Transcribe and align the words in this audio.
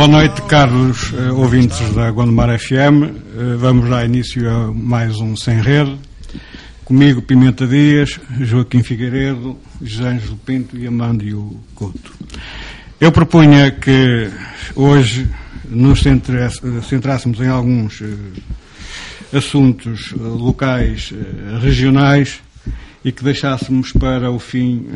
Boa 0.00 0.08
noite, 0.08 0.40
caros 0.48 1.12
uh, 1.12 1.36
ouvintes 1.36 1.94
da 1.94 2.10
Gondomar 2.10 2.58
FM. 2.58 3.04
Uh, 3.04 3.58
vamos 3.58 3.90
dar 3.90 4.06
início 4.06 4.48
a 4.48 4.72
mais 4.72 5.20
um 5.20 5.36
Sem 5.36 5.60
Rede. 5.60 5.94
Comigo, 6.86 7.20
Pimenta 7.20 7.66
Dias, 7.66 8.18
Joaquim 8.40 8.82
Figueiredo, 8.82 9.58
José 9.82 10.08
Ângelo 10.08 10.38
Pinto 10.38 10.78
e 10.78 10.86
Amândio 10.86 11.54
Couto. 11.74 12.14
Eu 12.98 13.12
propunha 13.12 13.70
que 13.72 14.30
hoje 14.74 15.28
nos 15.68 16.00
centrássemos 16.00 17.38
em 17.38 17.48
alguns 17.48 18.00
uh, 18.00 18.32
assuntos 19.34 20.12
locais, 20.12 21.12
regionais, 21.60 22.40
e 23.04 23.12
que 23.12 23.22
deixássemos 23.22 23.92
para 23.92 24.30
o 24.30 24.38
fim 24.38 24.86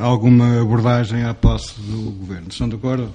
alguma 0.00 0.62
abordagem 0.62 1.22
à 1.24 1.34
posse 1.34 1.74
do 1.82 2.12
Governo. 2.12 2.46
Estão 2.48 2.66
de 2.66 2.76
acordo? 2.76 3.12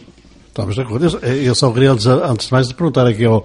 Estamos 0.54 0.76
de 0.76 0.82
acordo. 0.82 1.20
Eu 1.26 1.56
só 1.56 1.72
queria, 1.72 1.92
antes 1.92 2.46
de 2.46 2.52
mais, 2.52 2.68
de 2.68 2.76
perguntar 2.76 3.08
aqui 3.08 3.26
ao. 3.26 3.44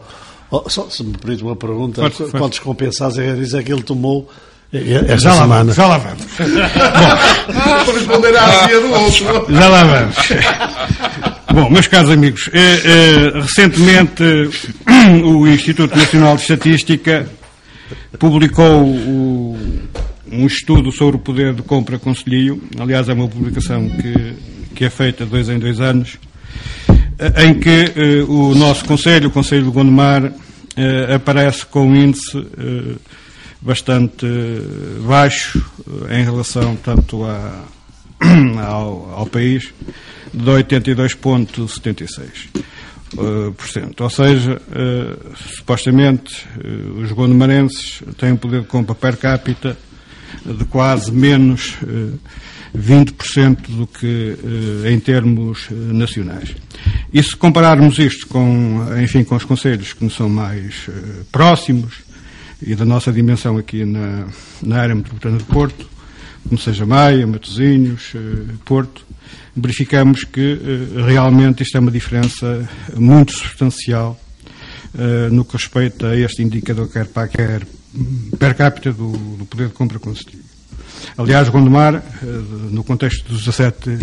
ao 0.51 0.69
só, 0.69 0.91
se 0.91 1.03
me 1.03 1.17
permite 1.17 1.43
uma 1.43 1.57
pergunta, 1.57 2.03
forte, 2.03 2.17
forte. 2.19 2.33
quantos 2.33 2.59
compensados 2.59 3.19
é, 3.19 3.63
que 3.63 3.73
ele 3.73 3.83
tomou 3.83 4.31
esta 4.71 5.17
já 5.17 5.31
lá 5.31 5.41
semana? 5.41 5.73
Vamos, 5.73 5.77
já 5.77 5.87
lá 5.87 5.97
vamos. 5.97 6.27
Para 7.87 7.93
responder 7.95 8.37
à 8.37 8.67
via 8.67 8.81
do 8.81 8.93
outro. 8.93 9.55
Já 9.55 9.69
lá 9.69 9.85
vamos. 9.85 10.17
Bom, 11.55 11.71
meus 11.71 11.87
caros 11.87 12.11
amigos, 12.11 12.51
eh, 12.53 12.83
eh, 12.85 13.41
recentemente 13.41 14.23
o 15.25 15.49
Instituto 15.49 15.97
Nacional 15.97 16.37
de 16.37 16.43
Estatística 16.43 17.27
publicou 18.19 18.85
o, 18.85 19.59
um 20.31 20.47
estudo 20.47 20.93
sobre 20.93 21.17
o 21.17 21.21
poder 21.21 21.55
de 21.55 21.63
compra 21.63 21.99
conselhio. 21.99 22.63
Aliás, 22.79 23.09
é 23.09 23.15
uma 23.15 23.29
publicação 23.29 23.89
que, 23.89 24.35
que 24.75 24.85
é 24.85 24.91
feita 24.91 25.25
dois 25.25 25.49
em 25.49 25.59
dois 25.59 25.81
anos 25.81 26.19
em 27.19 27.59
que 27.59 27.93
eh, 27.97 28.23
o 28.29 28.55
nosso 28.55 28.85
Conselho, 28.85 29.29
o 29.29 29.33
Conselho 29.33 29.65
de 29.65 29.71
Gondomar, 29.71 30.33
eh, 30.77 31.15
aparece 31.15 31.65
com 31.67 31.89
um 31.89 31.97
índice 31.97 32.39
eh, 32.39 32.95
bastante 33.61 34.25
baixo 35.07 35.61
em 36.11 36.23
relação 36.23 36.77
tanto 36.77 37.25
a, 37.25 37.65
ao, 38.65 39.13
ao 39.17 39.27
país, 39.27 39.75
de 40.33 40.45
82,76%. 40.45 42.63
Uh, 43.17 43.55
Ou 44.01 44.11
seja, 44.11 44.61
supostamente 45.57 46.47
os 47.03 47.11
gondomarenses 47.11 48.03
têm 48.19 48.33
um 48.33 48.37
poder 48.37 48.61
de 48.61 48.67
compra 48.67 48.95
per 48.95 49.17
capita 49.17 49.79
de 50.45 50.63
quase 50.67 51.11
menos 51.11 51.79
20% 52.77 53.69
do 53.69 53.87
que 53.87 54.37
em 54.91 54.99
termos 55.01 55.69
nacionais. 55.71 56.55
E 57.13 57.23
se 57.23 57.35
compararmos 57.37 57.99
isto 57.99 58.27
com, 58.27 58.85
enfim, 59.03 59.25
com 59.25 59.37
os 59.37 59.45
conselhos 59.45 59.93
que 59.93 60.05
nos 60.05 60.15
são 60.15 60.29
mais 60.29 60.89
uh, 60.89 61.25
próximos 61.33 61.95
e 62.61 62.75
da 62.75 62.85
nossa 62.85 63.13
dimensão 63.13 63.57
aqui 63.57 63.85
na, 63.85 64.27
na 64.63 64.81
área 64.81 64.95
metropolitana 64.95 65.39
de 65.39 65.45
Porto, 65.45 65.89
como 66.47 66.61
seja 66.61 66.85
Maia, 66.85 67.27
Matosinhos, 67.27 68.15
Porto, 68.65 69.07
verificamos 69.55 70.25
que 70.25 70.59
realmente 71.07 71.63
isto 71.63 71.77
é 71.77 71.81
uma 71.81 71.91
diferença 71.91 72.69
muito 72.97 73.33
substancial 73.33 74.19
no 75.31 75.45
que 75.45 75.53
respeita 75.53 76.09
a 76.09 76.17
este 76.17 76.43
indicador 76.43 76.89
quer, 76.89 77.07
quer 77.29 77.67
per 78.39 78.55
capita 78.55 78.93
do, 78.93 79.13
do 79.13 79.47
poder 79.47 79.69
de 79.69 79.75
compra 79.75 79.99
concedido. 79.99 80.43
Aliás, 81.17 81.49
Gondomar, 81.49 82.03
no 82.71 82.85
contexto 82.85 83.29
dos 83.29 83.45
17 83.45 83.99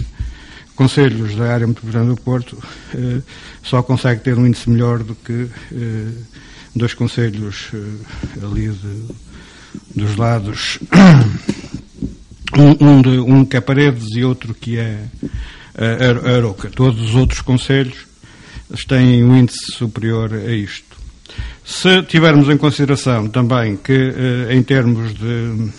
conselhos 0.76 1.36
da 1.36 1.54
área 1.54 1.66
metropolitana 1.66 2.14
do 2.14 2.22
Porto 2.22 2.62
eh, 2.94 3.22
só 3.64 3.82
consegue 3.82 4.22
ter 4.22 4.38
um 4.38 4.46
índice 4.46 4.70
melhor 4.70 5.04
do 5.04 5.16
que 5.16 5.48
eh, 5.72 6.12
dois 6.76 6.94
conselhos 6.94 7.70
eh, 7.74 8.44
ali 8.44 8.68
de, 8.68 9.04
dos 9.96 10.18
lados, 10.18 10.80
um, 12.58 12.86
um, 12.86 13.02
de, 13.02 13.20
um, 13.20 13.46
que 13.46 13.58
é 13.58 13.62
Paredes 13.62 14.16
e 14.16 14.24
outro 14.24 14.54
que 14.54 14.78
é 14.78 15.06
Aroca. 16.38 16.70
Todos 16.70 17.02
os 17.02 17.16
outros 17.16 17.42
conselhos 17.42 18.06
têm 18.88 19.24
um 19.24 19.36
índice 19.38 19.74
superior 19.74 20.34
a 20.34 20.52
isto. 20.52 20.96
Se 21.64 22.04
tivermos 22.04 22.48
em 22.50 22.58
consideração 22.58 23.28
também 23.28 23.76
que, 23.76 23.92
eh, 23.92 24.54
em 24.54 24.62
termos 24.62 25.14
de, 25.14 25.72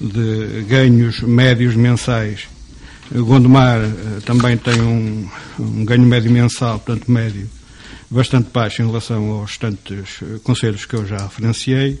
de 0.00 0.64
ganhos 0.68 1.20
médios 1.22 1.74
mensais, 1.74 2.48
Gondomar 3.12 3.80
eh, 3.80 4.20
também 4.24 4.56
tem 4.56 4.80
um, 4.80 5.28
um, 5.60 5.84
ganho 5.84 6.02
médio 6.02 6.30
mensal, 6.30 6.80
portanto 6.80 7.10
médio, 7.10 7.48
bastante 8.10 8.50
baixo 8.52 8.82
em 8.82 8.86
relação 8.86 9.30
aos 9.30 9.50
restantes 9.50 10.22
eh, 10.22 10.38
conselhos 10.42 10.84
que 10.84 10.94
eu 10.94 11.06
já 11.06 11.18
referenciei. 11.18 12.00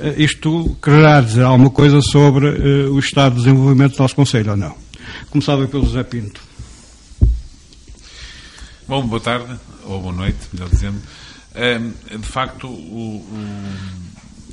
Eh, 0.00 0.14
isto 0.18 0.76
quererá 0.82 1.20
dizer 1.20 1.44
alguma 1.44 1.70
coisa 1.70 2.00
sobre 2.00 2.48
o 2.88 2.98
estado 2.98 3.36
de 3.36 3.44
desenvolvimento 3.44 3.96
do 3.96 4.02
nosso 4.02 4.16
conselho, 4.16 4.50
ou 4.52 4.56
não? 4.56 4.74
Começava 5.30 5.66
pelo 5.68 5.84
José 5.84 6.02
Pinto. 6.02 6.40
Bom, 8.88 9.06
boa 9.06 9.20
tarde, 9.20 9.54
ou 9.84 10.00
boa 10.00 10.14
noite, 10.14 10.38
melhor 10.52 10.68
dizendo. 10.68 11.00
De 12.10 12.26
facto, 12.26 12.66
o 12.66 13.24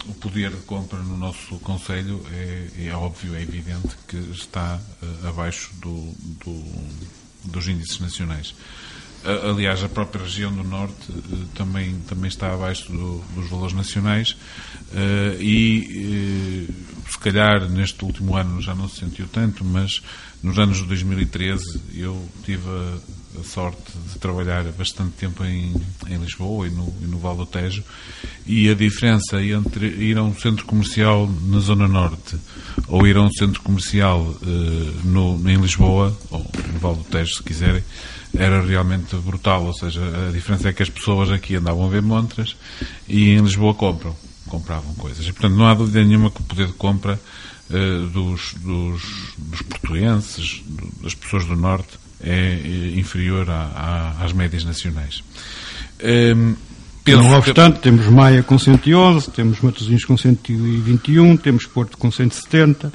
o 0.07 0.13
poder 0.13 0.49
de 0.49 0.61
compra 0.63 0.99
no 0.99 1.17
nosso 1.17 1.59
Conselho 1.59 2.25
é, 2.31 2.87
é 2.87 2.93
óbvio, 2.93 3.35
é 3.35 3.41
evidente 3.41 3.95
que 4.07 4.17
está 4.31 4.79
uh, 5.01 5.27
abaixo 5.27 5.71
do, 5.75 6.13
do, 6.43 6.63
dos 7.45 7.67
índices 7.67 7.99
nacionais. 7.99 8.55
Uh, 9.23 9.51
aliás, 9.51 9.83
a 9.83 9.89
própria 9.89 10.23
região 10.23 10.51
do 10.51 10.63
Norte 10.63 11.11
uh, 11.11 11.45
também, 11.53 11.99
também 12.07 12.27
está 12.27 12.53
abaixo 12.53 12.91
do, 12.91 13.19
dos 13.35 13.49
valores 13.49 13.73
nacionais 13.73 14.35
e, 15.39 16.67
se 17.09 17.19
calhar, 17.19 17.69
neste 17.69 18.03
último 18.03 18.35
ano 18.35 18.61
já 18.61 18.75
não 18.75 18.89
se 18.89 18.99
sentiu 18.99 19.27
tanto, 19.27 19.63
mas 19.63 20.01
nos 20.43 20.57
anos 20.57 20.77
de 20.77 20.85
2013 20.85 21.81
eu 21.93 22.27
tive 22.43 22.67
a, 22.67 23.20
a 23.39 23.43
sorte 23.43 23.91
de 24.11 24.19
trabalhar 24.19 24.63
bastante 24.71 25.11
tempo 25.11 25.43
em, 25.43 25.73
em 26.07 26.17
Lisboa 26.17 26.67
e 26.67 26.69
no, 26.69 26.93
e 27.01 27.05
no 27.05 27.17
Val 27.17 27.35
do 27.35 27.45
Tejo 27.45 27.83
e 28.45 28.69
a 28.69 28.73
diferença 28.73 29.41
entre 29.41 29.87
ir 29.87 30.17
a 30.17 30.23
um 30.23 30.35
centro 30.35 30.65
comercial 30.65 31.29
na 31.47 31.59
Zona 31.59 31.87
Norte 31.87 32.37
ou 32.87 33.07
ir 33.07 33.17
a 33.17 33.21
um 33.21 33.31
centro 33.31 33.61
comercial 33.61 34.21
uh, 34.21 35.07
no, 35.07 35.49
em 35.49 35.57
Lisboa 35.57 36.17
ou 36.29 36.45
no 36.73 36.79
Val 36.79 36.95
do 36.95 37.03
Tejo, 37.03 37.35
se 37.35 37.43
quiserem, 37.43 37.83
era 38.37 38.61
realmente 38.61 39.15
brutal. 39.17 39.65
Ou 39.65 39.73
seja, 39.73 40.01
a 40.27 40.31
diferença 40.31 40.69
é 40.69 40.73
que 40.73 40.83
as 40.83 40.89
pessoas 40.89 41.31
aqui 41.31 41.55
andavam 41.55 41.85
a 41.85 41.89
ver 41.89 42.01
montras 42.01 42.55
e 43.07 43.29
em 43.29 43.39
Lisboa 43.39 43.73
compram, 43.73 44.15
compravam 44.47 44.93
coisas. 44.95 45.25
E, 45.25 45.31
portanto, 45.31 45.55
não 45.55 45.67
há 45.67 45.73
dúvida 45.73 46.03
nenhuma 46.03 46.31
que 46.31 46.41
o 46.41 46.43
poder 46.43 46.67
de 46.67 46.73
compra 46.73 47.19
uh, 47.69 48.07
dos, 48.07 48.53
dos, 48.55 49.03
dos 49.37 49.61
portuenses, 49.61 50.63
das 51.01 51.13
pessoas 51.13 51.45
do 51.45 51.55
Norte, 51.55 51.99
é 52.23 52.29
eh, 52.29 52.99
inferior 52.99 53.47
às 53.49 54.33
médias 54.33 54.63
nacionais. 54.63 55.23
Um, 56.03 56.55
Penso 57.03 57.23
não 57.23 57.35
obstante, 57.35 57.75
que... 57.75 57.81
temos 57.81 58.05
Maia 58.07 58.43
com 58.43 58.59
111, 58.59 59.31
temos 59.31 59.59
Matosinhos 59.61 60.05
com 60.05 60.15
121, 60.15 61.35
temos 61.35 61.65
Porto 61.65 61.97
com 61.97 62.11
170 62.11 62.91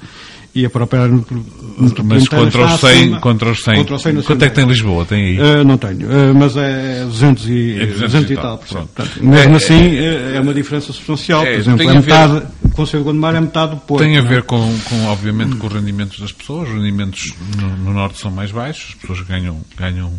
e 0.56 0.64
a 0.64 0.70
própria 0.70 1.03
Mas 2.03 2.29
contra 2.29 2.64
os 2.64 2.81
100, 2.81 3.20
contra 3.20 3.50
os 3.50 3.62
100, 3.62 3.76
contra 3.76 3.94
os 3.97 4.03
100 4.03 4.23
quanto 4.23 4.43
é 4.43 4.49
que 4.49 4.55
tem 4.55 4.67
Lisboa? 4.67 5.05
Tem 5.05 5.23
aí? 5.23 5.38
Uh, 5.38 5.64
não 5.64 5.76
tenho, 5.76 6.08
uh, 6.08 6.35
mas 6.35 6.56
é 6.56 7.05
200 7.05 7.49
e, 7.50 7.73
é 7.73 7.87
200, 7.87 8.00
200 8.00 8.31
e 8.31 8.37
tal. 8.37 8.58
Portanto, 8.58 9.23
mesmo 9.23 9.53
é, 9.53 9.56
assim, 9.56 9.97
é, 9.97 10.37
é, 10.37 10.41
uma 10.41 10.55
diferença 10.55 10.94
substancial. 10.94 11.44
É, 11.44 11.53
Por 11.53 11.61
exemplo, 11.61 11.91
é 11.91 11.94
metade, 11.94 12.47
o 12.62 12.69
Conselho 12.70 13.03
de 13.03 13.05
Gondomar 13.11 13.35
é 13.35 13.41
metade 13.41 13.73
do 13.73 13.76
Porto. 13.82 14.03
Tem 14.03 14.17
a 14.17 14.23
ver 14.23 14.44
com, 14.44 14.79
com, 14.88 15.06
obviamente, 15.08 15.56
com 15.56 15.67
os 15.67 15.73
rendimentos 15.75 16.19
das 16.19 16.32
pessoas. 16.32 16.70
Os 16.70 16.75
rendimentos 16.75 17.35
no, 17.61 17.76
no 17.76 17.93
Norte 17.93 18.19
são 18.19 18.31
mais 18.31 18.50
baixos, 18.50 18.94
as 18.94 18.94
pessoas 18.94 19.20
ganham, 19.29 19.61
ganham 19.76 20.11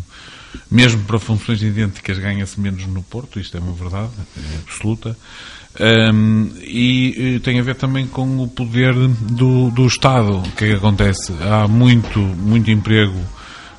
mesmo 0.70 1.02
para 1.02 1.18
funções 1.18 1.62
idênticas 1.62 2.18
ganha-se 2.18 2.60
menos 2.60 2.86
no 2.86 3.02
Porto, 3.02 3.40
isto 3.40 3.56
é 3.56 3.60
uma 3.60 3.72
verdade 3.72 4.10
é 4.36 4.58
absoluta. 4.62 5.16
Um, 5.80 6.50
e, 6.60 7.36
e, 7.36 7.40
tem 7.40 7.60
a 7.60 7.62
ver 7.62 7.76
também 7.76 8.06
com 8.06 8.42
o 8.42 8.48
poder 8.48 8.94
do, 8.94 9.70
do 9.70 9.86
Estado. 9.86 10.38
O 10.38 10.52
que 10.52 10.64
é 10.64 10.68
que 10.68 10.74
acontece? 10.74 11.32
Há 11.40 11.68
muito, 11.68 12.18
muito 12.18 12.70
emprego 12.70 13.18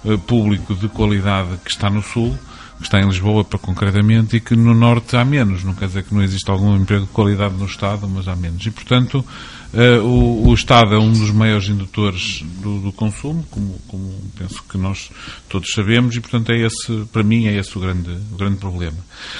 uh, 0.05 0.17
público 0.19 0.73
de 0.75 0.87
qualidade 0.87 1.57
que 1.63 1.69
está 1.69 1.89
no 1.89 2.01
Sul, 2.01 2.37
que 2.77 2.83
está 2.83 2.99
em 3.01 3.05
Lisboa, 3.05 3.43
para 3.43 3.59
concretamente, 3.59 4.37
e 4.37 4.39
que 4.39 4.55
no 4.55 4.73
Norte 4.73 5.17
há 5.17 5.25
menos. 5.25 5.65
Não 5.65 5.73
quer 5.73 5.87
dizer 5.87 6.03
que 6.03 6.13
não 6.13 6.23
existe 6.23 6.49
algum 6.49 6.73
emprego 6.77 7.05
de 7.05 7.11
qualidade 7.11 7.55
no 7.55 7.65
Estado, 7.65 8.07
mas 8.07 8.27
há 8.29 8.35
menos. 8.35 8.65
E, 8.65 8.71
portanto, 8.71 9.25
Uh, 9.71 10.03
o, 10.03 10.49
o, 10.49 10.53
Estado 10.55 10.95
é 10.95 10.97
um 10.97 11.11
dos 11.11 11.29
maiores 11.29 11.69
indutores 11.69 12.43
do, 12.59 12.79
do 12.79 12.91
consumo, 12.91 13.45
como, 13.51 13.79
como, 13.87 14.15
penso 14.35 14.63
que 14.63 14.79
nós 14.79 15.11
todos 15.47 15.69
sabemos, 15.75 16.15
e 16.15 16.19
portanto 16.19 16.51
é 16.51 16.65
esse, 16.65 17.05
para 17.13 17.21
mim, 17.21 17.45
é 17.45 17.55
esse 17.55 17.77
o 17.77 17.79
grande, 17.79 18.09
o 18.31 18.35
grande 18.35 18.57
problema. 18.57 18.97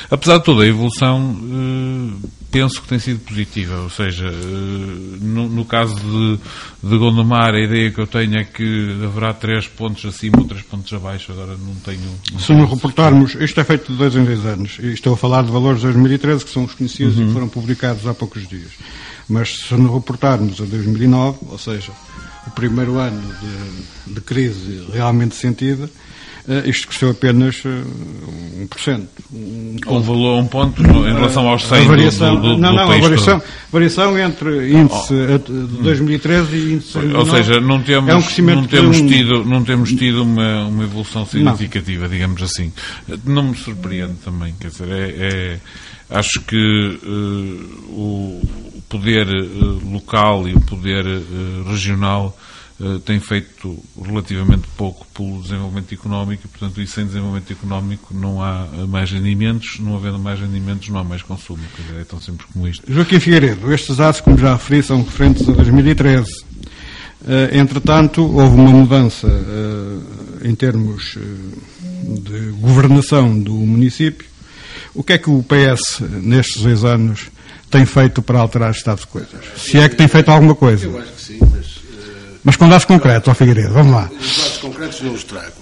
Apesar 0.08 0.38
de 0.38 0.44
toda 0.44 0.64
a 0.64 0.68
evolução, 0.68 1.32
uh, 1.32 2.30
penso 2.52 2.82
que 2.82 2.88
tem 2.88 3.00
sido 3.00 3.20
positiva, 3.20 3.76
ou 3.82 3.90
seja, 3.90 4.28
eh, 4.28 5.18
no, 5.22 5.48
no, 5.48 5.66
caso 5.66 5.96
de, 5.96 6.40
de 6.84 6.98
Gondomar, 6.98 7.54
a 7.54 7.60
ideia 7.60 7.92
que 7.92 8.00
eu 8.00 8.08
tenho 8.08 8.38
é 8.38 8.44
que 8.44 9.00
haverá 9.04 9.34
três 9.34 9.68
pontos 9.68 10.06
acima 10.06 10.40
ou 10.40 10.46
três 10.46 10.64
pontos 10.64 10.92
abaixo, 10.92 11.32
agora 11.32 11.56
não 11.58 11.76
tenho... 11.76 12.00
Não 12.34 12.40
se 12.40 12.54
nos 12.54 12.70
reportarmos, 12.70 13.36
isto 13.36 13.60
é 13.60 13.64
feito 13.64 13.92
de 13.92 13.98
dois 13.98 14.16
em 14.16 14.24
dois 14.24 14.46
anos, 14.46 14.80
estou 14.80 15.14
a 15.14 15.18
falar 15.18 15.44
de 15.44 15.52
valores 15.52 15.82
de 15.82 15.88
2013, 15.88 16.46
que 16.46 16.52
são 16.52 16.64
os 16.64 16.74
conhecidos 16.74 17.18
uhum. 17.18 17.24
e 17.24 17.28
que 17.28 17.34
foram 17.34 17.50
publicados 17.50 18.08
há 18.08 18.14
poucos 18.14 18.48
dias, 18.48 18.72
mas 19.28 19.56
se 19.68 19.74
nos 19.76 19.94
reportarmos 19.94 20.60
a 20.60 20.66
2009, 20.66 21.40
ou 21.48 21.58
seja, 21.58 21.92
o 22.48 22.52
primeiro 22.52 22.98
ano 22.98 23.22
de, 24.08 24.14
de 24.16 24.22
crise 24.22 24.86
realmente 24.92 25.36
sentida, 25.36 25.90
isto 26.66 26.88
cresceu 26.88 27.12
apenas 27.12 27.64
uh, 27.66 27.70
1%. 28.66 29.08
Um, 29.32 29.78
um 29.88 30.02
valor, 30.02 30.40
um 30.40 30.48
ponto 30.48 30.82
em 30.82 31.14
relação 31.14 31.48
aos 31.48 31.64
100 31.66 31.86
variação, 31.86 32.36
do, 32.36 32.42
do, 32.42 32.58
Não, 32.58 32.72
do 32.72 32.76
não, 32.76 32.92
a 32.92 32.98
variação, 32.98 33.42
variação 33.72 34.18
entre 34.18 34.72
índice 34.72 35.14
oh. 35.14 35.38
de 35.38 35.84
2013 35.84 36.56
e 36.56 36.74
índice 36.74 37.00
de 37.00 37.16
Ou 37.16 37.26
seja, 37.26 37.60
não 37.62 37.82
temos, 37.82 38.10
é 38.10 38.16
um 38.16 38.56
não 38.56 38.66
temos, 38.66 38.98
tido, 39.02 39.46
não 39.46 39.64
temos 39.64 39.92
tido 39.94 40.24
uma, 40.24 40.66
uma 40.66 40.84
evolução 40.84 41.26
significativa, 41.26 42.04
não. 42.04 42.12
digamos 42.12 42.42
assim. 42.42 42.72
Não 43.26 43.44
me 43.44 43.56
surpreende 43.56 44.16
também, 44.26 44.54
quer 44.60 44.70
dizer, 44.70 44.90
é, 44.90 45.10
é 45.20 45.60
acho 46.10 46.42
que 46.42 46.58
uh, 46.58 47.92
o 47.92 48.42
poder 48.90 49.28
uh, 49.28 49.92
local 49.92 50.48
e 50.48 50.54
o 50.54 50.60
poder 50.62 51.06
uh, 51.06 51.70
regional 51.70 52.36
eh, 52.36 52.69
tem 53.04 53.20
feito 53.20 53.78
relativamente 54.02 54.68
pouco 54.78 55.06
pelo 55.14 55.42
desenvolvimento 55.42 55.94
económico 55.94 56.44
e, 56.46 56.48
portanto, 56.48 56.82
e 56.82 56.88
sem 56.88 57.06
desenvolvimento 57.06 57.52
económico 57.52 58.14
não 58.14 58.42
há 58.42 58.68
mais 58.88 59.12
rendimentos, 59.12 59.80
não 59.80 59.96
havendo 59.98 60.18
mais 60.18 60.40
rendimentos 60.40 60.88
não 60.88 61.00
há 61.00 61.04
mais 61.04 61.22
consumo. 61.22 61.62
Quer 61.76 61.82
dizer, 61.82 62.02
é 62.02 62.04
tão 62.06 62.22
simples 62.22 62.48
como 62.54 62.68
isto. 62.68 62.86
Figueiredo, 63.20 63.74
estes 63.74 63.98
dados, 63.98 64.22
como 64.22 64.38
já 64.38 64.54
referi, 64.54 64.82
são 64.82 65.04
referentes 65.04 65.48
a 65.50 65.52
2013. 65.52 66.32
Uh, 66.32 66.46
eh, 67.28 67.58
entretanto, 67.58 68.22
houve 68.22 68.56
uma 68.56 68.72
mudança 68.72 69.28
em 70.42 70.56
termos 70.56 71.18
de 72.24 72.52
governação 72.60 73.38
do 73.38 73.54
município. 73.54 74.26
O 74.94 75.04
que 75.04 75.14
é 75.14 75.18
que 75.18 75.30
o 75.30 75.44
PS, 75.44 76.02
nestes 76.24 76.64
dois 76.64 76.84
anos, 76.84 77.30
tem 77.70 77.86
feito 77.86 78.22
para 78.22 78.40
alterar 78.40 78.70
o 78.70 78.72
estado 78.72 79.00
de 79.02 79.08
coisas? 79.08 79.30
Se 79.58 79.78
é 79.78 79.88
que 79.88 79.96
tem 79.96 80.08
feito 80.08 80.30
alguma 80.30 80.56
coisa. 80.56 80.86
Eu 80.86 80.98
acho 80.98 81.12
que 81.12 81.22
sim, 81.22 81.40
mas 82.50 82.56
com 82.56 82.68
dados 82.68 82.86
concretos, 82.86 83.30
ao 83.30 83.36
Figueiredo, 83.36 83.72
vamos 83.76 83.94
lá. 83.94 84.10
Os 84.20 84.38
dados 84.38 84.58
concretos 84.58 85.02
não 85.02 85.14
os 85.14 85.24
trago. 85.24 85.54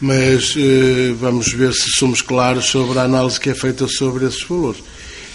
Mas 0.00 0.54
eh, 0.56 1.12
vamos 1.20 1.52
ver 1.52 1.74
se 1.74 1.90
somos 1.98 2.22
claros 2.22 2.64
sobre 2.64 2.98
a 2.98 3.02
análise 3.02 3.38
que 3.38 3.50
é 3.50 3.54
feita 3.54 3.86
sobre 3.86 4.24
esses 4.24 4.42
valores. 4.42 4.82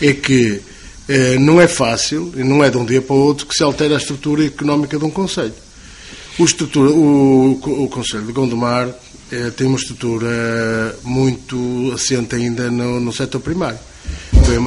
É 0.01 0.13
que 0.13 0.59
eh, 1.07 1.37
não 1.37 1.61
é 1.61 1.67
fácil, 1.67 2.33
e 2.35 2.43
não 2.43 2.63
é 2.63 2.71
de 2.71 2.77
um 2.77 2.83
dia 2.83 3.03
para 3.03 3.15
o 3.15 3.19
outro, 3.19 3.45
que 3.45 3.53
se 3.53 3.61
altera 3.61 3.93
a 3.93 3.97
estrutura 3.99 4.43
económica 4.43 4.97
de 4.97 5.05
um 5.05 5.11
Conselho. 5.11 5.53
O, 6.39 6.43
o, 6.79 7.83
o 7.83 7.87
Conselho 7.87 8.25
de 8.25 8.31
Gondomar 8.31 8.89
eh, 9.31 9.51
tem 9.55 9.67
uma 9.67 9.77
estrutura 9.77 10.97
muito 11.03 11.91
assente 11.93 12.33
ainda 12.33 12.71
no, 12.71 12.99
no 12.99 13.13
setor 13.13 13.41
primário. 13.41 13.77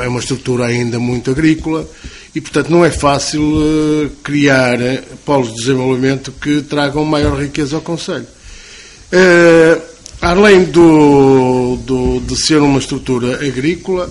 É 0.00 0.06
uma 0.06 0.20
estrutura 0.20 0.66
ainda 0.66 1.00
muito 1.00 1.32
agrícola 1.32 1.84
e, 2.34 2.40
portanto, 2.40 2.70
não 2.70 2.84
é 2.84 2.90
fácil 2.90 3.42
uh, 3.42 4.10
criar 4.22 4.80
uh, 4.80 5.02
polos 5.24 5.50
de 5.50 5.56
desenvolvimento 5.56 6.32
que 6.32 6.62
tragam 6.62 7.04
maior 7.04 7.38
riqueza 7.38 7.76
ao 7.76 7.82
Conselho. 7.82 8.26
Uh, 9.12 9.82
além 10.20 10.64
do, 10.64 11.76
do, 11.84 12.20
de 12.20 12.36
ser 12.36 12.62
uma 12.62 12.78
estrutura 12.78 13.46
agrícola, 13.46 14.10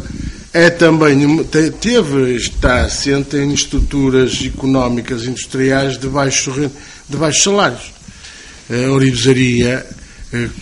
é 0.54 0.70
também, 0.70 1.44
teve, 1.80 2.36
está 2.36 2.82
assente 2.82 3.38
em 3.38 3.54
estruturas 3.54 4.40
económicas 4.46 5.26
industriais 5.26 5.98
de 5.98 6.08
baixos, 6.08 6.70
de 7.10 7.18
baixos 7.18 7.44
salários. 7.44 7.94
A 8.70 8.92
orivesaria, 8.92 9.86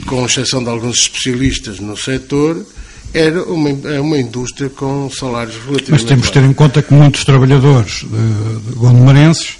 com 0.05 0.25
exceção 0.25 0.63
de 0.63 0.69
alguns 0.69 0.99
especialistas 0.99 1.79
no 1.79 1.97
setor, 1.97 2.63
era 3.13 3.43
uma, 3.43 3.69
é 3.69 3.99
uma 3.99 4.17
indústria 4.17 4.69
com 4.69 5.09
salários 5.09 5.55
relativamente 5.55 5.91
Mas 5.91 6.03
temos 6.03 6.27
de 6.27 6.33
ter 6.33 6.43
em 6.43 6.53
conta 6.53 6.81
que 6.81 6.93
muitos 6.93 7.23
trabalhadores 7.23 8.03
de, 8.03 8.69
de 8.69 8.75
gondomarenses 8.75 9.57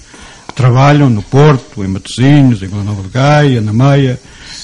trabalham 0.55 1.09
no 1.09 1.21
Porto, 1.21 1.83
em 1.83 1.87
Matosinhos, 1.87 2.61
em 2.61 2.67
Vila 2.67 2.83
Nova 2.83 3.01
de 3.01 3.09
Gaia, 3.09 3.61
na 3.61 3.71
Meia, 3.71 4.19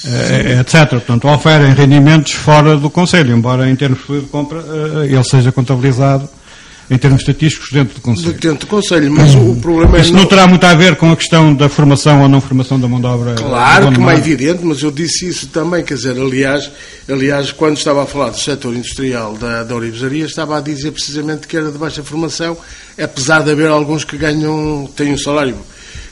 eh, 0.06 0.60
etc. 0.60 0.90
Portanto, 0.90 1.28
oferem 1.28 1.74
rendimentos 1.74 2.34
fora 2.34 2.76
do 2.78 2.90
Conselho, 2.90 3.36
embora 3.36 3.70
em 3.70 3.76
termos 3.76 4.00
de 4.08 4.22
compra 4.28 4.60
eh, 4.60 5.06
ele 5.06 5.24
seja 5.24 5.52
contabilizado 5.52 6.28
em 6.90 6.98
termos 6.98 7.22
estatísticos 7.22 7.72
dentro 7.72 7.96
do 7.96 8.02
Conselho. 8.02 8.34
Dentro 8.34 8.60
do 8.60 8.68
Conselho, 8.68 9.12
mas 9.12 9.34
o 9.34 9.40
hum. 9.40 9.60
problema 9.60 9.98
é... 9.98 10.02
Isso 10.02 10.14
não... 10.14 10.22
não 10.22 10.28
terá 10.28 10.48
muito 10.48 10.64
a 10.64 10.74
ver 10.76 10.96
com 10.96 11.12
a 11.12 11.16
questão 11.16 11.54
da 11.54 11.68
formação 11.68 12.22
ou 12.22 12.30
não 12.30 12.40
formação 12.40 12.80
da 12.80 12.88
mão 12.88 13.00
de 13.00 13.08
obra? 13.08 13.34
Claro 13.36 13.92
que 13.92 14.02
é 14.02 14.14
evidente, 14.16 14.64
mas 14.64 14.82
eu 14.82 14.92
disse 14.92 15.28
isso 15.28 15.48
também, 15.48 15.84
quer 15.84 15.96
dizer, 15.96 16.12
aliás, 16.20 16.72
aliás 17.10 17.52
quando 17.52 17.78
estava 17.78 18.04
a 18.04 18.06
falar 18.06 18.30
do 18.30 18.40
setor 18.40 18.74
industrial 18.74 19.34
da, 19.34 19.64
da 19.64 19.76
orivesaria, 19.76 20.26
estava 20.26 20.58
a 20.58 20.62
dizer 20.62 20.92
precisamente 20.92 21.48
que 21.48 21.58
era 21.58 21.72
de 21.72 21.78
baixa 21.78 22.04
formação, 22.04 22.58
apesar 23.02 23.44
de 23.44 23.52
haver 23.52 23.70
alguns 23.70 24.04
que 24.04 24.18
ganham, 24.18 24.90
têm 24.96 25.14
um 25.14 25.18
salário 25.18 25.58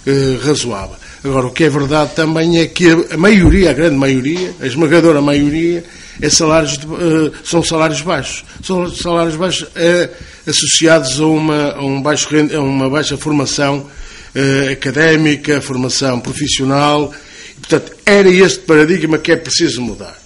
eh, 0.05 0.37
razoável. 0.43 0.95
Agora, 1.23 1.47
o 1.47 1.51
que 1.51 1.63
é 1.63 1.69
verdade 1.69 2.11
também 2.15 2.59
é 2.59 2.67
que 2.67 2.89
a 3.09 3.15
maioria, 3.15 3.69
a 3.69 3.73
grande 3.73 3.95
maioria, 3.95 4.53
a 4.59 4.67
esmagadora 4.67 5.21
maioria, 5.21 5.83
é 6.21 6.29
salários 6.29 6.77
de, 6.77 6.85
uh, 6.85 7.33
são 7.43 7.63
salários 7.63 8.01
baixos. 8.01 8.43
São 8.63 8.89
salários 8.93 9.35
baixos 9.35 9.63
uh, 9.63 10.09
associados 10.47 11.19
a 11.19 11.25
uma, 11.25 11.71
a, 11.71 11.81
um 11.81 12.01
baixo, 12.01 12.29
a 12.35 12.59
uma 12.59 12.89
baixa 12.89 13.17
formação 13.17 13.79
uh, 13.79 14.71
académica, 14.71 15.61
formação 15.61 16.19
profissional. 16.19 17.13
E, 17.57 17.59
portanto, 17.59 17.93
era 18.05 18.29
este 18.29 18.59
paradigma 18.59 19.17
que 19.17 19.31
é 19.31 19.35
preciso 19.35 19.81
mudar. 19.81 20.17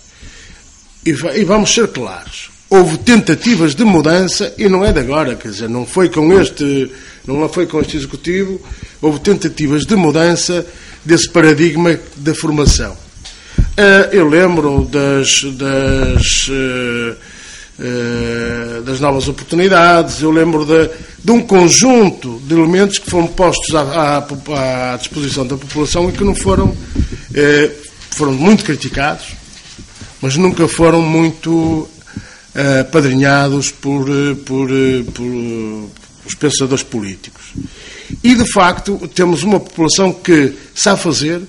E, 1.05 1.11
e 1.11 1.43
vamos 1.45 1.73
ser 1.73 1.87
claros. 1.87 2.49
Houve 2.69 2.97
tentativas 2.97 3.73
de 3.73 3.85
mudança 3.85 4.53
e 4.57 4.67
não 4.67 4.83
é 4.83 4.91
de 4.91 4.99
agora, 4.99 5.35
quer 5.37 5.49
dizer, 5.49 5.69
não 5.69 5.85
foi 5.85 6.09
com 6.09 6.37
este, 6.37 6.91
não 7.25 7.47
foi 7.47 7.65
com 7.65 7.79
este 7.79 7.95
executivo, 7.95 8.61
houve 9.01 9.21
tentativas 9.21 9.85
de 9.85 9.95
mudança 9.95 10.65
desse 11.05 11.29
paradigma 11.29 11.97
da 12.17 12.35
formação. 12.35 13.06
Uh, 13.77 14.09
eu 14.11 14.27
lembro 14.27 14.85
das, 14.85 15.43
das, 15.53 16.47
uh, 16.47 17.15
uh, 17.77 18.81
das 18.81 18.99
novas 18.99 19.27
oportunidades, 19.27 20.19
eu 20.19 20.31
lembro 20.31 20.65
de, 20.65 20.89
de, 21.23 21.31
um 21.31 21.43
conjunto 21.43 22.41
de 22.47 22.55
elementos 22.55 22.97
que 22.97 23.07
foram 23.07 23.27
postos 23.27 23.75
à, 23.75 23.81
à, 24.17 24.93
à 24.93 24.97
disposição 24.97 25.45
da 25.45 25.55
população 25.55 26.09
e 26.09 26.11
que 26.11 26.23
não 26.23 26.33
foram, 26.33 26.75
foram 28.09 28.33
muito 28.33 28.63
criticados, 28.63 29.27
mas 30.23 30.35
nunca 30.35 30.67
foram 30.67 30.99
muito 31.03 31.87
padrinhados 32.91 33.69
por, 33.69 34.07
por, 34.43 34.69
por 35.13 35.89
os 36.25 36.33
pensadores 36.33 36.83
políticos. 36.83 37.53
E, 38.23 38.33
de 38.33 38.51
facto, 38.51 39.07
temos 39.13 39.43
uma 39.43 39.59
população 39.59 40.11
que 40.11 40.51
sabe 40.73 40.99
fazer, 40.99 41.43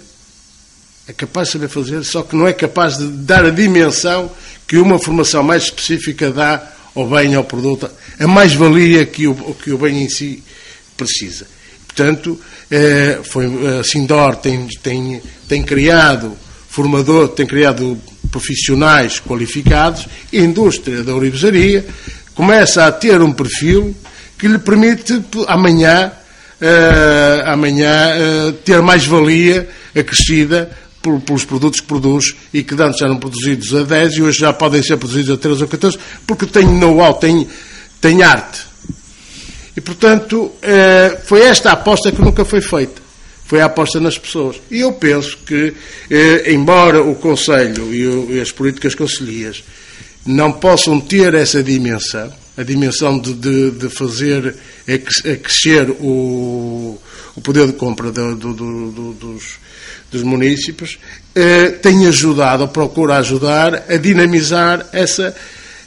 é 1.09 1.13
capaz 1.15 1.49
de 1.49 1.53
saber 1.55 1.69
fazer, 1.69 2.05
só 2.05 2.23
que 2.23 2.37
não 2.37 2.47
é 2.47 2.53
capaz 2.53 2.99
de 2.99 3.07
dar 3.07 3.43
a 3.43 3.51
dimensão 3.51 4.31
que 4.67 4.77
uma 4.77 4.99
formação 4.99 5.43
mais 5.43 5.65
específica 5.65 6.31
dá 6.31 6.71
ao 6.95 7.09
bem, 7.09 7.35
ao 7.35 7.45
produto, 7.45 7.91
a 8.21 8.27
mais-valia 8.27 9.07
que 9.07 9.27
o, 9.27 9.35
que 9.55 9.73
o 9.73 9.79
bem 9.79 10.03
em 10.03 10.09
si 10.11 10.43
precisa. 10.99 11.47
Portanto, 11.87 12.39
eh, 12.71 13.21
foi, 13.25 13.47
a 13.79 13.83
Sindor 13.83 14.37
tem, 14.37 14.67
tem, 14.83 15.23
tem 15.49 15.63
criado 15.63 16.37
formador, 16.69 17.29
tem 17.29 17.47
criado 17.47 17.99
profissionais 18.31 19.19
qualificados, 19.19 20.07
a 20.31 20.37
indústria 20.37 21.03
da 21.03 21.15
orivesaria 21.15 21.87
começa 22.35 22.87
a 22.87 22.93
ter 22.93 23.23
um 23.23 23.33
perfil 23.33 23.97
que 24.39 24.47
lhe 24.47 24.59
permite 24.59 25.25
amanhã, 25.49 26.13
uh, 26.61 27.51
amanhã 27.51 28.53
ter 28.65 28.81
mais 28.83 29.05
valia 29.05 29.69
acrescida 29.97 30.71
pelos 31.21 31.45
produtos 31.45 31.81
que 31.81 31.87
produz 31.87 32.35
e 32.53 32.63
que 32.63 32.75
antes 32.81 33.01
eram 33.01 33.17
produzidos 33.17 33.75
a 33.75 33.83
10 33.83 34.15
e 34.15 34.23
hoje 34.23 34.39
já 34.41 34.53
podem 34.53 34.83
ser 34.83 34.97
produzidos 34.97 35.31
a 35.31 35.37
13 35.37 35.63
ou 35.63 35.69
14, 35.69 35.99
porque 36.27 36.47
tem 36.47 36.67
know-how, 36.67 37.15
tem, 37.15 37.47
tem 38.01 38.23
arte. 38.23 38.61
E, 39.77 39.81
portanto, 39.81 40.51
eh, 40.61 41.21
foi 41.25 41.43
esta 41.43 41.71
aposta 41.71 42.11
que 42.11 42.21
nunca 42.21 42.45
foi 42.45 42.61
feita. 42.61 43.01
Foi 43.47 43.61
a 43.61 43.67
aposta 43.67 44.01
nas 44.01 44.19
pessoas. 44.19 44.61
E 44.71 44.81
eu 44.81 44.93
penso 44.93 45.39
que, 45.47 45.73
eh, 46.11 46.53
embora 46.53 47.01
o 47.01 47.15
Conselho 47.15 47.95
e, 47.95 48.41
as 48.41 48.51
políticas 48.51 48.95
conselhias 48.95 49.63
não 50.27 50.53
possam 50.53 51.01
ter 51.01 51.33
essa 51.35 51.63
dimensão, 51.63 52.33
a 52.57 52.63
dimensão 52.65 53.19
de, 53.19 53.33
de, 53.35 53.71
de 53.71 53.89
fazer 53.89 54.57
crescer 55.43 55.91
o, 56.01 56.99
o 57.39 57.41
poder 57.41 57.67
de 57.69 57.73
compra 57.75 58.11
do, 58.11 58.35
do, 58.35 58.53
do, 58.53 59.13
dos, 59.13 59.59
dos 60.11 60.23
municípios, 60.23 60.99
eh, 61.35 61.71
tem 61.71 62.07
ajudado, 62.07 62.63
ou 62.65 62.69
procura 62.69 63.17
ajudar, 63.19 63.85
a 63.89 63.97
dinamizar 63.97 64.85
essa, 64.93 65.35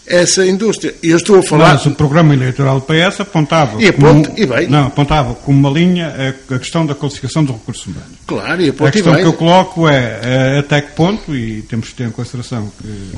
essa 0.07 0.47
indústria. 0.47 0.95
E 1.03 1.09
eu 1.09 1.17
estou 1.17 1.39
a 1.39 1.43
falar. 1.43 1.73
Mas 1.73 1.85
o 1.85 1.91
programa 1.91 2.33
eleitoral 2.33 2.79
do 2.79 2.85
PS 2.85 3.19
apontava. 3.19 3.81
E, 3.81 3.87
aponta, 3.89 4.29
como, 4.29 4.39
e 4.39 4.45
bem. 4.45 4.67
Não, 4.67 4.87
apontava 4.87 5.35
como 5.35 5.59
uma 5.59 5.69
linha 5.77 6.35
a, 6.49 6.55
a 6.55 6.59
questão 6.59 6.85
da 6.85 6.95
classificação 6.95 7.43
dos 7.43 7.57
recursos 7.57 7.85
humanos. 7.85 8.17
Claro, 8.25 8.61
e 8.61 8.69
aponta 8.69 8.89
A 8.89 8.91
questão 8.93 9.13
que 9.13 9.21
eu 9.21 9.33
coloco 9.33 9.89
é, 9.89 10.19
é 10.23 10.59
até 10.59 10.81
que 10.81 10.93
ponto, 10.93 11.35
e 11.35 11.63
temos 11.63 11.89
que 11.89 11.95
ter 11.95 12.07
em 12.07 12.11
consideração 12.11 12.71
que 12.81 13.11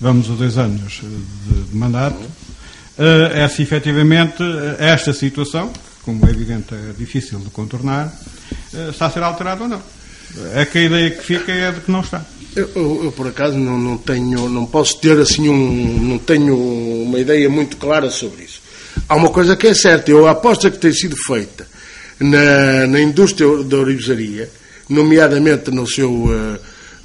vamos 0.00 0.28
a 0.28 0.34
dois 0.34 0.58
anos 0.58 1.02
de, 1.46 1.62
de 1.62 1.76
mandato, 1.76 2.20
uh, 2.20 3.32
é 3.32 3.46
se 3.48 3.62
efetivamente 3.62 4.42
esta 4.78 5.12
situação, 5.12 5.70
como 6.06 6.24
é 6.24 6.30
evidente 6.30 6.72
é 6.72 6.92
difícil 6.96 7.40
de 7.40 7.50
contornar, 7.50 8.16
uh, 8.72 8.90
está 8.90 9.06
a 9.06 9.10
ser 9.10 9.22
alterada 9.22 9.64
ou 9.64 9.68
não. 9.68 9.82
É 10.54 10.64
que 10.64 10.78
a 10.78 10.82
ideia 10.82 11.10
que 11.10 11.22
fica 11.22 11.52
é 11.52 11.72
de 11.72 11.80
que 11.80 11.90
não 11.90 12.00
está. 12.00 12.24
Eu, 12.54 12.70
eu, 12.74 13.04
eu, 13.04 13.12
por 13.12 13.26
acaso 13.26 13.58
não, 13.58 13.78
não 13.78 13.98
tenho, 13.98 14.48
não 14.48 14.64
posso 14.64 14.98
ter 15.00 15.18
assim 15.18 15.48
um, 15.48 15.98
não 16.02 16.18
tenho 16.18 16.56
uma 16.56 17.18
ideia 17.18 17.50
muito 17.50 17.76
clara 17.76 18.08
sobre 18.10 18.44
isso. 18.44 18.62
Há 19.08 19.16
uma 19.16 19.30
coisa 19.30 19.56
que 19.56 19.66
é 19.66 19.74
certa, 19.74 20.10
eu 20.10 20.26
aposto 20.26 20.70
que 20.70 20.78
tem 20.78 20.92
sido 20.92 21.16
feita 21.16 21.66
na, 22.20 22.86
na 22.86 23.00
indústria 23.00 23.62
da 23.64 23.76
orivesaria, 23.76 24.48
nomeadamente 24.88 25.70
no 25.70 25.86
seu 25.86 26.10
uh, 26.10 26.58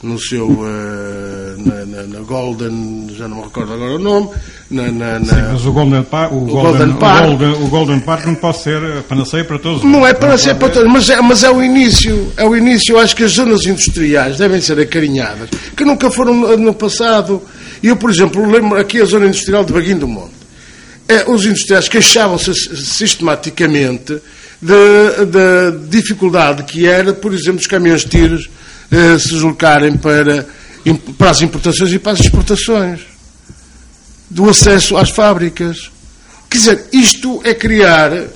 no 0.03 0.17
seu 0.19 0.49
uh, 0.49 1.57
na, 1.57 1.85
na, 1.85 2.03
na, 2.03 2.19
Golden, 2.21 3.09
já 3.15 3.27
não 3.27 3.37
me 3.37 3.43
recordo 3.43 3.73
agora 3.73 3.95
o 3.95 3.99
nome, 3.99 4.29
na, 4.71 4.91
na, 4.91 5.19
na 5.19 5.25
Sim, 5.25 5.41
mas 5.51 5.65
o 5.65 5.71
Golden 5.71 6.03
Park, 6.03 6.31
o, 6.31 6.37
o 6.37 6.45
Golden, 6.45 6.71
Golden 6.71 6.93
Park, 6.93 7.23
o 7.23 7.27
Golden, 7.27 7.51
o 7.51 7.67
Golden 7.67 7.99
Park 7.99 8.25
não 8.25 8.35
pode 8.35 8.61
ser 8.61 9.03
panaceia 9.03 9.43
para 9.43 9.59
todos. 9.59 9.83
Não 9.83 10.07
é 10.07 10.13
panaceia 10.13 10.55
para 10.55 10.69
todos, 10.69 10.91
mas 10.91 11.09
é, 11.09 11.21
mas 11.21 11.43
é 11.43 11.51
o 11.51 11.61
início, 11.61 12.31
é 12.37 12.45
o 12.45 12.55
início. 12.55 12.93
Eu 12.93 12.99
acho 12.99 13.15
que 13.15 13.23
as 13.23 13.31
zonas 13.31 13.65
industriais 13.65 14.37
devem 14.37 14.61
ser 14.61 14.79
acarinhadas, 14.79 15.49
que 15.75 15.83
nunca 15.83 16.09
foram 16.09 16.33
no, 16.33 16.57
no 16.57 16.73
passado. 16.73 17.41
Eu, 17.83 17.95
por 17.95 18.09
exemplo, 18.09 18.49
lembro 18.49 18.79
aqui 18.79 19.01
a 19.01 19.05
zona 19.05 19.27
industrial 19.27 19.63
de 19.63 19.73
Baguinho 19.73 19.99
do 19.99 20.07
Monte. 20.07 20.41
É, 21.07 21.29
os 21.29 21.45
industriais 21.45 21.89
queixavam-se 21.89 22.53
sistematicamente 22.53 24.21
da 24.61 25.71
dificuldade 25.89 26.63
que 26.63 26.85
era, 26.85 27.13
por 27.13 27.33
exemplo, 27.33 27.59
os 27.59 27.67
caminhões 27.67 28.01
de 28.01 28.09
tiros 28.09 28.49
eh, 28.91 29.17
se 29.17 29.29
deslocarem 29.29 29.97
para, 29.97 30.45
para 31.17 31.29
as 31.29 31.41
importações 31.41 31.93
e 31.93 31.97
para 31.97 32.11
as 32.11 32.19
exportações, 32.19 32.99
do 34.31 34.49
acesso 34.49 34.97
às 34.97 35.09
fábricas. 35.09 35.91
Quer 36.49 36.57
dizer, 36.57 36.85
isto 36.91 37.41
é 37.43 37.53
criar. 37.53 38.13
É, 38.13 38.29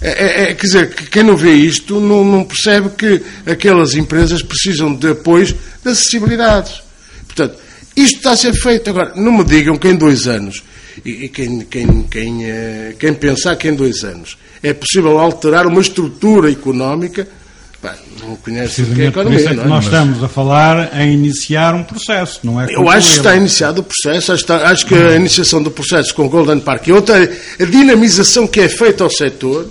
é, 0.00 0.42
é, 0.42 0.54
quer 0.54 0.66
dizer, 0.66 0.94
quem 1.10 1.22
não 1.22 1.36
vê 1.36 1.52
isto 1.52 2.00
não, 2.00 2.24
não, 2.24 2.44
percebe 2.44 2.90
que 2.90 3.22
aquelas 3.50 3.94
empresas 3.94 4.42
precisam 4.42 4.94
de 4.94 5.08
apoios 5.08 5.54
de 5.82 5.90
acessibilidades. 5.90 6.82
Portanto, 7.26 7.56
isto 7.96 8.18
está 8.18 8.32
a 8.32 8.36
ser 8.36 8.54
feito. 8.54 8.90
Agora, 8.90 9.12
não 9.16 9.32
me 9.32 9.44
digam 9.44 9.76
que 9.76 9.88
em 9.88 9.96
dois 9.96 10.26
anos, 10.26 10.62
e, 11.04 11.24
e 11.24 11.28
quem, 11.28 11.60
quem, 11.60 12.02
quem, 12.02 12.44
eh, 12.44 12.94
quem 12.98 13.14
pensar 13.14 13.56
que 13.56 13.68
em 13.68 13.74
dois 13.74 14.04
anos 14.04 14.36
é 14.62 14.74
possível 14.74 15.18
alterar 15.18 15.66
uma 15.66 15.80
estrutura 15.80 16.50
económica 16.50 17.26
não 18.20 18.36
conhece 18.36 18.82
o 18.82 18.86
que 18.86 19.02
é 19.02 19.06
economia. 19.06 19.38
Isso 19.38 19.48
é 19.48 19.50
que 19.50 19.56
não 19.56 19.64
é? 19.64 19.68
nós 19.68 19.84
estamos 19.84 20.22
a 20.22 20.28
falar 20.28 21.00
em 21.00 21.12
iniciar 21.12 21.74
um 21.74 21.84
processo, 21.84 22.40
não 22.42 22.60
é? 22.60 22.66
Eu 22.74 22.88
acho 22.88 23.12
que 23.12 23.16
está 23.18 23.36
iniciado 23.36 23.80
o 23.80 23.84
processo, 23.84 24.32
acho, 24.32 24.52
acho 24.52 24.86
que 24.86 24.94
a 24.94 25.16
iniciação 25.16 25.62
do 25.62 25.70
processo 25.70 26.14
com 26.14 26.26
o 26.26 26.28
Golden 26.28 26.60
Park 26.60 26.86
e 26.88 26.92
outra, 26.92 27.16
a 27.16 27.64
dinamização 27.64 28.46
que 28.46 28.60
é 28.60 28.68
feita 28.68 29.04
ao 29.04 29.10
setor, 29.10 29.68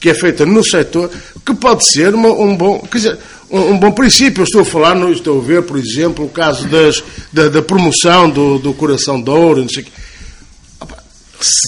que 0.00 0.10
é 0.10 0.14
feita 0.14 0.44
no 0.44 0.62
setor, 0.64 1.10
que 1.44 1.54
pode 1.54 1.88
ser 1.88 2.14
uma, 2.14 2.28
um 2.28 2.56
bom. 2.56 2.80
Quer 2.80 2.98
dizer, 2.98 3.18
um, 3.50 3.78
bom 3.78 3.92
princípio. 3.92 4.40
Eu 4.40 4.44
estou 4.44 4.62
a 4.62 4.64
falar, 4.64 4.96
estou 5.10 5.40
a 5.40 5.42
ver, 5.42 5.62
por 5.62 5.78
exemplo, 5.78 6.24
o 6.24 6.28
caso 6.28 6.66
das, 6.66 7.02
da, 7.32 7.48
da 7.48 7.62
promoção 7.62 8.28
do, 8.28 8.58
do 8.58 8.74
coração 8.74 9.22
de 9.22 9.30
ouro, 9.30 9.62
não 9.62 9.68
sei 9.68 9.82
o 9.82 9.86
quê 9.86 9.92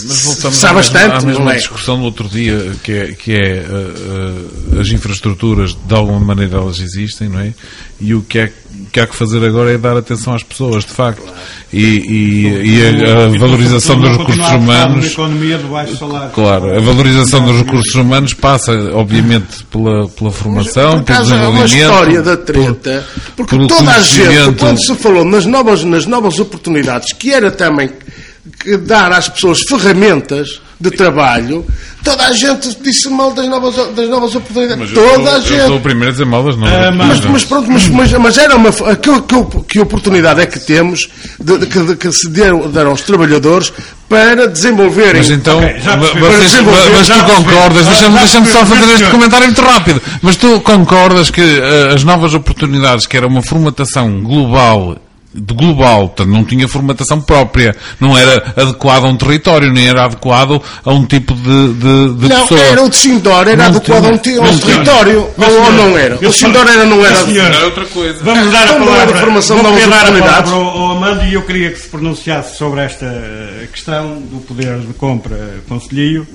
mas 0.06 0.22
voltamos 0.22 0.64
à 0.64 0.72
mesma, 0.72 1.00
à 1.00 1.20
mesma 1.20 1.52
é? 1.52 1.56
discussão 1.56 1.98
do 1.98 2.04
outro 2.04 2.28
dia, 2.28 2.72
que 2.82 2.92
é, 2.92 3.06
que 3.12 3.32
é 3.32 3.66
uh, 3.68 4.76
uh, 4.76 4.80
as 4.80 4.88
infraestruturas, 4.88 5.74
de 5.74 5.94
alguma 5.94 6.20
maneira 6.20 6.58
elas 6.58 6.80
existem, 6.80 7.28
não 7.28 7.40
é? 7.40 7.52
E 7.98 8.14
o 8.14 8.22
que, 8.22 8.38
é, 8.38 8.52
que 8.92 9.00
há 9.00 9.06
que 9.06 9.16
fazer 9.16 9.42
agora 9.42 9.72
é 9.72 9.78
dar 9.78 9.96
atenção 9.96 10.34
às 10.34 10.42
pessoas, 10.42 10.84
de 10.84 10.92
facto. 10.92 11.22
E, 11.72 11.78
e, 11.82 12.76
e 12.76 13.04
a, 13.06 13.24
a, 13.24 13.38
valorização 13.38 13.98
dos 13.98 14.10
recursos 14.18 14.48
humanos. 14.50 15.16
Claro, 16.34 16.76
a 16.76 16.80
valorização 16.80 17.44
dos 17.44 17.56
recursos 17.56 17.94
humanos 17.94 18.34
passa, 18.34 18.72
obviamente, 18.92 19.64
pela, 19.70 20.08
pela 20.08 20.30
formação, 20.30 21.02
pelo 21.02 21.20
desenvolvimento. 21.20 21.74
É 21.74 21.88
uma 21.88 21.90
história 21.90 22.22
da 22.22 22.36
treta, 22.36 23.06
porque 23.34 23.66
toda 23.66 23.90
a 23.90 24.00
gente, 24.00 24.58
quando 24.58 24.84
se 24.84 24.94
falou 24.96 25.24
nas 25.24 25.46
novas, 25.46 25.82
nas 25.82 26.06
novas 26.06 26.38
oportunidades, 26.38 27.14
que 27.14 27.32
era 27.32 27.50
também 27.50 27.90
dar 28.84 29.12
às 29.12 29.28
pessoas 29.28 29.62
ferramentas 29.62 30.60
de 30.78 30.90
trabalho, 30.90 31.64
toda 32.04 32.26
a 32.26 32.32
gente 32.34 32.76
disse 32.82 33.08
mal 33.08 33.32
das 33.32 33.48
novas, 33.48 33.74
das 33.94 34.08
novas 34.10 34.34
oportunidades. 34.34 34.78
Mas 34.78 34.90
toda 34.92 35.30
sou, 35.30 35.36
a 35.36 35.40
gente. 35.40 35.60
Eu 35.60 35.66
sou 35.68 35.76
o 35.78 35.80
primeiro 35.80 36.08
a 36.08 36.12
dizer 36.12 36.26
mal 36.26 36.44
das 36.44 36.56
novas 36.56 36.74
ah, 36.74 36.92
mas, 36.92 37.20
mas, 37.24 37.44
pronto, 37.44 37.70
mas, 37.70 37.88
mas, 37.88 38.12
mas, 38.12 38.38
era 38.38 38.56
uma. 38.56 38.70
Que, 38.70 39.22
que, 39.22 39.64
que 39.68 39.80
oportunidade 39.80 40.40
é 40.42 40.46
que 40.46 40.60
temos 40.60 41.08
de, 41.40 41.58
de, 41.58 41.66
de, 41.66 41.96
que 41.96 42.12
se 42.12 42.28
deram, 42.28 42.70
deram 42.70 42.90
aos 42.90 43.00
trabalhadores 43.00 43.72
para 44.06 44.46
desenvolverem. 44.46 45.22
Mas 45.22 45.30
então, 45.30 45.58
okay, 45.58 45.80
vocês, 45.80 46.52
mas 46.62 47.08
tu 47.08 47.24
concordas, 47.24 47.86
deixa-me 47.86 48.18
deixa 48.18 48.44
só 48.44 48.66
fazer 48.66 48.92
este 48.92 49.10
comentário 49.10 49.46
muito 49.46 49.62
rápido, 49.62 50.02
mas 50.20 50.36
tu 50.36 50.60
concordas 50.60 51.30
que 51.30 51.40
uh, 51.40 51.94
as 51.94 52.04
novas 52.04 52.34
oportunidades, 52.34 53.06
que 53.06 53.16
era 53.16 53.26
uma 53.26 53.42
formatação 53.42 54.20
global 54.20 54.98
de 55.36 55.54
global, 55.54 56.08
portanto 56.08 56.28
não 56.28 56.44
tinha 56.44 56.66
formatação 56.66 57.20
própria, 57.20 57.74
não 58.00 58.16
era 58.16 58.54
adequado 58.56 59.04
a 59.04 59.08
um 59.08 59.16
território, 59.16 59.72
nem 59.72 59.88
era 59.88 60.04
adequado 60.04 60.62
a 60.84 60.92
um 60.92 61.04
tipo 61.04 61.34
de, 61.34 61.74
de, 61.74 62.14
de 62.14 62.28
não, 62.28 62.46
pessoa. 62.46 62.60
era 62.60 62.82
o 62.82 62.88
de 62.88 62.96
Sindor, 62.96 63.48
era 63.48 63.56
não 63.56 63.64
adequado 63.66 64.20
tinha, 64.20 64.38
a 64.38 64.42
um, 64.42 64.46
a 64.46 64.50
um 64.50 64.58
território, 64.58 65.30
ou, 65.36 65.62
ou, 65.64 65.72
não 65.72 65.98
era? 65.98 66.16
O 66.16 66.32
Sindor 66.32 66.66
era, 66.66 66.84
não 66.84 67.04
era. 67.04 67.16
Era 67.16 67.64
outra 67.64 67.84
coisa. 67.86 68.18
Vamos 68.22 68.50
dar 68.50 68.68
a 68.68 68.72
então 68.72 68.86
palavra, 68.86 69.16
a 69.16 69.20
formação 69.20 69.62
vamos 69.62 69.86
dar 69.86 70.06
a 70.06 70.12
palavra 70.12 70.54
ao, 70.54 70.62
ao 70.62 70.90
Amando 70.92 71.24
e 71.24 71.34
eu 71.34 71.42
queria 71.42 71.70
que 71.70 71.78
se 71.78 71.88
pronunciasse 71.88 72.56
sobre 72.56 72.80
esta 72.80 73.06
questão 73.72 74.20
do 74.20 74.40
poder 74.40 74.78
de 74.78 74.94
compra 74.94 75.36
conselheiro 75.68 76.26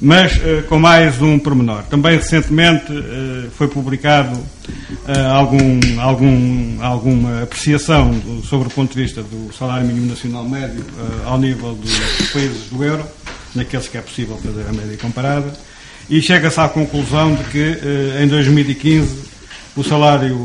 mas 0.00 0.36
uh, 0.36 0.62
com 0.68 0.78
mais 0.78 1.20
um 1.20 1.38
pormenor. 1.38 1.82
Também 1.84 2.16
recentemente 2.16 2.90
uh, 2.90 3.50
foi 3.52 3.68
publicado 3.68 4.34
uh, 4.38 5.28
algum, 5.34 6.00
algum, 6.00 6.82
alguma 6.82 7.42
apreciação 7.42 8.10
do, 8.10 8.42
sobre 8.42 8.68
o 8.68 8.70
ponto 8.70 8.94
de 8.94 9.02
vista 9.02 9.22
do 9.22 9.52
salário 9.52 9.86
mínimo 9.86 10.06
nacional 10.06 10.48
médio 10.48 10.84
ao 11.26 11.38
nível 11.38 11.74
dos 11.74 11.92
países 12.32 12.70
do 12.70 12.82
euro, 12.82 13.04
naqueles 13.54 13.88
que 13.88 13.98
é 13.98 14.00
possível 14.00 14.38
fazer 14.38 14.66
a 14.68 14.72
média 14.72 14.96
comparada, 14.96 15.52
e 16.08 16.22
chega-se 16.22 16.58
à 16.58 16.68
conclusão 16.68 17.34
de 17.34 17.44
que 17.44 17.78
em 18.22 18.26
2015 18.26 19.30
o 19.76 19.84
salário 19.84 20.44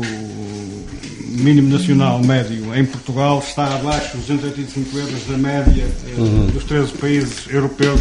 mínimo 1.20 1.68
nacional 1.68 2.22
médio 2.22 2.74
em 2.74 2.84
Portugal 2.84 3.42
está 3.46 3.66
abaixo 3.74 4.16
dos 4.16 4.26
285 4.26 4.98
euros 4.98 5.26
da 5.26 5.36
média 5.36 5.86
uhum. 6.16 6.46
dos 6.46 6.64
13 6.64 6.92
países 6.92 7.46
europeus 7.50 8.00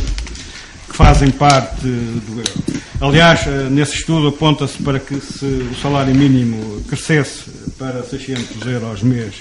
que 0.96 0.98
fazem 0.98 1.30
parte 1.30 1.82
do 1.82 2.38
euro. 2.38 2.54
Aliás, 3.02 3.46
eh, 3.46 3.68
nesse 3.70 3.96
estudo 3.96 4.30
aponta-se 4.30 4.82
para 4.82 4.98
que 4.98 5.20
se 5.20 5.44
o 5.46 5.76
salário 5.76 6.16
mínimo 6.16 6.82
crescesse 6.88 7.50
para 7.78 8.02
600 8.02 8.66
euros 8.66 9.04
mês 9.04 9.36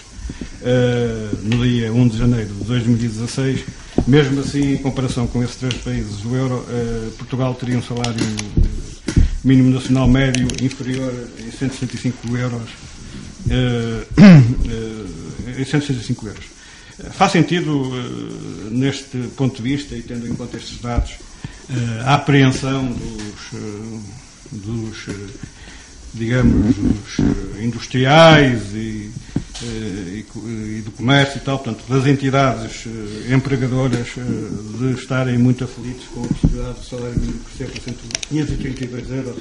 uh, 0.63 1.37
no 1.45 1.65
dia 1.65 1.93
1 1.93 2.09
de 2.09 2.19
janeiro 2.19 2.49
de 2.49 2.65
2016, 2.65 3.61
mesmo 4.09 4.41
assim, 4.41 4.73
em 4.73 4.79
comparação 4.79 5.29
com 5.29 5.45
esses 5.45 5.55
três 5.55 5.75
países 5.75 6.17
do 6.23 6.35
euro, 6.35 6.57
uh, 6.57 7.11
Portugal 7.13 7.55
teria 7.55 7.79
um 7.79 7.83
salário 7.83 8.27
mínimo 9.45 9.71
nacional 9.71 10.09
médio 10.09 10.49
inferior 10.61 11.13
em 11.39 11.53
165 11.53 12.37
euros. 12.37 12.69
Em 15.57 15.65
165 15.65 16.27
euros. 16.27 16.45
Faz 17.13 17.33
sentido, 17.33 17.91
neste 18.71 19.19
ponto 19.37 19.57
de 19.57 19.63
vista, 19.63 19.95
e 19.95 20.03
tendo 20.03 20.27
em 20.27 20.35
conta 20.35 20.57
estes 20.57 20.81
dados, 20.81 21.13
eh, 21.13 21.34
a 22.05 22.15
apreensão 22.15 22.87
dos, 22.87 23.53
eh, 23.55 24.01
dos 24.53 25.09
eh, 25.09 25.35
digamos, 26.13 26.77
dos 26.77 27.19
industriais 27.61 28.75
e 28.75 29.11
eh, 29.65 30.23
e, 30.37 30.83
do 30.83 30.91
comércio 30.91 31.39
e 31.39 31.41
tal, 31.41 31.59
portanto, 31.59 31.85
das 31.89 32.07
entidades 32.07 32.87
eh, 32.87 33.35
empregadoras 33.35 34.09
eh, 34.17 34.23
de 34.79 34.93
estarem 34.93 35.39
muito 35.39 35.65
aflitos 35.65 36.07
com 36.09 36.25
a 36.25 36.29
possibilidade 36.29 36.75
do 36.75 36.85
salário 36.85 37.19
mínimo 37.19 37.41
crescer 37.41 37.73
para 37.73 37.93
532 38.29 39.11
euros 39.11 39.37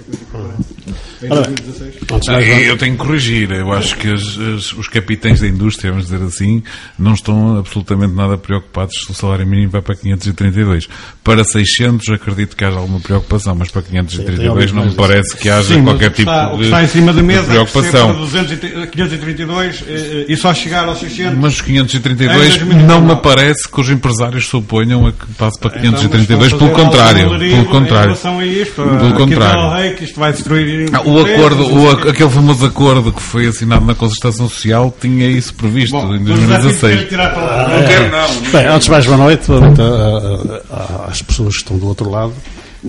em 1.21 1.27
2016. 1.27 1.95
Ah, 2.27 2.41
eu 2.41 2.77
tenho 2.77 2.97
que 2.97 3.05
corrigir, 3.05 3.51
eu 3.51 3.71
acho 3.71 3.97
que 3.97 4.07
as, 4.11 4.37
as, 4.37 4.73
os 4.73 4.87
capitães 4.87 5.41
da 5.41 5.47
indústria, 5.47 5.91
vamos 5.91 6.07
dizer 6.07 6.23
assim, 6.23 6.63
não 6.97 7.13
estão 7.13 7.57
absolutamente 7.57 8.13
nada 8.13 8.37
preocupados 8.37 8.95
se 8.95 9.11
o 9.11 9.13
salário 9.13 9.45
mínimo 9.45 9.71
vai 9.71 9.81
para 9.81 9.95
532. 9.95 10.87
Para 11.23 11.43
600 11.43 12.09
acredito 12.09 12.55
que 12.55 12.63
haja 12.63 12.77
alguma 12.77 12.99
preocupação, 12.99 13.55
mas 13.55 13.69
para 13.69 13.81
532 13.81 14.69
Sim, 14.69 14.75
não 14.75 14.85
me 14.85 14.95
parece 14.95 15.35
que 15.35 15.49
haja 15.49 15.75
Sim, 15.75 15.83
qualquer 15.83 16.11
tipo 16.11 16.29
está, 16.29 16.53
de, 16.53 16.63
está 16.63 16.83
em 16.83 16.87
cima 16.87 17.13
da 17.13 17.23
mesa, 17.23 17.41
de 17.41 17.47
preocupação. 17.49 18.13
Que 18.13 18.19
200, 18.19 18.89
532 18.89 19.83
e 20.27 20.35
só 20.37 20.53
chegar 20.53 20.87
aos 20.87 20.99
600. 20.99 21.37
Mas 21.37 21.53
os 21.53 21.61
532 21.61 22.61
não 22.87 23.01
me 23.01 23.15
parece 23.15 23.67
que 23.67 23.79
os 23.79 23.89
empresários 23.89 24.47
se 24.47 24.55
oponham 24.55 25.07
a 25.07 25.11
que 25.11 25.25
passe 25.37 25.59
para 25.59 25.71
532, 25.71 26.53
então, 26.53 26.59
pelo 26.59 26.71
contrário. 26.71 27.29
Pelo 27.29 27.65
contrário. 27.65 28.03
Em 28.03 28.13
relação 28.13 28.39
a 28.39 28.45
isto, 28.45 28.83
pelo 28.83 29.13
contrário. 29.13 29.69
Rei, 29.73 29.91
que 29.93 30.03
isto 30.03 30.19
vai 30.19 30.31
destruir 30.31 30.89
ah, 30.93 31.01
o 31.01 31.19
acordo, 31.19 31.73
o, 31.73 31.89
aquele 31.89 32.29
famoso 32.29 32.65
acordo 32.65 33.11
que 33.11 33.21
foi 33.21 33.47
assinado 33.47 33.85
na 33.85 33.95
concertação 33.95 34.47
social 34.47 34.95
tinha 34.99 35.27
isso 35.27 35.53
previsto 35.53 35.93
Bom, 35.93 36.15
em 36.15 36.23
2016. 36.23 37.01
Não 37.01 37.07
quero, 37.07 38.11
não. 38.11 38.51
Bem, 38.51 38.67
antes 38.67 38.85
de 38.85 38.91
mais, 38.91 39.05
boa 39.05 39.17
noite, 39.17 39.47
boa 39.47 39.61
noite 39.61 39.81
às 41.07 41.21
pessoas 41.21 41.55
que 41.55 41.61
estão 41.61 41.77
do 41.77 41.87
outro 41.87 42.09
lado 42.09 42.33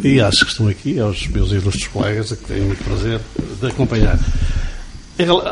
e 0.03 0.21
às 0.21 0.43
que 0.43 0.51
estão 0.51 0.69
aqui, 0.69 0.99
aos 0.99 1.27
meus 1.29 1.53
ilustres 1.53 1.87
colegas, 1.89 2.33
a 2.33 2.37
que 2.37 2.45
tenho 2.45 2.65
muito 2.65 2.83
prazer 2.85 3.21
de 3.61 3.67
acompanhar. 3.67 4.19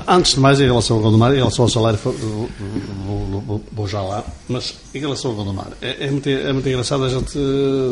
Antes 0.09 0.35
de 0.35 0.41
mais, 0.41 0.61
em 0.61 0.65
relação 0.65 0.97
ao 0.97 1.03
Gondomar, 1.03 1.33
em 1.33 1.37
relação 1.37 1.65
ao 1.65 1.69
salário, 1.69 1.97
vou, 2.03 2.49
vou, 3.47 3.65
vou 3.73 3.87
já 3.87 4.03
lá, 4.03 4.25
mas 4.49 4.75
em 4.93 4.99
relação 4.99 5.31
ao 5.31 5.37
Gondomar, 5.37 5.69
é, 5.81 6.07
é, 6.07 6.11
muito, 6.11 6.29
é 6.29 6.53
muito 6.53 6.69
engraçado 6.69 7.05
a 7.05 7.09
gente 7.09 7.39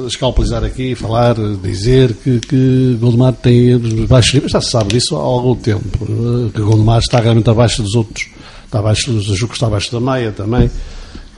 escalpelizar 0.08 0.64
aqui, 0.64 0.96
falar, 0.96 1.36
dizer 1.62 2.12
que, 2.14 2.40
que 2.40 2.98
Gondomar 3.00 3.34
tem 3.34 3.78
baixos 4.08 4.34
níveis, 4.34 4.52
já 4.52 4.60
se 4.60 4.70
sabe 4.70 4.94
disso 4.94 5.14
há 5.16 5.20
algum 5.20 5.54
tempo, 5.54 6.06
que 6.52 6.60
Gondomar 6.60 6.98
está 6.98 7.20
realmente 7.20 7.48
abaixo 7.48 7.84
dos 7.84 7.94
outros, 7.94 8.26
está 8.64 8.80
abaixo 8.80 9.12
dos 9.12 9.24
Jucos, 9.26 9.54
está 9.56 9.68
abaixo 9.68 9.92
da 9.92 10.00
Maia 10.00 10.32
também, 10.32 10.68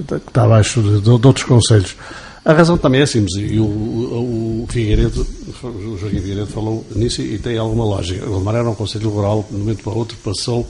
está 0.01 0.45
abaixo 0.45 0.81
de, 0.81 1.01
de, 1.03 1.19
de 1.19 1.27
outros 1.27 1.45
conselhos. 1.45 1.95
A 2.45 2.53
razão 2.53 2.77
também 2.77 3.01
é 3.01 3.07
simples, 3.07 3.35
e 3.37 3.61
o, 3.61 3.65
o, 3.65 4.65
o 4.65 4.67
Figueiredo, 4.69 5.25
o 5.63 5.97
Joaquim 5.97 6.19
Figueiredo 6.19 6.49
falou 6.49 6.85
nisso 6.95 7.23
e 7.23 7.39
tem 7.39 7.57
alguma 7.57 7.85
lógica. 7.85 8.25
O 8.27 8.31
Gondomar 8.31 8.57
era 8.57 8.69
um 8.69 8.75
Conselho 8.75 9.11
Rural, 9.11 9.47
de 9.49 9.55
um 9.55 9.61
momento 9.61 9.85
para 9.85 9.93
outro 9.93 10.17
passou 10.25 10.69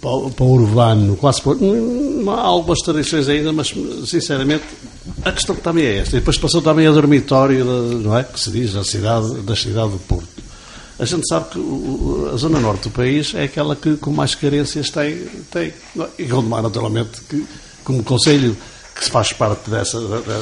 para, 0.00 0.30
para 0.30 0.44
o 0.44 0.52
urbano, 0.52 1.16
quase 1.16 1.40
por. 1.40 1.56
Há 2.28 2.40
algumas 2.40 2.78
tradições 2.80 3.28
ainda, 3.28 3.52
mas 3.52 3.72
sinceramente 4.06 4.64
a 5.24 5.32
questão 5.32 5.56
também 5.56 5.84
é 5.84 5.98
esta. 5.98 6.16
E 6.16 6.20
depois 6.20 6.36
passou 6.36 6.60
também 6.60 6.86
a 6.86 6.92
dormitório, 6.92 7.64
não 7.64 8.16
é? 8.16 8.24
Que 8.24 8.38
se 8.38 8.50
diz, 8.50 8.74
da 8.74 8.84
cidade, 8.84 9.40
da 9.40 9.56
cidade 9.56 9.92
do 9.92 9.98
Porto. 9.98 10.28
A 10.98 11.04
gente 11.04 11.26
sabe 11.26 11.50
que 11.50 11.58
a 12.32 12.36
zona 12.36 12.60
norte 12.60 12.84
do 12.84 12.90
país 12.90 13.34
é 13.34 13.44
aquela 13.44 13.74
que 13.74 13.96
com 13.96 14.10
mais 14.10 14.34
carências 14.34 14.90
tem. 14.90 15.26
tem. 15.50 15.72
E 16.18 16.24
Gondomar, 16.24 16.62
naturalmente, 16.62 17.20
que 17.28 17.44
como 17.82 18.02
Conselho 18.04 18.56
que 18.94 19.04
se 19.04 19.10
faz 19.10 19.32
parte 19.32 19.70
dessa, 19.70 19.98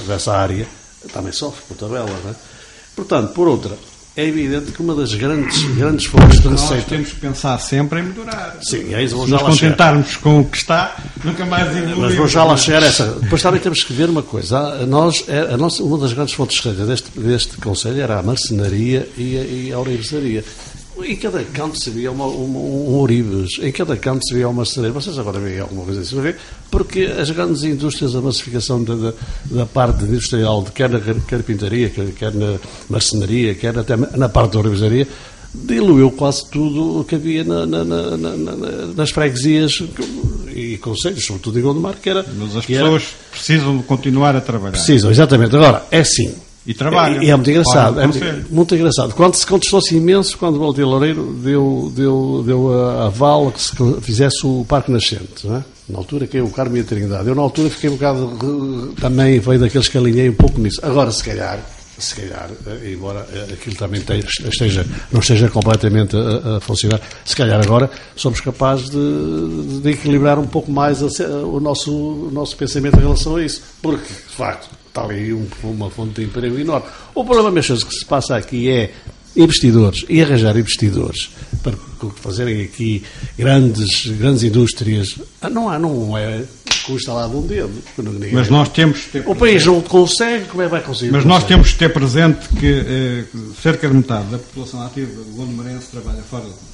dessa 0.07 0.33
área, 0.37 0.67
também 1.13 1.33
sofre 1.33 1.63
por 1.69 1.77
tabela. 1.77 2.11
Não 2.25 2.31
é? 2.31 2.35
Portanto, 2.95 3.33
por 3.33 3.49
outra, 3.49 3.77
é 4.15 4.27
evidente 4.27 4.73
que 4.73 4.83
uma 4.83 4.95
das 4.95 5.15
grandes, 5.15 5.63
grandes 5.75 6.05
fontes 6.05 6.41
de 6.41 6.49
receita. 6.49 6.75
Nós 6.75 6.85
temos 6.85 7.13
que 7.13 7.21
pensar 7.21 7.59
sempre 7.59 8.01
em 8.01 8.03
melhorar. 8.03 8.59
Sim, 8.61 8.93
é 8.95 9.03
isso. 9.03 9.25
Se 9.25 9.31
nos 9.31 9.43
contentarmos 9.43 10.17
com 10.17 10.41
o 10.41 10.45
que 10.45 10.59
está, 10.59 10.97
nunca 11.25 11.47
mais 11.47 11.75
evoluir. 11.75 11.97
Mas 11.97 12.15
vou 12.15 12.29
já 12.29 12.45
lá 12.45 12.57
chegar 12.57 12.83
essa. 12.83 13.07
Depois 13.23 13.41
também 13.41 13.61
temos 13.61 13.83
que 13.83 13.93
ver 13.93 14.11
uma 14.11 14.23
coisa. 14.23 14.85
Nós, 14.87 15.25
é, 15.29 15.55
a 15.55 15.57
nossa, 15.57 15.83
uma 15.83 15.97
das 15.97 16.13
grandes 16.13 16.35
fontes 16.35 16.61
de 16.61 16.69
receita 16.69 16.87
deste, 16.87 17.19
deste 17.19 17.57
Conselho 17.57 18.03
era 18.03 18.19
a 18.19 18.23
marcenaria 18.23 19.09
e 19.17 19.39
a, 19.39 19.41
e 19.41 19.73
a. 19.73 20.43
Em 20.99 21.17
cada 21.17 21.43
canto 21.43 21.83
se 21.83 21.91
via 21.91 22.13
uma, 22.13 22.27
uma, 22.27 22.59
um 22.59 22.95
ourives, 22.95 23.59
em 23.61 23.73
cada 23.73 23.97
canto 23.97 24.25
se 24.27 24.35
via 24.35 24.49
uma 24.49 24.65
cereira. 24.65 24.93
Vocês 24.93 25.19
agora 25.19 25.41
veem 25.41 25.61
alguma 25.61 25.85
coisa 25.85 26.03
assim, 26.03 26.21
vê? 26.21 26.35
Porque 26.71 27.05
as 27.05 27.31
grandes 27.31 27.63
indústrias, 27.65 28.15
a 28.15 28.21
massificação 28.21 28.85
da, 28.85 28.95
da, 28.95 29.13
da 29.47 29.67
parte 29.67 30.05
industrial, 30.05 30.63
quer 30.75 30.91
na 30.91 31.01
carpintaria, 31.01 31.89
quer, 31.89 32.13
quer 32.13 32.35
na 32.35 32.59
marcenaria, 32.91 33.55
quer 33.55 33.77
até 33.79 33.97
na 33.97 34.29
parte 34.29 34.53
da 34.53 34.59
ourivesaria, 34.59 35.09
diluiu 35.55 36.11
quase 36.11 36.49
tudo 36.51 37.01
o 37.01 37.05
que 37.05 37.15
havia 37.15 37.43
na, 37.45 37.67
na, 37.67 37.85
na, 37.85 38.37
nas 38.95 39.11
freguesias 39.11 39.83
e 40.55 40.77
conselhos, 40.79 41.25
sobretudo 41.25 41.59
em 41.59 41.63
Gondomar, 41.63 41.97
que 42.03 42.11
era... 42.11 42.25
Mas 42.37 42.57
as 42.57 42.67
pessoas 42.67 43.03
era, 43.03 43.31
precisam 43.31 43.79
de 43.79 43.83
continuar 43.85 44.37
a 44.37 44.41
trabalhar. 44.41 44.73
Precisam, 44.73 45.11
exatamente. 45.11 45.57
Agora, 45.57 45.85
é 45.91 46.01
assim, 46.01 46.35
e 46.67 46.75
trabalham. 46.75 47.23
E, 47.23 47.31
é 47.31 47.35
muito 47.35 47.51
engraçado. 47.51 48.01
É 48.01 48.07
muito 48.51 48.75
engraçado. 48.75 49.15
Quando 49.15 49.35
se 49.35 49.47
contestou-se 49.47 49.97
imenso 49.97 50.39
quando 50.39 50.57
o 50.57 50.59
Valdir 50.61 50.87
Loureiro 50.87 51.33
deu, 51.43 51.93
deu, 51.95 52.43
deu 52.47 52.73
a, 52.73 53.07
a 53.07 53.09
vala 53.09 53.51
que 53.53 53.61
se 53.61 53.73
fizesse 54.01 54.47
o 54.47 54.65
Parque 54.69 54.91
Nascente. 54.91 55.47
É? 55.47 55.63
Na 55.89 55.99
altura, 55.99 56.27
que 56.27 56.39
é 56.39 56.43
o 56.43 56.49
Carmo 56.49 56.77
e 56.77 56.81
a 56.81 56.85
Trindade. 56.85 57.29
Eu, 57.29 57.35
na 57.35 57.43
altura, 57.43 57.69
fiquei 57.69 57.91
um 57.91 57.95
bocado. 57.95 58.95
Também 59.01 59.39
veio 59.41 59.61
daqueles 59.61 59.89
que 59.89 59.99
alinhei 59.99 60.31
um 60.31 60.35
pouco 60.35 60.61
nisso. 60.61 60.79
Agora, 60.83 61.11
se 61.11 61.25
calhar, 61.25 61.59
se 61.99 62.15
calhar, 62.15 62.51
eh, 62.67 62.93
embora 62.93 63.27
eh, 63.33 63.53
aquilo 63.53 63.77
também 63.77 64.03
esteja, 64.49 64.87
não 65.11 65.21
esteja 65.21 65.49
completamente 65.51 66.17
a, 66.17 66.57
a, 66.57 66.61
funcionar, 66.61 67.01
se 67.25 67.35
calhar 67.37 67.61
agora 67.61 67.91
somos 68.17 68.41
capazes 68.41 68.91
de, 68.91 69.81
de 69.81 69.91
equilibrar 69.91 70.39
um 70.39 70.47
pouco 70.47 70.71
mais 70.71 71.03
a, 71.03 71.27
o, 71.45 71.61
nosso, 71.61 71.93
o 71.93 72.31
nosso 72.31 72.57
pensamento 72.57 72.97
em 72.97 73.03
relação 73.03 73.37
a 73.37 73.45
isso. 73.45 73.63
Porque, 73.83 74.07
de 74.07 74.37
facto, 74.37 74.71
está 74.93 75.05
ali 75.05 75.33
um, 75.33 75.47
uma 75.65 75.91
fonte 75.91 76.21
de 76.21 76.25
emprego 76.25 76.59
enorme. 76.59 76.87
O 77.15 77.25
problema, 77.25 77.51
meus 77.51 77.67
senhores, 77.67 77.85
que 77.85 77.95
se 77.95 78.05
passa 78.05 78.37
aqui 78.37 78.69
é 78.69 78.93
investidores 79.35 80.05
e 80.11 80.21
arranjar 80.21 80.57
investidores 80.59 81.31
para 81.63 81.75
fazerem 82.17 82.63
aqui 82.63 83.03
grandes, 83.39 84.07
grandes 84.07 84.43
indústrias. 84.43 85.17
Ah, 85.41 85.49
não 85.49 85.71
há, 85.71 85.79
não 85.79 86.17
é 86.17 86.45
custa 86.85 87.13
lá 87.13 87.27
de 87.27 87.37
um 87.37 87.47
dedo. 87.47 87.83
Mas 88.33 88.49
nós 88.49 88.69
temos 88.69 89.07
O 89.25 89.35
país 89.35 89.65
não 89.65 89.81
consegue, 89.81 90.47
como 90.47 90.63
é 90.63 90.67
que 90.67 90.71
vai 90.71 90.83
conseguir? 90.83 91.13
Mas 91.13 91.25
nós 91.25 91.45
temos 91.45 91.73
que 91.73 91.79
ter 91.79 91.93
presente 91.93 92.49
que 92.49 92.67
eh, 92.67 93.25
cerca 93.63 93.89
de 93.89 93.95
metade 93.95 94.27
da 94.31 94.39
população 94.39 94.83
ativa 94.83 95.13
do 95.13 95.31
Gondomarense 95.37 95.87
trabalha 95.93 96.23
fora 96.23 96.45
do 96.45 96.72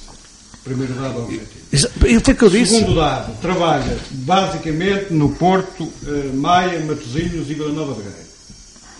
Primeiro 0.63 0.93
dado 0.93 1.19
objetivo. 1.23 1.59
E 2.05 2.19
foi 2.19 2.33
que 2.33 2.43
eu 2.43 2.49
disse. 2.49 2.75
Segundo 2.75 2.95
dado, 2.95 3.39
trabalha 3.41 3.97
basicamente 4.11 5.13
no 5.13 5.29
Porto, 5.29 5.91
eh, 6.05 6.31
Maia, 6.33 6.79
Matosinhos 6.81 7.49
e 7.49 7.53
Vila 7.53 7.71
Nova 7.71 7.93
de 7.93 8.01
Gaia. 8.01 8.29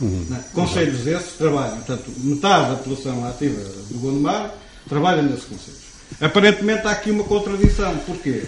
Uhum. 0.01 0.25
Conselhos 0.53 1.05
esses 1.05 1.33
trabalham, 1.33 1.75
portanto, 1.77 2.11
metade 2.17 2.69
da 2.69 2.75
população 2.77 3.27
ativa 3.27 3.61
do 3.89 3.99
Gondomar 3.99 4.53
trabalha 4.87 5.21
nesses 5.21 5.43
conselhos. 5.43 5.89
Aparentemente 6.19 6.87
há 6.87 6.91
aqui 6.91 7.11
uma 7.11 7.23
contradição. 7.23 7.95
Porquê? 7.99 8.43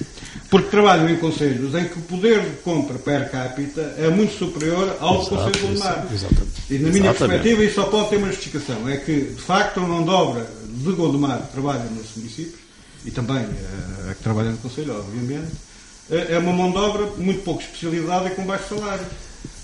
Porque 0.50 0.70
trabalham 0.70 1.10
em 1.10 1.18
conselhos 1.18 1.76
em 1.76 1.86
que 1.86 2.00
o 2.00 2.02
poder 2.02 2.42
de 2.42 2.58
compra 2.58 2.98
per 2.98 3.30
capita 3.30 3.82
é 3.98 4.10
muito 4.10 4.38
superior 4.38 4.98
ao 5.00 5.20
do 5.20 5.28
Conselho 5.28 5.52
de 5.52 5.60
Gondomar. 5.60 6.08
E 6.70 6.80
na 6.80 6.90
minha 6.90 7.14
perspectiva 7.14 7.64
isso 7.64 7.76
só 7.76 7.84
pode 7.84 8.10
ter 8.10 8.18
uma 8.18 8.28
justificação. 8.28 8.90
É 8.90 8.98
que, 8.98 9.14
de 9.36 9.42
facto, 9.42 9.80
a 9.80 9.84
mão 9.84 10.04
de 10.04 10.10
obra 10.10 10.50
de 10.68 10.92
Gondomar 10.92 11.50
trabalha 11.54 11.84
nesses 11.92 12.16
municípios 12.18 12.61
e 13.06 13.12
também 13.12 13.38
a, 13.38 13.42
eh, 13.42 14.14
que 14.16 14.24
trabalha 14.24 14.52
no 14.52 14.58
Conselho, 14.58 14.98
obviamente, 14.98 15.52
eh, 16.10 16.28
é 16.32 16.38
uma 16.38 16.54
mão 16.54 16.72
de 16.72 16.78
obra 16.78 17.08
muito 17.18 17.44
pouco 17.44 17.62
especializada 17.62 18.28
e 18.28 18.32
com 18.32 18.44
baixo 18.44 18.76
salário. 18.76 19.06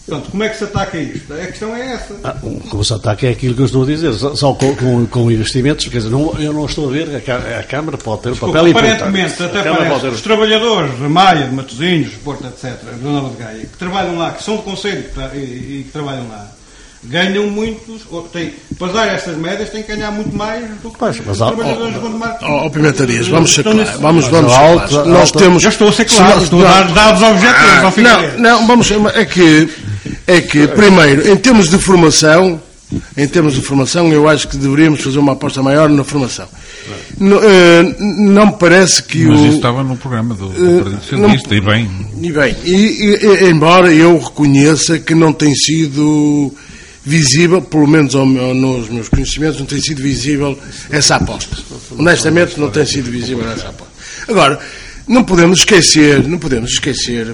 Portanto, 0.07 0.31
como 0.31 0.43
é 0.43 0.49
que 0.49 0.57
se 0.57 0.63
ataca 0.63 0.97
isto? 0.97 1.33
A 1.33 1.47
questão 1.47 1.75
é 1.75 1.93
essa. 1.93 2.15
Ah, 2.23 2.33
como 2.69 2.81
se 2.81 2.93
ataca 2.93 3.27
é 3.27 3.31
aquilo 3.31 3.53
que 3.53 3.61
eu 3.61 3.65
estou 3.65 3.83
a 3.83 3.85
dizer, 3.85 4.13
só 4.13 4.53
com, 4.53 4.73
com, 4.73 5.05
com 5.05 5.29
investimentos, 5.29 5.85
quer 5.89 5.97
dizer, 5.97 6.09
não, 6.09 6.33
eu 6.39 6.53
não 6.53 6.65
estou 6.65 6.87
a 6.87 6.91
ver 6.93 7.09
a, 7.09 7.59
a 7.59 7.63
Câmara 7.63 7.97
pode 7.97 8.21
ter 8.21 8.29
um 8.29 8.31
Desculpa, 8.31 8.57
papel 8.57 8.71
aparentemente, 8.71 9.33
importante. 9.33 9.57
Até 9.57 9.75
parece 9.75 10.01
ter... 10.01 10.07
os 10.07 10.21
trabalhadores 10.21 10.95
de 10.95 11.09
Maia, 11.09 11.47
de 11.47 11.53
Matosinhos, 11.53 12.13
Porto, 12.23 12.47
etc., 12.47 12.79
de 12.95 13.03
Nova 13.03 13.29
de 13.31 13.35
Gaia, 13.35 13.59
que 13.59 13.77
trabalham 13.77 14.17
lá, 14.17 14.31
que 14.31 14.43
são 14.43 14.55
de 14.55 14.63
Conselho 14.63 15.03
e, 15.33 15.37
e 15.37 15.83
que 15.85 15.91
trabalham 15.91 16.29
lá, 16.29 16.51
ganham 17.09 17.47
muitos, 17.49 18.01
têm, 18.31 18.53
para 18.77 18.91
dar 18.91 19.07
essas 19.07 19.37
médias, 19.37 19.69
têm 19.69 19.83
que 19.83 19.95
ganhar 19.95 20.11
muito 20.11 20.35
mais 20.35 20.63
do 20.81 20.89
que 20.89 20.97
pois, 20.97 21.19
os 21.19 21.37
trabalhadores 21.37 21.95
Pimentarias, 22.73 23.27
vamos 23.27 23.53
ser 23.53 23.63
claros. 23.63 23.89
Vamos, 23.99 24.27
vamos 24.27 24.51
ser 24.51 24.57
claros. 24.59 25.07
Nós 25.07 25.31
temos... 25.31 25.63
Eu 25.63 25.69
estou 25.69 25.89
a 25.89 25.93
ser 25.93 26.05
claro, 26.05 26.43
estou 26.43 26.65
a 26.65 26.81
dar 26.81 26.93
dados 26.93 27.21
objetivos 27.21 28.05
ah, 28.05 28.37
Não, 28.37 28.59
não, 28.59 28.67
vamos... 28.67 28.91
É 29.15 29.25
que, 29.25 29.69
é 30.25 30.41
que, 30.41 30.67
primeiro, 30.67 31.29
em 31.29 31.37
termos 31.37 31.69
de 31.69 31.77
formação, 31.77 32.61
em 33.15 33.27
termos 33.27 33.53
de 33.53 33.61
formação, 33.61 34.11
eu 34.11 34.27
acho 34.27 34.47
que 34.47 34.57
deveríamos 34.57 35.01
fazer 35.01 35.19
uma 35.19 35.33
aposta 35.33 35.63
maior 35.63 35.89
na 35.89 36.03
formação. 36.03 36.47
Não, 37.17 37.37
uh, 37.37 37.95
não 37.99 38.45
me 38.47 38.53
parece 38.53 39.03
que 39.03 39.25
Mas 39.25 39.39
o... 39.39 39.45
isso 39.45 39.55
estava 39.55 39.83
no 39.83 39.97
programa 39.97 40.33
do, 40.35 40.47
do 40.49 40.83
Partido 40.83 41.01
Socialista, 41.01 41.49
não, 41.49 41.57
e 41.57 41.61
bem. 41.61 41.89
E 42.21 42.31
bem, 42.31 42.55
e, 42.63 42.75
e, 42.75 43.49
embora 43.49 43.93
eu 43.93 44.17
reconheça 44.17 44.99
que 44.99 45.13
não 45.13 45.33
tem 45.33 45.53
sido 45.53 46.53
visível, 47.07 47.61
pelo 47.61 47.87
menos 47.87 48.13
meu, 48.13 48.53
nos 48.53 48.89
meus 48.89 49.07
conhecimentos, 49.07 49.59
não 49.59 49.65
tem 49.65 49.79
sido 49.79 50.01
visível 50.01 50.59
essa 50.89 51.15
aposta. 51.15 51.55
Honestamente, 51.97 52.59
não 52.59 52.69
tem 52.69 52.85
sido 52.85 53.09
visível 53.09 53.49
essa 53.49 53.69
aposta. 53.69 53.93
Agora, 54.27 54.59
não 55.07 55.23
podemos 55.23 55.59
esquecer, 55.59 56.27
não 56.27 56.37
podemos 56.37 56.71
esquecer 56.71 57.33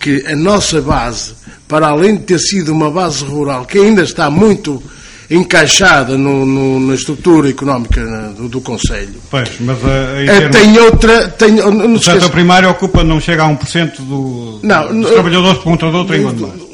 que 0.00 0.24
a 0.26 0.34
nossa 0.34 0.80
base, 0.80 1.34
para 1.68 1.86
além 1.86 2.16
de 2.16 2.24
ter 2.24 2.40
sido 2.40 2.72
uma 2.72 2.90
base 2.90 3.24
rural 3.24 3.64
que 3.64 3.78
ainda 3.78 4.02
está 4.02 4.28
muito 4.28 4.82
encaixada 5.30 6.18
no, 6.18 6.44
no, 6.44 6.80
na 6.80 6.94
estrutura 6.94 7.48
económica 7.48 8.04
do, 8.36 8.48
do 8.48 8.60
Conselho. 8.60 9.14
Pois, 9.30 9.48
mas 9.60 9.78
a, 9.84 10.46
a 10.46 10.48
tem 10.50 10.76
outra. 10.78 11.28
Tem, 11.28 11.52
não 11.52 11.94
o 11.94 12.02
setor 12.02 12.30
primário 12.30 12.68
ocupa, 12.68 13.04
não 13.04 13.20
chega 13.20 13.44
a 13.44 13.48
1% 13.48 14.00
do, 14.00 14.58
não, 14.64 15.00
dos 15.00 15.12
trabalhadores 15.12 15.58
por 15.58 15.64
conta 15.64 15.88
de 15.88 15.96
outra 15.96 16.16
em 16.16 16.72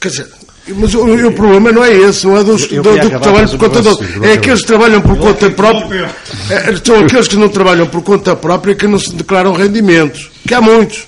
Quer 0.00 0.08
dizer, 0.08 0.28
mas 0.76 0.94
o, 0.94 1.04
o, 1.04 1.32
problema 1.32 1.72
não 1.72 1.84
é 1.84 1.92
esse, 1.92 2.26
não 2.26 2.36
é 2.36 2.44
dos, 2.44 2.66
do, 2.66 2.82
do 2.82 3.10
que 3.10 3.18
trabalham 3.18 3.48
por 3.48 3.58
conta 3.58 3.82
de 3.82 3.88
outros. 3.88 4.22
É 4.22 4.32
aqueles 4.32 4.60
que 4.60 4.66
trabalham 4.66 5.00
por 5.00 5.18
conta 5.18 5.50
própria. 5.50 6.10
É, 6.50 6.76
são 6.84 7.00
aqueles 7.00 7.28
que 7.28 7.36
não 7.36 7.48
trabalham 7.48 7.86
por 7.86 8.02
conta 8.02 8.36
própria 8.36 8.74
que 8.74 8.86
não 8.86 8.98
se 8.98 9.12
declaram 9.14 9.52
rendimentos. 9.52 10.30
Que 10.46 10.54
há 10.54 10.60
muitos. 10.60 11.06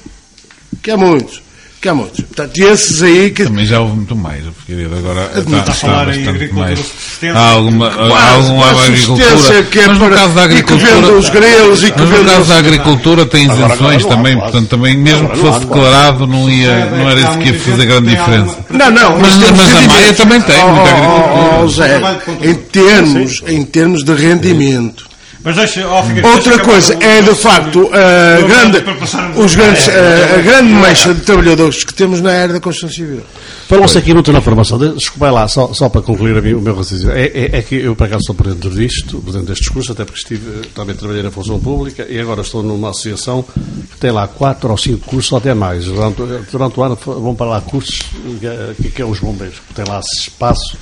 Que 0.82 0.90
há 0.90 0.96
muitos. 0.96 1.42
Que 1.82 1.88
há 1.88 1.94
muitos. 1.94 2.20
Portanto, 2.20 2.56
esses 2.58 3.02
aí 3.02 3.30
que. 3.32 3.42
Também 3.42 3.66
já 3.66 3.80
houve 3.80 3.96
muito 3.96 4.14
mais, 4.14 4.44
querido. 4.64 4.94
Agora 4.96 5.28
Não 5.48 5.58
está 5.58 5.72
a 5.72 5.74
falar 5.74 6.02
em 6.04 6.06
bastante 6.06 6.28
agricultura 6.28 6.66
mais. 6.68 7.36
Há 7.36 7.40
alguma, 7.50 7.88
há 7.88 8.30
alguma 8.34 8.70
agricultura. 8.70 9.62
que 9.64 9.78
é 9.80 9.88
mas 9.88 9.98
no 9.98 10.10
caso 10.10 10.34
da 10.34 10.44
e 10.44 10.48
que 10.48 10.54
agricultura. 10.72 11.12
os 11.18 11.28
grelos 11.28 11.82
e 11.82 11.90
que 11.90 12.00
mas 12.00 12.08
no 12.10 12.24
caso 12.24 12.48
da 12.48 12.58
agricultura 12.58 13.26
tem 13.26 13.50
isenções 13.50 14.04
também, 14.04 14.36
quase. 14.36 14.52
portanto, 14.52 14.68
também, 14.70 14.96
mesmo 14.96 15.28
que 15.28 15.38
fosse 15.38 15.58
declarado, 15.60 16.24
não, 16.24 16.48
ia, 16.48 16.86
não 16.86 17.10
era 17.10 17.20
isso 17.20 17.38
que 17.38 17.48
ia 17.48 17.58
fazer 17.58 17.86
grande 17.86 18.10
diferença. 18.10 18.58
Não, 18.70 18.90
não, 18.92 19.18
Mas- 19.18 19.34
em 19.34 19.52
mas 19.52 19.74
a 19.76 19.80
Maia 19.88 20.14
também 20.14 20.40
tem 20.40 20.56
Oh, 20.62 20.68
muita 20.68 20.84
oh, 20.84 20.94
agricultura. 20.94 21.64
oh, 21.64 21.68
Zé, 21.68 22.48
em 22.48 22.54
termos, 22.54 23.42
em 23.48 23.62
termos 23.64 24.04
de 24.04 24.14
rendimento. 24.14 25.10
Mas 25.44 25.56
deixa, 25.56 25.88
ó, 25.88 26.02
Figueiredo, 26.04 26.28
Outra 26.34 26.50
deixa 26.56 26.64
coisa 26.64 26.98
é, 27.00 27.20
de 27.20 27.34
facto, 27.34 27.90
a 27.92 28.40
Não, 28.40 28.48
grande, 28.48 28.80
para 28.80 28.94
passarmos- 28.94 29.44
os 29.44 29.54
grandes, 29.56 29.88
a, 29.88 30.34
a 30.36 30.38
grande 30.42 30.68
mancha 30.72 31.12
de 31.12 31.20
trabalhadores 31.22 31.82
que 31.82 31.92
temos 31.92 32.20
na 32.20 32.30
era 32.32 32.52
da 32.52 32.60
construção 32.60 32.88
civil. 32.94 33.22
Falou-se 33.68 33.98
aqui 33.98 34.14
muito 34.14 34.32
na 34.32 34.40
formação. 34.40 34.78
De- 34.78 34.94
Desculpa 34.94 35.30
lá, 35.32 35.48
só, 35.48 35.72
só 35.74 35.88
para 35.88 36.00
concluir 36.02 36.36
a 36.36 36.40
mim, 36.40 36.52
o 36.52 36.60
meu 36.60 36.76
raciocínio. 36.76 37.12
É, 37.12 37.24
é- 37.26 37.58
é 37.58 37.62
que 37.62 37.74
eu, 37.74 37.96
por 37.96 38.04
acaso, 38.04 38.20
estou 38.20 38.34
por 38.36 38.46
dentro 38.46 38.70
disto, 38.70 39.18
por 39.18 39.32
dentro 39.32 39.48
deste 39.48 39.62
discurso, 39.64 39.90
até 39.92 40.04
porque 40.04 40.20
estive, 40.20 40.48
eh, 40.62 40.68
também 40.74 40.94
trabalhei 40.94 41.22
na 41.24 41.30
função 41.32 41.58
pública 41.58 42.06
e 42.08 42.20
agora 42.20 42.42
estou 42.42 42.62
numa 42.62 42.90
associação 42.90 43.42
que 43.42 43.96
tem 43.98 44.12
lá 44.12 44.28
quatro 44.28 44.70
ou 44.70 44.76
cinco 44.78 45.04
cursos, 45.06 45.32
ou 45.32 45.38
até 45.38 45.54
mais. 45.54 45.86
Durante, 45.86 46.22
durante 46.52 46.78
o 46.78 46.82
ano 46.84 46.96
vão 47.04 47.34
para 47.34 47.46
lá 47.46 47.60
cursos, 47.60 48.00
eh, 48.42 48.74
que, 48.80 48.90
que 48.90 49.02
é 49.02 49.04
os 49.04 49.18
bombeiros, 49.18 49.56
que 49.66 49.74
tem 49.74 49.84
lá 49.88 50.00
espaço, 50.20 50.76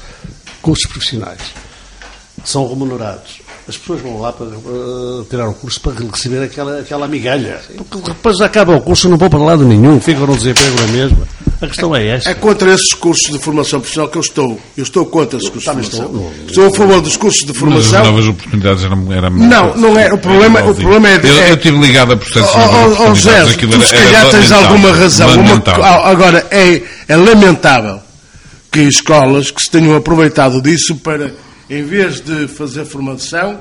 cursos 0.61 0.87
profissionais. 0.87 1.40
São 2.44 2.66
remunerados. 2.68 3.39
As 3.71 3.77
pessoas 3.79 4.01
vão 4.01 4.21
lá 4.21 4.33
para 4.33 4.47
eh, 4.47 5.25
tirar 5.31 5.49
o 5.49 5.55
curso 5.55 5.81
para 5.81 5.93
receber 6.13 6.43
aquela, 6.43 6.81
aquela 6.81 7.07
migalha. 7.07 7.61
Porque 7.89 8.09
depois 8.11 8.41
acaba 8.41 8.75
o 8.75 8.81
curso, 8.81 9.09
não 9.09 9.17
vão 9.17 9.31
para 9.31 9.39
lado 9.39 9.65
nenhum, 9.65 10.01
ficam 10.01 10.27
no 10.27 10.37
desemprego 10.37 10.75
na 10.81 10.87
mesma. 10.89 11.19
A 11.63 11.67
questão 11.69 11.95
é 11.95 12.05
esta. 12.09 12.31
É 12.31 12.35
contra 12.35 12.73
esses 12.75 12.93
cursos 12.95 13.31
de 13.31 13.39
formação 13.39 13.79
profissional 13.81 14.11
que 14.11 14.17
eu 14.19 14.23
estou. 14.23 14.61
Eu 14.77 14.83
estou 14.83 15.07
contra 15.07 15.39
esses 15.39 15.49
cursos 15.51 15.73
de 15.73 15.91
formação. 15.91 16.07
estou. 16.07 16.33
Estou 16.49 16.67
a 16.67 16.71
favor 16.73 17.01
dos 17.01 17.17
cursos 17.17 17.41
de 17.41 17.53
Mas 17.53 17.57
as 17.57 17.61
formação. 17.61 18.05
novas 18.13 18.27
oportunidades 18.27 18.85
eram, 18.85 19.13
eram 19.13 19.31
Não, 19.31 19.77
não 19.77 19.99
é. 19.99 20.13
O 20.13 20.19
problema- 20.19 20.63
o 20.65 20.75
problema 20.75 21.09
é 21.11 21.19
de- 21.19 21.29
Eu, 21.29 21.39
é- 21.43 21.51
eu 21.53 21.57
tive 21.59 21.79
ligado 21.79 22.13
a 22.13 22.17
processos 22.17 22.51
Oh, 22.53 22.59
de 22.59 22.65
oh, 22.65 22.79
oh, 22.79 22.93
oportunidades, 23.05 23.53
Zé, 23.53 23.67
tu 23.67 23.83
se 23.87 23.95
calhar 23.95 24.31
tens 24.31 24.51
alguma 24.53 24.91
razão. 24.93 25.29
Uma- 25.39 26.09
agora, 26.11 26.45
é, 26.51 26.83
é 27.07 27.17
lamentável 27.17 28.01
que 28.73 28.81
escolas 28.81 29.51
que 29.53 29.63
se 29.63 29.71
tenham 29.71 29.95
aproveitado 29.95 30.61
disso 30.63 30.97
para, 30.97 31.33
em 31.71 31.85
vez 31.85 32.21
de 32.21 32.49
fazer 32.49 32.85
formação, 32.85 33.61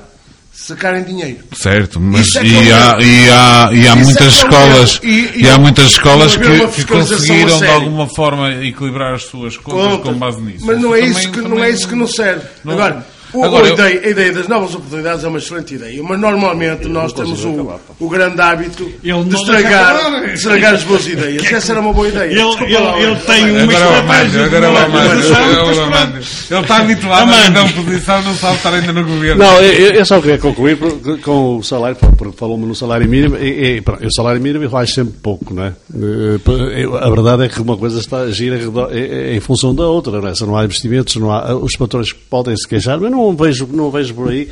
sacarem 0.52 1.04
dinheiro. 1.04 1.38
Certo, 1.54 2.00
mas 2.02 2.36
é 2.36 2.44
e, 2.44 2.72
há, 2.72 2.98
e, 3.00 3.30
há, 3.30 3.70
e 3.72 3.78
há 3.78 3.80
Isso 3.80 3.88
é 3.88 3.96
muitas 3.96 4.40
problema. 4.40 4.66
escolas 4.84 5.00
E- 5.04 5.32
e, 5.36 5.48
há 5.48 5.52
não- 5.54 5.60
muitas 5.62 5.86
escolas 5.92 6.36
não 6.36 6.68
que, 6.70 6.76
que 6.76 6.86
conseguiram 6.86 7.60
de 7.60 7.68
alguma 7.68 8.08
forma 8.08 8.52
equilibrar 8.66 9.14
as 9.14 9.24
suas 9.24 9.56
contas 9.58 9.82
Contas. 9.98 10.02
com 10.12 10.14
base 10.20 10.42
nisso. 10.42 10.66
Mas 10.66 10.82
não 10.82 10.94
é, 10.96 11.00
Também- 11.00 11.12
isso 11.12 11.32
que, 11.32 11.42
não 11.42 11.50
também 11.52 11.64
é 11.64 11.70
isso 11.70 11.88
que 11.88 11.96
nos 11.96 12.12
serve. 12.12 12.46
não- 12.66 12.74
Agora, 12.74 13.08
o- 13.34 13.44
Agora, 13.44 13.66
a, 13.66 13.70
eu- 13.70 13.74
ideia, 13.74 14.02
a 14.04 14.10
ideia 14.10 14.32
das 14.34 14.48
novas 14.48 14.74
oportunidades 14.76 15.24
é 15.24 15.28
uma 15.28 15.38
excelente 15.38 15.76
ideia, 15.76 16.02
mas 16.04 16.20
normalmente 16.20 16.88
nós 16.88 17.14
temos 17.14 17.44
o, 17.46 17.72
o 18.00 18.10
grande 18.10 18.40
hábito 18.42 18.90
de 19.02 19.36
estragar, 19.36 19.96
acabar. 19.96 20.28
de 20.28 20.34
estragar 20.34 20.74
as 20.76 20.84
boas 20.84 21.08
ideias. 21.08 21.52
Essa 21.52 21.72
era 21.74 21.82
uma 21.82 21.94
boa 21.94 22.08
ideia. 22.08 22.30
Ele, 22.32 22.36
Desculpa 22.44 22.66
ele, 22.66 23.04
ele 23.04 23.16
tem 23.18 23.44
uma 23.52 23.74
é 23.74 23.76
estratégia 23.76 24.46
agora 24.46 24.66
é 24.66 24.70
é. 24.70 26.54
Ele 26.56 26.62
está 26.62 26.78
habituado 26.78 27.32
a 27.34 27.50
dar 27.50 27.66
oposição, 27.66 28.22
não 28.24 28.36
sabe 28.36 28.56
estar 28.58 28.74
ainda 28.74 28.94
no 28.94 29.04
governo. 29.06 29.44
Não, 29.44 29.62
eu, 29.62 29.92
eu 29.94 30.06
só 30.06 30.20
queria 30.20 30.38
concluir 30.38 30.78
com 31.22 31.58
o 31.58 31.64
salário, 31.64 31.96
porque 32.18 32.38
falou-me 32.38 32.66
no 32.66 32.76
salário 32.76 33.08
mínimo, 33.08 33.36
e, 33.38 33.78
e, 33.78 33.82
pronto, 33.82 34.06
o 34.06 34.14
salário 34.14 34.42
mínimo 34.42 34.76
acho 34.78 34.94
sempre 34.94 35.14
pouco, 35.22 35.54
não 35.54 35.64
é? 35.64 35.74
Eh, 35.94 36.40
eu- 36.84 36.98
A 36.98 37.10
verdade 37.10 37.44
é 37.44 37.50
que 37.50 37.62
uma 37.62 37.78
coisa 37.78 38.00
está 38.00 38.20
a 38.22 38.32
gira 38.32 38.58
em 38.58 39.36
em 39.36 39.40
função 39.40 39.74
da 39.74 39.86
outra, 39.88 40.20
não 40.22 40.28
é? 40.30 40.36
Se 40.36 40.46
não 40.46 40.56
há 40.58 40.64
investimentos, 40.66 41.16
não 41.16 41.32
há, 41.32 41.54
os 41.56 41.76
patrões 41.76 42.12
podem 42.14 42.56
se 42.56 42.68
queixar, 42.68 43.00
mas 43.00 43.12
não 43.12 43.19
vejo, 43.36 43.68
não 43.72 43.90
vejo 43.92 44.14
por 44.14 44.30
aí, 44.30 44.50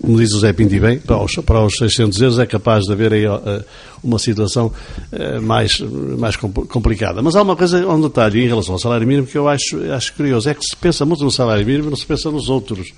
como 0.00 0.16
diz 0.18 0.32
o 0.32 0.40
Zé 0.40 0.52
Pinto 0.52 0.74
e 0.74 0.80
bem, 0.80 0.98
para 0.98 1.22
os, 1.22 1.34
para 1.36 1.64
os 1.64 1.76
600 1.76 2.20
euros 2.20 2.38
é 2.38 2.46
capaz 2.46 2.84
de 2.84 2.92
haver 2.92 3.12
aí 3.12 3.24
eh, 3.24 3.64
uma 4.02 4.18
situação 4.18 4.72
eh, 5.12 5.40
mais, 5.40 5.80
mais 5.80 6.36
compl- 6.36 6.62
complicada. 6.66 7.20
Mas 7.22 7.34
há 7.34 7.42
uma 7.42 7.56
coisa, 7.56 7.86
um 7.86 8.00
detalhe 8.00 8.44
em 8.44 8.48
relação 8.48 8.74
ao 8.74 8.78
salário 8.78 9.06
mínimo 9.06 9.26
que 9.26 9.36
eu 9.36 9.48
acho, 9.48 9.78
acho 9.92 10.12
curioso, 10.14 10.48
é 10.48 10.54
que 10.54 10.62
se 10.64 10.76
pensa 10.76 11.04
muito 11.04 11.24
no 11.24 11.30
salário 11.30 11.66
mínimo 11.66 11.90
não 11.90 11.96
se 11.96 12.06
pensa 12.06 12.30
nos 12.30 12.48
outros. 12.48 12.92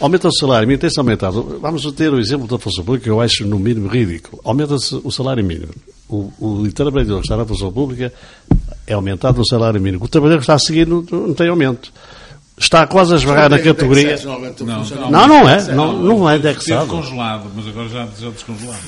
Aumenta 0.00 0.28
o 0.28 0.32
salário 0.32 0.66
mínimo, 0.66 0.80
tem-se 0.80 0.98
aumentado. 0.98 1.58
Vamos 1.60 1.90
ter 1.92 2.12
o 2.12 2.18
exemplo 2.18 2.48
da 2.48 2.58
função 2.58 2.82
pública, 2.84 3.04
que 3.04 3.10
eu 3.10 3.20
acho 3.20 3.46
no 3.46 3.58
mínimo 3.58 3.86
ridículo. 3.88 4.40
Aumenta-se 4.44 4.98
o 5.04 5.10
salário 5.10 5.44
mínimo. 5.44 5.72
O, 6.08 6.32
o 6.40 6.72
trabalhador 6.72 7.16
que 7.20 7.26
está 7.26 7.36
na 7.36 7.44
função 7.44 7.70
pública 7.70 8.12
é 8.86 8.94
aumentado 8.94 9.38
no 9.38 9.46
salário 9.46 9.80
mínimo. 9.80 10.04
O 10.04 10.08
trabalhador 10.08 10.38
que 10.38 10.44
está 10.44 10.54
a 10.54 10.58
seguir 10.58 10.86
não, 10.86 11.04
não 11.10 11.34
tem 11.34 11.48
aumento. 11.48 11.92
Está 12.60 12.86
quase 12.86 13.14
a 13.14 13.16
esbarrar 13.16 13.48
na 13.48 13.58
categoria. 13.58 14.18
Não. 14.22 14.84
Não, 15.10 15.26
não 15.26 15.48
é. 15.48 15.62
Não, 15.72 15.92
não 15.94 16.30
é 16.30 16.36
indexado. 16.36 16.86
congelado, 16.86 17.50
mas 17.56 17.66
agora 17.66 17.88
já, 17.88 18.04
descongelado. 18.04 18.78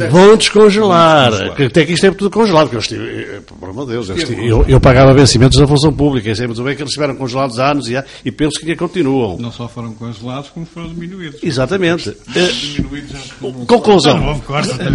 É 0.00 0.08
Vão 0.08 0.36
descongelar. 0.36 1.32
Até 1.66 1.84
que 1.84 1.92
isto 1.92 2.06
é 2.06 2.10
tudo 2.10 2.30
congelado. 2.30 2.70
Que 2.70 2.76
eu, 2.76 2.80
estive, 2.80 3.04
eh, 3.04 3.40
por 3.60 3.68
amor 3.68 3.84
de 3.86 3.92
Deus, 3.92 4.08
eu, 4.66 4.80
pagava 4.80 5.12
vencimentos 5.12 5.58
da 5.58 5.66
função 5.66 5.92
pública. 5.92 6.30
Eu 6.30 6.34
sei 6.36 6.46
muito 6.46 6.62
bem 6.62 6.74
que 6.74 6.82
eles 6.82 6.90
estiveram 6.90 7.14
congelados 7.16 7.58
há 7.58 7.70
anos 7.70 7.88
e, 7.88 7.96
há- 7.96 8.04
e 8.24 8.32
penso 8.32 8.58
que 8.58 8.66
ainda 8.66 8.78
continuam. 8.78 9.36
Não 9.38 9.52
só 9.52 9.68
foram 9.68 9.92
congelados, 9.92 10.48
como 10.50 10.64
foram 10.64 10.88
diminuídos. 10.88 11.40
Exatamente. 11.42 12.16
Eh, 12.34 12.50
conclusão. 13.66 14.40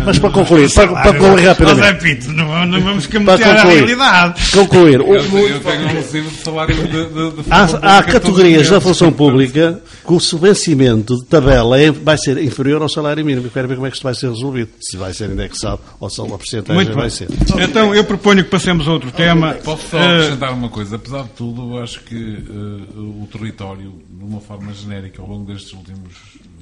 Mas 0.05 0.17
para 0.19 0.29
concluir, 0.31 0.73
para, 0.73 0.87
concluir 1.13 1.45
rapidamente. 1.45 2.01
Pinto, 2.01 2.31
não, 2.31 2.65
não 2.65 2.81
vamos 2.81 3.05
camutear 3.07 3.59
a 3.59 3.63
realidade. 3.63 4.51
Concluir. 4.51 4.99
Eu 4.99 5.59
tenho 5.59 5.83
um 5.83 5.87
recibo 5.93 6.29
de 6.29 6.35
salário 6.37 6.75
de, 7.11 7.43
de, 7.43 7.51
Há, 7.51 7.97
há 7.97 8.03
categorias 8.03 8.69
da 8.69 8.79
função 8.81 9.11
pública 9.11 9.81
que 10.05 10.13
o 10.13 10.19
vencimento 10.37 11.15
de 11.17 11.25
tabela 11.25 11.79
é- 11.79 11.91
vai 11.91 12.17
ser 12.17 12.37
inferior 12.41 12.81
ao 12.81 12.89
salário 12.89 13.23
mínimo. 13.25 13.47
Eu 13.47 13.51
quero 13.51 13.67
ver 13.67 13.75
como 13.75 13.87
é 13.87 13.89
que 13.89 13.95
isto 13.97 14.03
vai 14.03 14.15
ser 14.15 14.29
resolvido. 14.29 14.69
Se 14.81 14.97
vai 14.97 15.13
ser 15.13 15.29
indexado 15.29 15.79
ou 15.99 16.09
se 16.09 16.19
a 16.21 16.25
porcentagem 16.25 16.75
Muito 16.75 16.93
vai 16.93 17.07
bem. 17.07 17.09
ser. 17.09 17.27
Então, 17.61 17.93
eu 17.93 18.03
proponho 18.03 18.43
que 18.43 18.49
passemos 18.49 18.87
a 18.87 18.91
outro 18.93 19.11
tema. 19.11 19.53
Posso 19.63 19.87
só 19.89 19.97
Eh, 19.97 20.15
acrescentar 20.17 20.53
uma 20.53 20.69
coisa? 20.69 20.95
Apesar 20.95 21.23
de 21.23 21.29
tudo, 21.29 21.75
eu 21.75 21.83
acho 21.83 21.99
que 22.01 22.15
eh, 22.15 22.99
o 22.99 23.27
território, 23.31 23.93
de 24.09 24.23
uma 24.23 24.39
forma 24.41 24.73
genérica, 24.73 25.21
ao 25.21 25.27
longo 25.27 25.45
destes 25.51 25.73
últimos 25.73 26.13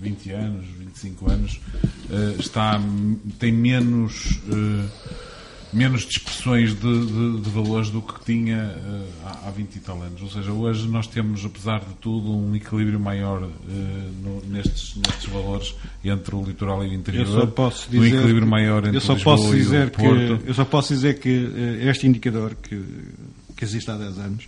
20 0.01 0.31
anos, 0.31 0.65
25 0.79 1.31
anos, 1.31 1.59
eh, 2.11 2.35
está, 2.39 2.79
tem 3.37 3.51
menos, 3.51 4.39
eh, 4.51 4.85
menos 5.71 6.01
dispersões 6.05 6.73
de, 6.73 7.05
de- 7.05 7.41
de 7.41 7.49
valores 7.51 7.89
do 7.89 8.01
que 8.01 8.23
tinha 8.25 8.57
eh, 8.57 9.05
há, 9.23 9.47
há 9.47 9.51
20 9.51 9.75
e 9.75 9.79
tal 9.79 10.01
anos. 10.01 10.21
Ou 10.21 10.29
seja, 10.29 10.51
hoje 10.51 10.87
nós 10.87 11.05
temos, 11.07 11.45
apesar 11.45 11.79
de 11.79 11.93
tudo, 12.01 12.31
um 12.35 12.55
equilíbrio 12.55 12.99
maior 12.99 13.43
eh, 13.43 14.09
no- 14.23 14.41
nestes, 14.47 14.95
nestes 14.95 15.25
valores 15.31 15.75
entre 16.03 16.35
o 16.35 16.43
litoral 16.43 16.83
e 16.83 16.89
o 16.89 16.93
interior. 16.93 17.25
Eu 17.27 17.31
só 17.41 17.45
posso 17.45 17.87
um 17.87 17.91
dizer, 17.91 18.07
equilíbrio 18.17 18.43
que- 18.43 18.49
maior 18.49 18.83
entre 18.83 18.97
eu 18.97 19.01
só 19.01 19.13
Lisboa 19.13 19.35
posso 19.37 19.55
dizer 19.55 19.89
que 19.91 20.01
eu 20.47 20.53
só 20.53 20.65
posso 20.65 20.93
dizer 20.93 21.19
que 21.19 21.29
eh, 21.55 21.89
este 21.89 22.07
indicador 22.07 22.55
que, 22.55 22.81
que 23.55 23.63
existe 23.63 23.89
há 23.91 23.95
10 23.95 24.17
anos 24.19 24.47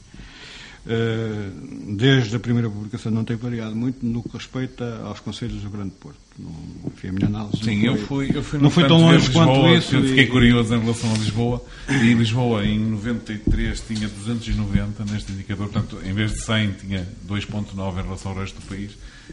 desde 1.95 2.36
a 2.36 2.39
primeira 2.39 2.67
publicação 2.67 3.12
não 3.12 3.23
tem 3.23 3.36
variado 3.36 3.75
muito 3.75 4.03
no 4.05 4.23
que 4.23 4.36
respeita 4.36 5.01
aos 5.03 5.19
conselhos 5.19 5.62
do 5.62 5.69
Grande 5.69 5.91
Porto. 5.91 6.17
Não, 6.39 6.50
enfim, 6.88 7.10
a 7.10 7.12
minha 7.12 7.28
análise 7.28 7.63
Sim, 7.63 7.84
não 7.86 7.94
eu 7.94 7.98
foi- 8.08 8.28
fui, 8.28 8.38
eu 8.38 8.41
fui 8.44 8.58
não 8.58 8.63
no 8.65 8.70
fui 8.72 8.84
tanto 8.84 8.94
tão 8.96 9.02
longe 9.02 9.30
quanto 9.32 9.50
Lisboa, 9.52 9.78
isso. 9.78 9.89
que 9.89 9.96
Eu 9.96 10.04
fiquei 10.04 10.24
e- 10.24 10.28
curioso 10.28 10.74
em 10.74 10.80
relação 10.80 11.13
a 11.13 11.17
Lisboa. 11.17 11.65
E 11.89 12.13
Lisboa, 12.13 12.65
em 12.65 12.80
93, 12.80 13.82
tinha 13.86 14.08
290 14.08 15.04
neste 15.12 15.32
indicador. 15.34 15.67
Portanto, 15.70 16.00
em 16.04 16.13
vez 16.13 16.32
de 16.32 16.41
100, 16.44 16.72
tinha 16.72 17.08
2,9 17.28 18.00
em 18.00 18.04
relação 18.04 18.32
ao 18.32 18.38
resto 18.39 18.60
do 18.62 18.65
país. 18.67 18.91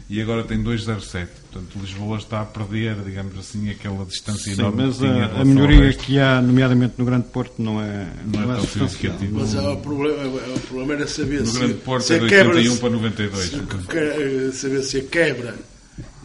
E 0.09 0.21
agora 0.21 0.43
tem 0.43 0.61
2,07. 0.61 1.27
Portanto, 1.51 1.79
Lisboa 1.79 2.17
está 2.17 2.41
a 2.41 2.45
perder, 2.45 2.95
digamos 3.03 3.37
assim, 3.39 3.69
aquela 3.69 4.05
distância 4.05 4.53
Sim, 4.53 4.59
enorme 4.61 4.83
mas 4.83 4.97
que 4.97 5.01
tinha 5.01 5.25
a, 5.25 5.35
a 5.35 5.39
ao 5.39 5.45
melhoria 5.45 5.81
resto. 5.81 6.03
que 6.03 6.19
há, 6.19 6.41
nomeadamente 6.41 6.93
no 6.97 7.05
Grande 7.05 7.27
Porto, 7.29 7.61
não 7.61 7.81
é, 7.81 8.07
Não 8.25 8.43
é 8.43 8.45
tão 8.55 8.61
substancial. 8.61 8.89
significativo. 8.89 9.39
Mas 9.39 9.55
há 9.55 9.71
o 9.71 9.77
problema, 9.77 10.23
o 10.27 10.59
problema 10.61 10.93
era 10.93 11.07
saber 11.07 11.39
No 11.39 11.45
se, 11.47 11.59
Grande 11.59 11.73
Porto 11.75 12.03
se 12.03 12.13
é 12.13 12.19
de 12.19 12.27
quebra, 12.27 12.49
81 12.55 12.73
se- 12.75 12.79
para 12.81 12.89
92. 12.89 13.45
se- 13.45 13.55
eh, 13.97 14.51
saber 14.53 14.83
se 14.83 14.97
a 14.97 15.03
quebra 15.03 15.55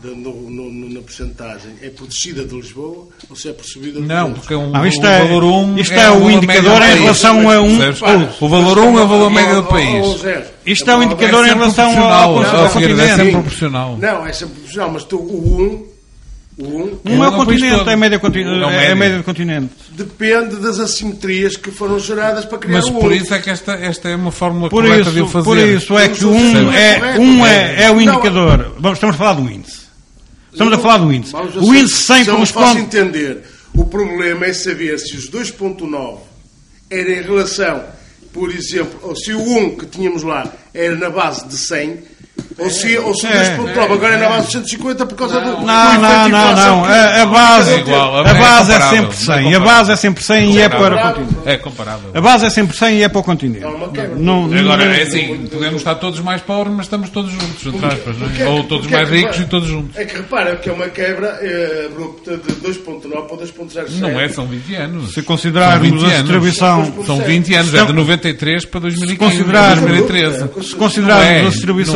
no- 0.09 0.51
no- 0.51 0.71
no- 0.71 0.95
na 0.95 1.01
percentagem 1.01 1.73
é 1.83 1.88
por 1.90 2.07
descida 2.07 2.45
de 2.45 2.55
Lisboa 2.55 3.09
ou 3.31 3.37
se 3.37 3.49
é 3.49 3.53
por 3.53 3.64
subida 3.64 4.01
de 4.01 4.07
Não, 4.07 4.33
porque 4.33 4.55
é 4.55 4.57
um, 4.57 4.71
Não, 4.71 4.87
isto 4.87 5.03
o 5.03 5.07
é- 5.07 5.25
valor 5.25 5.45
1 5.45 5.79
isto 5.79 5.93
é 5.95 6.11
o 6.11 6.14
valor 6.14 6.31
indicador 6.33 6.83
em 6.83 6.95
relação 7.03 7.37
país. 7.45 7.55
a 7.57 7.61
um- 7.62 7.79
Percebes? 7.79 8.40
O 8.40 8.49
valor 8.49 8.79
1 8.79 8.99
é 8.99 9.03
o 9.03 9.09
valor 9.09 9.31
médio 9.31 9.57
do 9.57 9.64
país. 9.64 10.07
Isto 10.67 10.90
é 10.90 10.97
um 10.97 11.03
indicador 11.03 11.45
É 11.47 11.51
em 11.51 11.55
relação 11.55 11.99
ao, 12.12 12.38
ao 12.38 12.69
Figueiredo, 12.71 13.01
é 13.01 13.05
sempre 13.07 13.17
continente. 13.17 13.33
proporcional. 13.33 13.99
Não, 14.01 14.27
é 14.27 14.33
sempre 14.33 14.55
proporcional, 14.55 14.90
mas 14.93 15.05
tu, 15.05 15.17
o 15.19 15.61
1, 15.61 15.95
o 16.57 16.64
1 16.64 17.01
Um 17.05 17.23
é 17.25 17.27
É 17.27 17.29
o 17.29 17.33
o 17.33 17.37
continente, 17.37 17.88
é 17.88 17.93
a 17.93 17.97
média, 17.97 18.19
continente, 18.19 18.62
É 18.62 18.67
o 18.67 18.71
é 18.71 18.77
a 18.77 18.81
médio. 18.81 18.97
média 18.97 19.17
do 19.19 19.25
continente. 19.25 19.71
depende 19.90 20.57
das 20.57 20.79
assimetrias 20.79 21.57
que 21.57 21.71
foram 21.71 21.99
geradas 21.99 22.45
para 22.45 22.59
criar 22.59 22.77
Mas 22.77 22.87
o 22.87 22.93
1. 22.97 23.01
por 23.01 23.12
isso 23.12 23.35
é 23.35 23.38
que 23.40 23.51
esta, 23.51 23.73
esta 23.75 24.09
é 24.09 24.17
uma 24.17 24.31
fórmula 24.33 24.69
Por 24.71 24.83
correta 24.85 25.11
de 25.11 25.21
o 25.21 25.25
isso, 25.25 25.33
fazer. 25.33 25.45
por 25.45 25.59
isso 25.59 25.99
é 25.99 26.09
que 26.09 26.25
um 26.25 26.73
é 26.73 27.17
é, 27.17 27.19
um 27.19 27.45
é, 27.47 27.85
é 27.85 27.90
o 27.90 27.95
Não. 27.95 28.01
indicador. 28.03 28.75
Vamos, 28.79 28.97
estamos 28.99 29.17
a 29.17 29.19
falar 29.19 29.35
do 29.35 29.51
índice. 29.51 29.84
Estamos 30.55 30.73
a 30.73 30.79
falar 30.79 30.99
do 30.99 31.12
índice. 31.12 31.35
O 31.35 31.75
índice 31.75 31.97
100 31.97 32.25
se 32.25 32.31
eu 32.31 32.38
me 32.38 32.47
faço 32.47 32.55
corresponde. 32.55 32.81
entender. 32.81 33.43
O 33.77 33.85
problema 33.85 34.47
é 34.47 34.53
saber 34.53 34.99
se 35.01 35.17
os 35.17 35.29
2.9 35.29 36.19
era 36.88 37.11
em 37.11 37.23
relação, 37.23 37.83
por 38.33 38.51
exemplo, 38.51 39.01
ou 39.03 39.17
se 39.17 39.33
o 39.33 39.40
1 39.40 39.77
que 39.77 39.87
tínhamos 39.87 40.23
lá 40.23 40.51
era 40.75 40.97
na 40.97 41.11
base 41.11 41.47
de 41.47 41.57
100 41.57 42.15
ou 42.57 42.71
se, 42.71 42.97
ou 42.99 43.15
se 43.15 43.27
o 43.27 43.29
É. 43.29 43.57
2.9 43.57 43.93
agora 43.93 44.15
é 44.15 44.17
na 44.17 44.29
base 44.29 44.47
de 44.47 44.53
150 44.53 45.07
por 45.07 45.17
causa 45.17 45.41
do. 45.41 45.61
Não, 45.65 45.95
não, 46.01 46.29
não, 46.29 46.55
não. 46.55 46.85
A, 46.85 47.23
a 47.23 47.27
base, 47.27 47.73
É 47.75 47.79
igual, 47.79 48.17
a 48.25 48.29
é 48.29 48.35
base 48.35 48.71
é 48.73 48.75
comparável, 48.75 49.13
sempre 49.13 49.15
é 49.15 49.43
100. 49.43 49.55
A 49.55 49.61
base 49.61 49.93
é 49.93 49.97
sempre 49.97 50.25
100 50.25 50.53
e 50.53 50.61
é 50.61 50.69
para 50.69 50.79
o 50.79 50.83
comparável. 50.83 51.15
continente. 51.25 51.49
É 51.49 51.57
comparável. 51.57 52.11
A 52.15 52.21
base 52.21 52.47
é 52.47 52.51
sempre 52.51 52.77
100 52.77 52.99
e 52.99 53.03
é 53.03 53.09
para 53.09 53.19
o 53.19 53.23
continente. 53.25 53.65
Há 53.65 53.69
uma 53.71 53.89
quebra. 53.89 54.17
Não, 54.17 54.47
não- 54.47 54.59
Agora, 54.73 54.85
é 54.97 55.03
assim, 55.03 55.49
podemos 55.51 55.77
estar 55.77 55.95
todos 55.97 56.21
mais 56.21 56.43
pobres, 56.43 56.75
mas 56.77 56.87
estamos 56.87 57.11
todos 57.11 57.33
juntos, 57.33 57.67
entre 57.67 57.87
aspas, 57.87 58.19
não 58.19 58.29
Porque- 58.29 58.43
é? 58.43 58.47
Ou 58.49 58.65
todos 58.65 58.87
é 58.87 58.91
mais 58.91 59.09
que 59.09 59.17
ricos 59.17 59.41
e 59.41 59.45
todos 59.47 59.69
juntos. 59.69 59.97
É 59.97 60.05
que 60.05 60.17
repara 60.17 60.55
que 60.57 60.69
é 60.69 60.73
uma 60.73 60.89
quebra 60.89 61.39
eh, 61.43 61.89
abrupta 61.91 62.37
de 62.37 62.53
2.9 62.55 63.27
para 63.29 63.37
2.07. 63.37 63.91
Não 64.01 64.21
é, 64.21 64.29
são 64.29 64.47
20 64.47 64.75
anos. 64.77 65.13
Se 65.13 65.23
considerarmos 65.23 65.89
São 65.89 65.99
20 65.99 66.13
a 66.15 66.19
distribuição. 66.19 66.95
São 67.05 67.19
20 67.21 67.55
anos, 67.55 67.75
é 67.75 67.79
Não. 67.79 67.87
de 67.87 67.93
93 67.95 68.65
para 68.65 68.81
2015, 68.81 69.33
Se 69.33 69.39
considerarmos- 69.39 69.81
2013. 69.85 70.49
Se 70.70 70.77
considerarmos 70.77 71.27
é, 71.27 71.46
a 71.46 71.48
distribuição. 71.50 71.94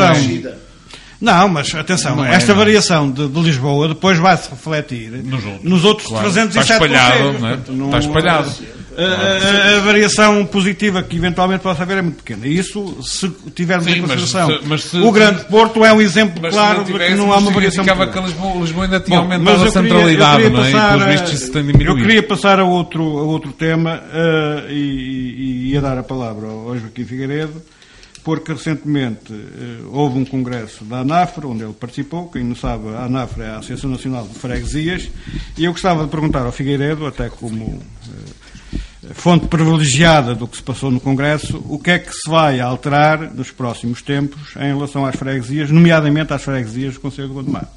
não 1.21 1.43
é. 1.45 1.49
Mas 1.49 1.75
atenção, 1.75 2.17
Não 2.17 2.25
é, 2.25 2.35
esta 2.35 2.53
não. 2.53 2.59
variação 2.59 3.11
de, 3.11 3.27
de 3.29 3.41
Lisboa 3.41 3.89
depois 3.89 4.19
vai-se 4.19 4.49
refletir 4.51 5.11
Nos 5.11 5.45
outros. 5.45 5.65
nos 5.65 5.85
outros 5.85 6.09
Claro. 6.09 6.25
307 6.31 6.61
Está 6.63 6.75
espalhado, 6.75 7.47
é? 7.47 7.85
Está 7.87 7.99
espalhado. 7.99 8.53
A, 9.01 9.75
a- 9.75 9.77
a 9.77 9.81
variação 9.83 10.45
positiva 10.47 11.01
que 11.05 11.17
eventualmente 11.17 11.63
possa 11.63 11.83
haver 11.85 11.99
é 11.99 12.03
muito 12.03 12.17
pequena. 12.17 12.49
E 12.49 12.59
isso, 12.59 12.97
se 13.01 13.29
tivermos 13.55 13.85
Sim, 13.87 13.93
em 13.93 14.01
mas 14.03 14.11
consideração. 14.11 14.49
se- 14.61 14.67
mas 14.69 14.85
se- 14.85 14.97
o 14.97 15.13
Grande 15.13 15.45
Porto 15.45 15.85
é 15.85 15.93
um 15.93 16.01
exemplo 16.01 16.41
Mas 16.43 16.53
claro 16.53 16.85
se 16.85 16.93
de 16.93 16.99
que 16.99 17.15
não 17.15 17.33
há 17.33 17.37
uma 17.39 17.51
variação. 17.53 17.85
significava 17.85 18.11
que. 18.13 18.27
Lisboa, 18.29 18.61
Lisboa 18.61 18.85
ainda 18.87 18.99
tinha 18.99 19.19
Bom, 19.19 19.23
aumentado 19.25 19.51
a 19.51 19.53
eu 19.67 19.73
queria- 19.73 19.89
centralidade, 19.89 20.43
queria 20.43 20.51
não 20.51 20.65
é? 20.65 20.69
E 20.69 20.73
passar 20.73 20.89
pelos 20.89 21.03
a- 21.05 21.11
vistos 21.11 21.33
isso 21.33 21.53
tem 21.53 21.63
Eu 21.87 21.95
queria 21.95 22.23
passar 22.25 22.59
a 22.59 22.65
outro, 22.65 23.03
a 23.19 23.23
outro 23.23 23.53
tema 23.53 24.03
eh, 24.13 24.65
e, 24.71 24.75
e- 24.75 25.69
e 25.69 25.73
ia 25.75 25.81
dar 25.81 25.97
a 25.97 26.03
palavra 26.03 26.49
ao 26.49 26.69
ao 26.71 26.77
Joaquim 26.79 27.05
Figueiredo, 27.05 27.63
porque 28.29 28.53
recentemente 28.53 29.33
eh, 29.33 29.85
houve 29.91 30.19
um 30.19 30.25
congresso 30.27 30.85
da 30.85 30.99
ANAFRA, 30.99 31.49
onde 31.49 31.65
ele 31.65 31.73
participou. 31.73 32.29
Quem 32.29 32.45
não 32.45 32.55
sabe, 32.55 32.89
a 32.89 33.07
ANAFRA 33.07 33.45
é 33.45 33.49
a 33.53 33.57
Associação 33.57 33.89
Nacional 33.89 34.29
de 34.29 34.39
Freguesias, 34.39 35.09
e 35.57 35.65
eu 35.65 35.73
gostava 35.73 36.05
de 36.05 36.11
perguntar 36.11 36.41
ao 36.45 36.53
Figueiredo, 36.53 37.07
até 37.07 37.31
como 37.31 37.83
eh, 38.07 39.15
fonte 39.15 39.47
privilegiada 39.47 40.35
do 40.35 40.47
que 40.47 40.59
se 40.59 40.63
passou 40.63 40.91
no 40.91 41.01
Congresso, 41.01 41.57
o 41.71 41.79
que 41.79 41.91
é 41.91 41.99
que 41.99 42.13
se 42.13 42.29
vai 42.29 42.61
alterar 42.61 43.35
nos 43.35 43.51
próximos 43.51 44.03
tempos 44.03 44.55
em 44.57 44.75
relação 44.75 45.07
às 45.07 45.17
freguesias, 45.17 45.71
nomeadamente 45.71 46.31
às 46.31 46.43
freguesias 46.43 46.93
do 46.93 47.01
Conselho 47.01 47.29
de 47.29 47.35
Gondomar. 47.35 47.73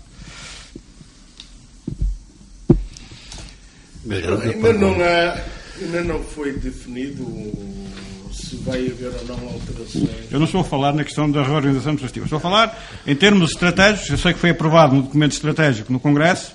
Ainda 4.06 4.74
não, 4.74 5.02
há, 5.02 5.42
ainda 5.82 6.04
não 6.04 6.22
foi 6.22 6.52
definido 6.52 7.24
se 8.34 8.56
vai 8.58 8.80
haver 8.88 9.12
ou 9.22 9.26
não 9.28 9.48
alterações. 9.50 10.10
Eu 10.32 10.39
não 10.39 10.46
estou 10.46 10.62
a 10.62 10.63
falar 10.63 10.94
na 10.94 11.04
questão 11.04 11.30
da 11.30 11.44
reorganização 11.44 11.91
administrativa. 11.91 12.26
Estou 12.26 12.38
a 12.38 12.41
falar 12.41 12.84
em 13.06 13.15
termos 13.15 13.52
estratégicos. 13.52 14.10
Eu 14.10 14.17
sei 14.17 14.34
que 14.34 14.39
foi 14.39 14.50
aprovado 14.52 14.96
no 14.96 15.02
documento 15.04 15.34
estratégico 15.34 15.91
no 15.91 16.00
Congresso. 16.00 16.54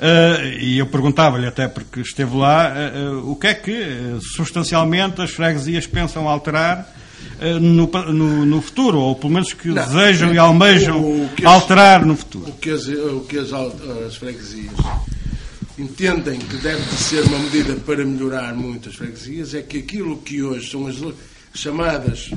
eh, 0.00 0.58
e 0.60 0.78
eu 0.78 0.86
perguntava-lhe, 0.86 1.44
até 1.46 1.66
porque 1.66 2.00
esteve 2.00 2.36
lá, 2.36 2.72
eh, 2.76 3.10
o 3.24 3.34
que 3.34 3.48
é 3.48 3.54
que 3.54 4.16
substancialmente 4.36 5.20
as 5.20 5.30
freguesias 5.30 5.86
pensam 5.88 6.28
alterar 6.28 6.86
no, 7.60 7.86
no- 8.12 8.46
no 8.46 8.60
futuro, 8.62 8.98
ou 9.00 9.14
pelo 9.16 9.32
menos 9.32 9.52
que 9.52 9.68
Não. 9.68 9.74
desejam 9.84 10.32
e 10.32 10.38
almejam 10.38 11.00
O 11.00 11.28
que 11.36 11.44
as- 11.44 11.52
alterar 11.52 12.04
no 12.06 12.16
futuro. 12.16 12.48
O 12.48 12.52
que 12.52 12.70
as, 12.70 12.86
o 12.86 13.26
que 13.28 13.38
as, 13.38 13.52
as 13.52 14.14
freguesias 14.16 14.70
entendem 15.78 16.38
que 16.40 16.56
deve 16.56 16.82
de 16.82 16.96
ser 16.96 17.22
uma 17.24 17.38
medida 17.38 17.76
para 17.76 18.04
melhorar 18.04 18.54
muito 18.54 18.88
as 18.88 18.96
freguesias 18.96 19.54
é 19.54 19.62
que 19.62 19.78
aquilo 19.78 20.18
que 20.18 20.42
hoje 20.42 20.70
são 20.70 20.86
as 20.86 20.96
chamadas 21.54 22.30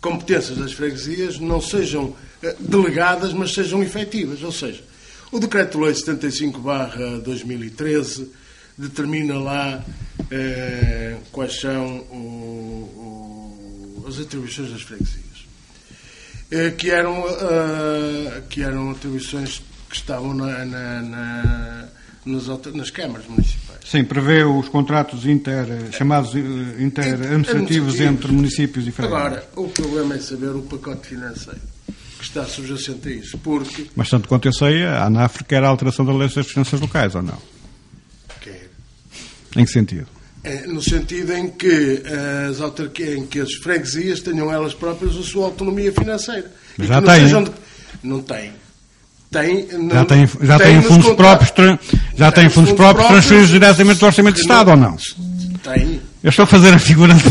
competências 0.00 0.58
das 0.58 0.72
freguesias 0.72 1.38
não 1.38 1.60
sejam 1.60 2.14
eh, 2.42 2.54
delegadas, 2.60 3.32
mas 3.32 3.52
sejam 3.54 3.82
efetivas. 3.82 4.42
Ou 4.42 4.52
seja, 4.52 4.82
o 5.32 5.38
Decreto-Lei 5.38 5.92
75-2013 5.94 8.28
determina 8.78 9.38
lá 9.38 9.82
eh, 10.30 11.16
quais 11.32 11.58
são 11.60 11.98
o- 12.10 14.02
o- 14.02 14.04
as 14.08 14.18
atribuições 14.20 14.70
das 14.70 14.82
freguesias 14.82 15.24
eh, 16.50 16.70
que 16.70 16.90
eram, 16.90 17.24
eh, 17.28 18.42
que 18.48 18.62
eram 18.62 18.90
atribuições 18.90 19.62
que 19.88 19.96
estavam 19.96 20.34
na- 20.34 20.64
na- 20.64 21.02
na- 21.02 21.88
nas, 22.26 22.90
câmaras 22.90 23.26
municipais. 23.28 23.78
Sim, 23.84 24.02
prevê 24.04 24.42
os 24.44 24.68
contratos 24.68 25.24
inter, 25.26 25.66
chamados 25.92 26.34
eh, 26.34 26.38
inter-administrativos 26.82 27.30
Administrativos. 27.30 28.00
entre 28.00 28.32
municípios 28.32 28.86
e 28.86 28.90
freguesias. 28.90 29.20
Agora, 29.26 29.48
o 29.56 29.68
problema 29.68 30.14
é 30.16 30.18
saber 30.18 30.50
o 30.50 30.62
pacote 30.62 31.06
financeiro 31.08 31.60
que 32.18 32.24
está 32.24 32.44
subjacente 32.44 33.08
a 33.08 33.12
isso, 33.12 33.38
porque 33.38 33.86
Mas 33.94 34.08
tanto 34.08 34.28
quanto 34.28 34.48
eu 34.48 34.52
sei, 34.52 34.84
a 34.84 35.04
ANAFRE 35.04 35.44
quer 35.44 35.62
a 35.62 35.68
alteração 35.68 36.04
da 36.04 36.12
lei 36.12 36.28
das 36.28 36.46
finanças 36.46 36.80
locais, 36.80 37.14
ou 37.14 37.22
não? 37.22 37.38
quer, 38.40 38.68
Em 39.56 39.64
que 39.64 39.70
sentido? 39.70 40.06
é, 40.42 40.66
no 40.66 40.82
sentido 40.82 41.32
em 41.34 41.48
que 41.50 42.02
as 42.50 42.60
autarquias, 42.60 43.18
em 43.18 43.26
que 43.26 43.38
as 43.40 43.52
freguesias 43.54 44.20
tenham 44.20 44.50
elas 44.52 44.72
próprias 44.74 45.16
a 45.16 45.22
sua 45.22 45.44
autonomia 45.46 45.92
financeira. 45.92 46.50
Mas 46.78 46.86
E 46.86 46.88
já 46.88 47.00
que 47.00 47.06
não 47.06 47.14
têm. 47.14 47.44
de- 47.44 47.50
Não 48.02 48.20
tem. 49.30 49.62
Tem, 49.66 49.88
Já 49.88 49.94
não- 49.94 50.04
tem, 50.04 50.28
já 50.42 50.58
tem 50.58 50.76
nos 50.76 50.86
fundos 50.86 51.12
próprios, 51.14 51.50
tra- 51.50 51.78
já 52.16 52.32
tem 52.32 52.44
Tem 52.44 52.50
fundos 52.50 52.72
próprios 52.72 53.06
transferidos 53.08 53.48
diretamente 53.50 54.00
do 54.00 54.06
Orçamento 54.06 54.34
de 54.36 54.40
Estado, 54.42 54.70
ou 54.70 54.76
não? 54.76 54.96
Tem. 55.62 56.00
Eu 56.22 56.30
estou 56.30 56.42
a 56.42 56.46
fazer 56.46 56.72
a 56.74 56.78
figura 56.78 57.14
de, 57.14 57.22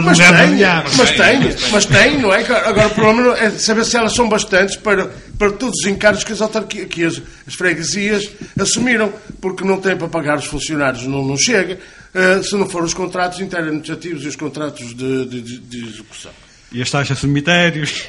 Mas 0.00 0.16
de- 0.18 0.24
tem, 0.24 0.56
de- 0.56 0.96
mas 0.96 1.10
tem, 1.10 1.70
mas 1.72 1.84
tem, 1.86 2.18
não 2.20 2.32
é? 2.32 2.40
Agora 2.68 2.86
o 2.86 2.90
problema 2.90 3.36
é 3.38 3.50
saber 3.50 3.84
se 3.84 3.96
elas 3.96 4.14
são 4.14 4.28
bastantes 4.28 4.76
para, 4.76 5.10
para 5.38 5.50
todos 5.52 5.80
os 5.80 5.86
encargos 5.86 6.22
que 6.22 6.32
as, 6.32 6.40
autarquias, 6.40 6.86
que 6.88 7.04
as, 7.04 7.20
as 7.48 7.54
freguesias 7.54 8.28
assumiram, 8.60 9.12
porque 9.40 9.64
não 9.64 9.80
têm 9.80 9.96
para 9.96 10.06
pagar 10.08 10.38
os 10.38 10.44
funcionários, 10.44 11.04
não, 11.04 11.24
não 11.24 11.36
chega, 11.36 11.78
eh, 12.14 12.42
se 12.44 12.54
não 12.54 12.68
forem 12.68 12.86
os 12.86 12.94
contratos 12.94 13.40
interadministrativos 13.40 14.22
e 14.24 14.28
os 14.28 14.36
contratos 14.36 14.94
de, 14.94 15.24
de- 15.26 15.58
de 15.58 15.84
execução. 15.88 16.30
E 16.74 16.82
as 16.82 16.90
taxas 16.90 17.16
de 17.16 17.20
cemitérios. 17.22 18.08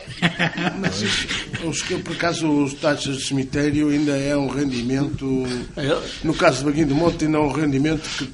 Mas 1.64 1.82
que, 1.84 1.96
por 2.00 2.14
acaso, 2.16 2.50
os 2.50 2.74
taxas 2.74 3.18
de 3.18 3.28
cemitério 3.28 3.90
ainda 3.90 4.18
é 4.18 4.36
um 4.36 4.48
rendimento, 4.48 5.46
no 6.24 6.34
caso 6.34 6.60
de 6.60 6.66
Baguinho 6.66 6.88
do 6.88 6.96
Monte, 6.96 7.26
ainda 7.26 7.38
é 7.38 7.42
um 7.42 7.52
rendimento 7.52 8.10
que, 8.18 8.30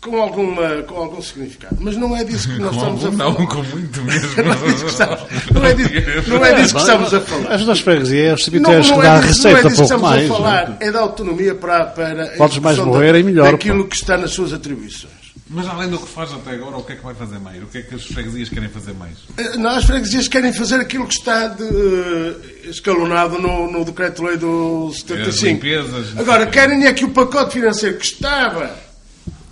com, 0.00 0.22
alguma, 0.22 0.82
com 0.84 0.94
algum 0.94 1.20
significado. 1.20 1.76
Mas 1.80 1.96
não 1.96 2.16
é 2.16 2.24
disso 2.24 2.48
que 2.48 2.58
nós 2.58 2.70
Com 2.74 2.76
estamos 2.96 3.04
algum, 3.04 3.16
a 3.16 3.18
falar. 3.18 3.38
não, 3.40 3.46
com 3.46 3.62
muito 3.64 4.00
mesmo. 4.04 4.42
Não 4.42 4.52
é 4.52 4.56
disso 4.72 4.84
que 4.84 4.90
estamos, 4.90 5.20
não 5.52 5.64
é 5.66 5.74
disso, 5.74 6.30
não 6.30 6.44
é 6.44 6.54
disso 6.54 6.74
que 6.74 6.80
estamos 6.80 7.14
a 7.14 7.20
falar. 7.20 7.52
As 7.52 7.66
das 7.66 7.80
freguesias, 7.80 8.40
os 8.40 8.46
Não, 8.46 8.52
cemitérios 8.52 8.86
que 8.86 8.92
não 8.92 9.02
dá 9.02 9.08
é 9.08 9.10
a 9.10 9.20
disso, 9.20 9.42
não 9.42 9.50
é 9.50 9.54
receita 9.54 9.68
disso 9.68 9.82
que 9.82 9.88
pouco 9.88 10.06
estamos 10.06 10.10
mais. 10.10 10.24
a 10.24 10.28
não 10.28 10.34
é? 10.34 10.38
falar. 10.38 10.76
É 10.80 10.90
da 10.92 11.00
autonomia 11.00 11.54
para, 11.54 11.84
para 11.86 12.26
Podes 12.38 12.58
mais 12.60 12.78
morrer 12.78 13.12
da- 13.12 13.18
e 13.18 13.22
melhor, 13.24 13.52
daquilo 13.52 13.86
que 13.86 13.96
está 13.96 14.16
nas 14.16 14.30
suas 14.30 14.52
atribuições. 14.52 15.25
Mas 15.48 15.66
além 15.68 15.88
do 15.88 15.98
que 16.00 16.08
faz 16.08 16.32
até 16.32 16.50
agora, 16.52 16.76
o 16.76 16.82
que 16.82 16.92
é 16.92 16.96
que 16.96 17.04
vai 17.04 17.14
fazer 17.14 17.38
mais? 17.38 17.62
O 17.62 17.66
que 17.66 17.78
é 17.78 17.82
que 17.82 17.94
as 17.94 18.04
freguesias 18.04 18.48
querem 18.48 18.68
fazer 18.68 18.92
mais? 18.94 19.12
Eh, 19.38 19.56
Não, 19.56 19.70
as 19.70 19.84
freguesias 19.84 20.26
querem 20.26 20.52
fazer 20.52 20.76
aquilo 20.80 21.06
que 21.06 21.14
está 21.14 21.46
de, 21.46 21.62
eh, 21.62 22.68
escalonado 22.70 23.38
no, 23.38 23.70
no 23.70 23.84
decreto-lei 23.84 24.36
do 24.36 24.90
75. 24.92 25.28
As 25.30 25.40
limpezas, 25.42 26.18
Agora, 26.18 26.46
querem 26.46 26.84
é 26.86 26.92
que 26.92 27.04
o 27.04 27.10
pacote 27.10 27.52
financeiro 27.52 27.96
que 27.96 28.04
estava 28.04 28.74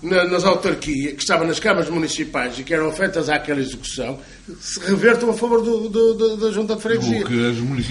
na- 0.03 0.25
nas 0.25 0.45
autarquias, 0.45 1.13
que 1.15 1.21
estava 1.23 1.45
nas 1.45 1.61
câmaras 1.61 1.89
municipais 1.89 2.59
e 2.59 2.65
que 2.65 2.75
eram 2.75 2.89
afetas 2.89 3.29
àquela 3.29 3.61
execução, 3.61 4.19
se 4.61 4.81
revertam 4.81 5.31
a 5.31 5.33
favor 5.35 5.63
do- 5.63 5.89
do- 5.89 6.15
do- 6.15 6.37
da 6.39 6.51
junta 6.51 6.75
de 6.75 6.83
freguesia. 6.83 7.25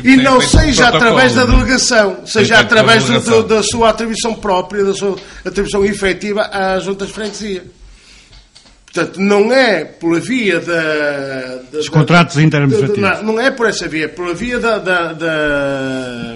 E 0.03 0.17
não 0.17 0.41
seja 0.41 0.89
através 0.89 1.33
da 1.35 1.45
não 1.45 1.53
é? 1.53 1.55
delegação, 1.57 2.27
seja 2.27 2.59
através 2.59 3.05
do- 3.05 3.43
da 3.43 3.63
sua 3.63 3.89
atribuição 3.91 4.33
própria, 4.35 4.83
da 4.83 4.93
sua 4.93 5.15
atribuição 5.45 5.85
efetiva 5.85 6.41
às 6.41 6.83
juntas 6.83 7.07
de 7.07 7.13
freguesia. 7.13 7.63
Portanto, 8.93 9.19
não 9.19 9.51
é 9.51 9.83
pela 9.85 10.19
via 10.19 10.59
da. 10.59 11.61
da- 11.71 11.79
Os 11.79 11.89
contratos 11.89 12.37
interadministrativos. 12.37 13.09
Não, 13.09 13.23
não 13.33 13.39
é 13.41 13.49
por 13.49 13.65
essa 13.67 13.87
via, 13.87 14.05
é 14.05 14.07
pela 14.07 14.35
via 14.35 14.59
da. 14.59 14.77
da- 14.77 15.13
da- 15.13 16.35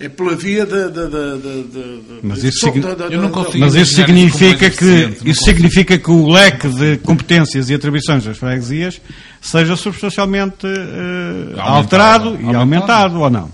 é 0.00 0.08
pela 0.08 0.34
via 0.34 0.66
da. 0.66 0.88
da, 0.88 1.02
da, 1.04 1.06
da, 1.06 1.36
da- 1.36 2.18
Mas 2.24 2.42
isso 2.42 2.58
signi- 2.66 2.80
da- 2.80 2.94
da- 2.94 3.04
Eu 3.04 3.20
não 3.22 3.28
da- 3.30 3.34
consigo- 3.34 3.58
Mas 3.60 3.74
isso 3.76 3.94
significa 3.94 4.68
que 4.68 4.84
isso 4.84 5.08
consigo. 5.18 5.34
significa 5.44 5.96
que 5.98 6.10
o 6.10 6.28
leque 6.28 6.66
de 6.68 6.96
competências 6.98 7.70
e 7.70 7.74
atribuições 7.74 8.24
das 8.24 8.36
freguesias 8.36 9.00
seja 9.40 9.76
substancialmente 9.76 10.66
Aumentado. 10.66 11.60
alterado 11.60 12.28
e 12.30 12.30
Aumentado. 12.32 12.56
aumentado 12.58 13.20
ou 13.20 13.30
não? 13.30 13.50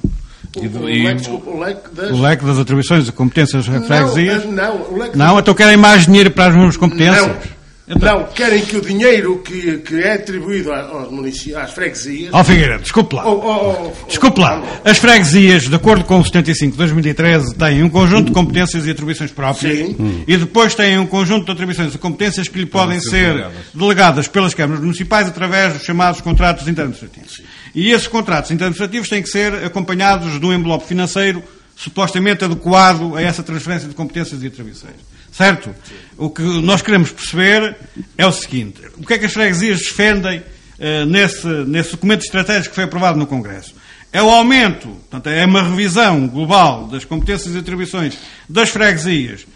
o, 0.56 0.64
E 0.64 0.68
do- 0.68 0.78
o 0.78 0.84
leque, 0.86 1.14
desculpa, 1.16 1.50
o 1.50 1.60
leque 1.60 1.94
das. 1.94 2.10
O 2.12 2.22
leque 2.22 2.44
das 2.46 2.58
atribuições 2.58 3.08
e 3.08 3.12
competências 3.12 3.66
das 3.66 3.86
freguesias? 3.86 4.44
Não, 4.46 4.52
não, 4.52 4.92
o 4.92 4.98
leque 4.98 5.18
Não, 5.18 5.38
então 5.38 5.52
querem 5.52 5.76
mais 5.76 6.06
dinheiro 6.06 6.30
para 6.30 6.46
as 6.48 6.54
mesmas 6.56 6.76
competências? 6.78 7.26
Não. 7.26 7.55
Então, 7.88 8.18
não, 8.18 8.26
querem 8.26 8.64
que 8.64 8.76
o 8.76 8.80
dinheiro 8.80 9.38
que, 9.38 9.78
que 9.78 10.00
é 10.00 10.14
atribuído 10.14 10.72
aos 10.72 11.08
municípios, 11.08 11.56
às 11.56 11.72
freguesias. 11.72 12.34
Ó 12.34 12.40
oh, 12.40 12.44
Figueiredo, 12.44 12.82
desculpe 12.82 13.14
lá. 13.14 13.24
Oh, 13.28 13.40
oh, 13.44 13.86
oh, 13.86 14.06
desculpe 14.08 14.40
lá. 14.40 14.60
As 14.84 14.98
freguesias, 14.98 15.68
de 15.68 15.74
acordo 15.74 16.04
com 16.04 16.18
o 16.18 16.24
75 16.24 16.72
de 16.72 16.78
2013, 16.78 17.54
têm 17.54 17.84
um 17.84 17.88
conjunto 17.88 18.26
de 18.26 18.32
competências 18.32 18.86
e 18.86 18.90
atribuições 18.90 19.30
próprias. 19.30 19.78
Sim. 19.78 20.24
E 20.26 20.36
depois 20.36 20.74
têm 20.74 20.98
um 20.98 21.06
conjunto 21.06 21.44
de 21.44 21.52
atribuições 21.52 21.94
e 21.94 21.98
competências 21.98 22.48
que 22.48 22.58
lhe 22.58 22.66
podem 22.66 22.98
ser 22.98 23.46
delegadas 23.72 24.26
pelas 24.26 24.52
câmaras 24.52 24.82
municipais 24.82 25.28
através 25.28 25.74
dos 25.74 25.84
chamados 25.84 26.20
contratos 26.20 26.66
interadministrativos. 26.66 27.40
E 27.72 27.92
esses 27.92 28.08
contratos 28.08 28.50
interadministrativos 28.50 29.08
têm 29.08 29.22
que 29.22 29.28
ser 29.28 29.64
acompanhados 29.64 30.40
de 30.40 30.44
um 30.44 30.52
envelope 30.52 30.86
financeiro 30.86 31.40
supostamente 31.76 32.44
adequado 32.44 33.14
a 33.14 33.22
essa 33.22 33.44
transferência 33.44 33.88
de 33.88 33.94
competências 33.94 34.42
e 34.42 34.46
atribuições. 34.48 35.15
Certo? 35.36 35.74
O 36.16 36.30
que 36.30 36.40
nós 36.62 36.80
queremos 36.80 37.12
perceber 37.12 37.76
é 38.16 38.26
o 38.26 38.32
seguinte: 38.32 38.80
o 38.96 39.06
que 39.06 39.12
é 39.12 39.18
que 39.18 39.26
as 39.26 39.32
freguesias 39.32 39.80
defendem 39.80 40.38
uh, 40.38 41.04
nesse, 41.06 41.46
nesse 41.46 41.90
documento 41.90 42.22
estratégico 42.22 42.70
que 42.70 42.74
foi 42.74 42.84
aprovado 42.84 43.18
no 43.18 43.26
Congresso? 43.26 43.74
É 44.10 44.22
o 44.22 44.30
aumento, 44.30 44.88
portanto, 44.88 45.26
é 45.26 45.44
uma 45.44 45.62
revisão 45.62 46.26
global 46.26 46.86
das 46.86 47.04
competências 47.04 47.54
e 47.54 47.58
atribuições 47.58 48.16
das 48.48 48.70
freguesias, 48.70 49.46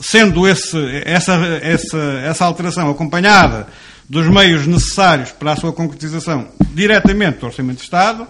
sendo 0.00 0.48
esse, 0.48 0.78
essa, 1.04 1.34
essa, 1.60 1.98
essa 2.24 2.44
alteração 2.46 2.90
acompanhada 2.90 3.66
dos 4.08 4.26
meios 4.28 4.66
necessários 4.66 5.32
para 5.32 5.52
a 5.52 5.56
sua 5.56 5.72
concretização 5.72 6.48
diretamente 6.72 7.40
do 7.40 7.46
Orçamento 7.46 7.78
de 7.78 7.82
Estado, 7.82 8.26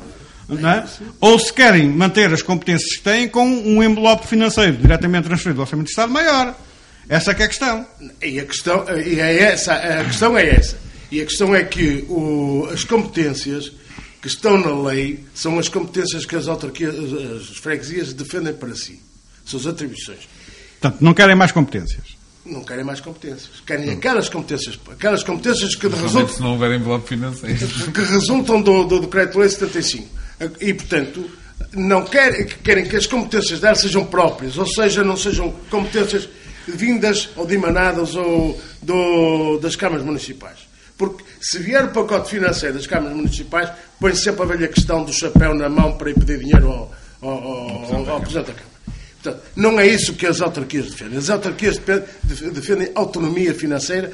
é? 0.50 0.84
ou 1.20 1.38
se 1.38 1.52
querem 1.52 1.88
manter 1.88 2.32
as 2.32 2.42
competências 2.42 2.96
que 2.96 3.02
têm 3.02 3.28
com 3.28 3.46
um 3.46 3.80
envelope 3.80 4.26
financeiro 4.26 4.76
diretamente 4.76 5.28
transferido 5.28 5.58
do 5.58 5.62
Orçamento 5.62 5.86
de 5.86 5.92
Estado 5.92 6.10
maior. 6.10 6.65
Essa 7.08 7.30
é 7.30 7.34
que 7.34 7.42
é 7.42 7.44
a 7.44 7.48
questão. 7.48 7.86
E 8.22 8.40
a 8.40 8.44
questão, 8.44 8.84
e 8.98 9.20
é 9.20 9.42
essa, 9.42 9.74
a 9.74 10.04
questão 10.04 10.36
é 10.36 10.48
essa. 10.48 10.76
E 11.10 11.20
a 11.20 11.24
questão 11.24 11.54
é 11.54 11.62
que 11.62 12.04
o, 12.08 12.68
as 12.72 12.84
competências 12.84 13.72
que 14.20 14.28
estão 14.28 14.58
na 14.58 14.88
lei 14.88 15.24
são 15.34 15.58
as 15.58 15.68
competências 15.68 16.26
que 16.26 16.34
as 16.34 16.48
autarquias, 16.48 16.94
as 16.94 17.56
freguesias 17.58 18.12
defendem 18.12 18.52
para 18.52 18.74
si. 18.74 19.00
São 19.44 19.60
as 19.60 19.66
atribuições. 19.66 20.28
Portanto, 20.80 21.00
não 21.00 21.14
querem 21.14 21.36
mais 21.36 21.52
competências. 21.52 22.16
Não 22.44 22.64
querem 22.64 22.84
mais 22.84 23.00
competências. 23.00 23.62
Querem 23.64 23.90
aquelas 23.90 24.28
competências, 24.28 24.78
aquelas 24.90 25.22
competências 25.22 25.74
que 25.74 25.88
resultam. 25.88 26.34
se 26.34 26.40
não 26.40 26.52
houver 26.52 26.72
envelope 26.72 27.08
financeiro. 27.08 27.56
Que 27.92 28.00
resultam 28.00 28.60
do, 28.60 28.84
do 28.84 29.00
Decreto-Lei 29.00 29.48
75. 29.48 30.08
E, 30.60 30.74
portanto, 30.74 31.30
não 31.72 32.04
querem, 32.04 32.46
querem 32.46 32.84
que 32.86 32.96
as 32.96 33.06
competências 33.06 33.60
delas 33.60 33.80
sejam 33.80 34.04
próprias, 34.04 34.58
ou 34.58 34.66
seja, 34.66 35.02
não 35.02 35.16
sejam 35.16 35.50
competências 35.70 36.28
vindas 36.66 37.30
ou 37.36 37.46
dimanadas 37.46 38.14
ou 38.14 38.60
do, 38.82 39.58
das 39.58 39.76
câmaras 39.76 40.04
municipais. 40.04 40.66
Porque 40.96 41.24
se 41.40 41.58
vier 41.58 41.84
o 41.84 41.88
pacote 41.88 42.30
financeiro 42.30 42.74
das 42.74 42.86
câmaras 42.86 43.16
municipais, 43.16 43.70
põe 44.00 44.14
sempre 44.14 44.42
a 44.42 44.46
velha 44.46 44.68
questão 44.68 45.04
do 45.04 45.12
chapéu 45.12 45.54
na 45.54 45.68
mão 45.68 45.96
para 45.96 46.10
ir 46.10 46.14
pedir 46.14 46.38
dinheiro 46.38 46.68
ao, 46.68 46.92
ao, 47.20 47.30
ao, 47.30 48.10
ao 48.10 48.20
Presidente 48.20 48.46
da 48.46 48.54
Câmara. 48.54 48.76
Portanto, 49.22 49.42
não 49.56 49.80
é 49.80 49.86
isso 49.86 50.14
que 50.14 50.26
as 50.26 50.40
autarquias 50.40 50.90
defendem. 50.90 51.18
As 51.18 51.28
autarquias 51.28 51.80
defendem 52.52 52.90
autonomia 52.94 53.54
financeira 53.54 54.12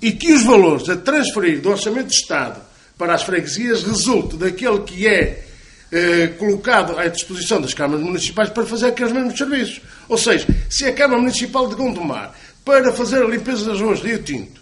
e 0.00 0.12
que 0.12 0.32
os 0.32 0.44
valores 0.44 0.88
a 0.88 0.96
transferir 0.96 1.60
do 1.60 1.70
Orçamento 1.70 2.08
de 2.08 2.14
Estado 2.14 2.60
para 2.96 3.14
as 3.14 3.22
freguesias 3.22 3.82
resulte 3.82 4.36
daquele 4.36 4.80
que 4.80 5.06
é 5.06 5.45
eh, 5.92 6.28
colocado 6.38 6.98
à 6.98 7.06
disposição 7.06 7.60
das 7.60 7.72
câmaras 7.72 8.04
municipais 8.04 8.48
para 8.50 8.66
fazer 8.66 8.86
aqueles 8.86 9.12
mesmos 9.12 9.38
serviços. 9.38 9.80
Ou 10.08 10.18
seja, 10.18 10.46
se 10.68 10.84
a 10.84 10.92
Câmara 10.92 11.20
Municipal 11.20 11.68
de 11.68 11.74
Gondomar, 11.74 12.32
para 12.64 12.92
fazer 12.92 13.22
a 13.22 13.26
limpeza 13.26 13.64
das 13.64 13.80
ruas 13.80 14.00
de 14.00 14.08
Rio 14.08 14.22
Tinto, 14.22 14.60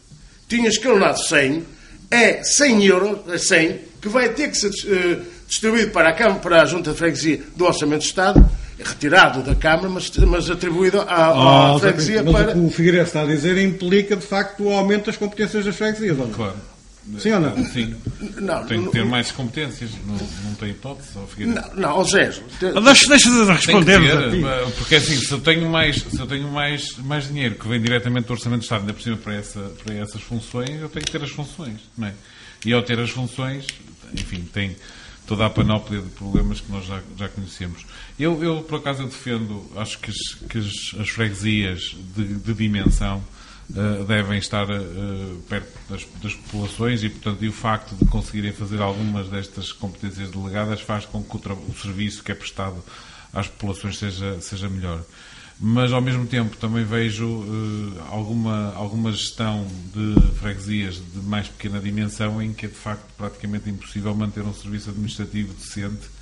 tinha 0.49 0.69
escalonado 0.69 1.19
100, 1.19 1.65
é 2.11 2.43
100 2.43 2.85
euros, 2.85 3.19
é 3.33 3.39
100, 3.39 3.81
que 4.03 4.09
vai 4.09 4.29
ter 4.29 4.51
que 4.51 4.59
ser 4.59 4.69
uh, 4.69 5.23
distribuído 5.49 5.91
para 5.91 6.11
a, 6.11 6.13
Câmara, 6.13 6.41
para 6.41 6.63
a 6.63 6.67
Junta 6.67 6.93
de 6.93 6.99
Freguesia 6.99 7.41
do 7.57 7.65
Orçamento 7.65 8.01
de 8.01 8.07
Estado, 8.09 8.47
retirado 8.79 9.43
da 9.43 9.55
Câmara, 9.55 9.89
mas, 9.89 10.11
mas 10.19 10.51
atribuído 10.51 11.01
à, 11.01 11.27
à 11.27 11.75
oh, 11.75 11.79
freguesia 11.79 12.23
mas 12.23 12.33
para... 12.35 12.51
o 12.51 12.53
que 12.53 12.59
o 12.59 12.71
Figueiredo 12.71 13.05
está 13.05 13.23
a 13.23 13.27
dizer 13.27 13.57
implica, 13.57 14.15
de 14.15 14.27
facto, 14.27 14.65
o 14.65 14.73
aumento 14.73 15.07
das 15.07 15.17
competências 15.17 15.65
das 15.65 15.75
freguesias. 15.75 16.19
Claro. 16.35 16.74
Sim 17.19 17.33
ou 17.33 17.40
não? 17.40 17.64
Sim. 17.67 17.95
Não, 18.40 18.67
tem 18.67 18.83
que 18.83 18.93
ter 18.93 19.05
mais 19.05 19.31
competências, 19.31 19.90
não, 20.07 20.17
não 20.17 20.55
tem 20.55 20.71
hipótese. 20.71 21.11
Não, 21.38 21.75
não, 21.75 21.97
ou 21.99 22.05
seja, 22.05 22.43
deixa, 22.61 23.09
deixa 23.09 23.31
de 23.31 23.53
responder. 23.53 24.01
Ter, 24.01 24.73
porque 24.79 24.95
assim, 24.95 25.17
se 25.17 25.31
eu 25.31 25.40
tenho, 25.40 25.69
mais, 25.69 25.97
se 25.97 26.19
eu 26.19 26.27
tenho 26.27 26.51
mais, 26.51 26.97
mais 26.99 27.29
dinheiro 27.29 27.57
que 27.57 27.69
vem 27.69 27.81
diretamente 27.81 28.27
do 28.27 28.33
Orçamento 28.33 28.61
do 28.61 28.64
Estado, 28.64 28.81
ainda 28.81 28.95
por 28.95 29.03
cima 29.03 29.17
para, 29.19 29.35
essa, 29.35 29.61
para 29.85 29.95
essas 29.95 30.23
funções, 30.23 30.81
eu 30.81 30.88
tenho 30.88 31.05
que 31.05 31.12
ter 31.12 31.23
as 31.23 31.31
funções. 31.31 31.81
Não 31.97 32.09
é? 32.09 32.14
E 32.64 32.73
ao 32.73 32.83
ter 32.83 32.99
as 32.99 33.11
funções, 33.11 33.67
enfim, 34.14 34.49
tem 34.51 34.75
toda 35.27 35.45
a 35.45 35.51
panóplia 35.51 36.01
de 36.01 36.09
problemas 36.09 36.61
que 36.61 36.73
nós 36.73 36.87
já, 36.87 37.03
já 37.19 37.29
conhecemos. 37.29 37.85
Eu, 38.19 38.43
eu, 38.43 38.62
por 38.62 38.79
acaso, 38.79 39.03
eu 39.03 39.07
defendo, 39.07 39.71
acho 39.77 39.99
que 39.99 40.11
as, 40.11 40.35
que 40.49 40.59
as, 40.59 41.01
as 41.01 41.09
freguesias 41.11 41.95
de, 42.17 42.25
de 42.25 42.55
dimensão 42.55 43.23
uh, 43.70 44.05
devem 44.05 44.38
estar 44.38 44.64
uh, 44.70 45.42
perto 45.48 45.72
das, 45.88 46.07
das, 46.22 46.35
populações 46.35 47.03
e, 47.03 47.09
portanto, 47.09 47.44
e 47.44 47.48
o 47.48 47.53
facto 47.53 47.94
de 47.94 48.05
conseguirem 48.07 48.53
fazer 48.53 48.81
algumas 48.81 49.29
destas 49.29 49.72
competências 49.72 50.31
delegadas 50.31 50.81
faz 50.81 51.07
com 51.07 51.22
que 51.22 51.37
o, 51.37 51.53
o 51.68 51.74
serviço 51.74 52.22
que 52.22 52.33
é 52.33 52.35
prestado 52.35 52.83
às 53.33 53.48
populações 53.48 53.98
seja, 53.98 54.40
seja 54.40 54.68
melhor. 54.68 55.03
Mas 55.61 55.92
ao 55.92 56.00
mesmo 56.00 56.27
tempo 56.27 56.57
também 56.57 56.85
vejo 56.85 57.27
uh, 57.27 58.03
alguma, 58.11 58.74
alguma 58.74 59.12
gestão 59.12 59.66
de 59.94 60.33
freguesias 60.38 60.96
de 60.96 61.20
mais 61.20 61.48
pequena 61.48 61.81
dimensão 61.81 62.42
em 62.42 62.53
que 62.53 62.66
é 62.66 62.68
de 62.68 62.74
facto 62.74 63.05
praticamente 63.16 63.70
impossível 63.70 64.14
manter 64.14 64.42
um 64.42 64.53
serviço 64.53 64.90
administrativo 64.90 65.55
decente 65.55 66.12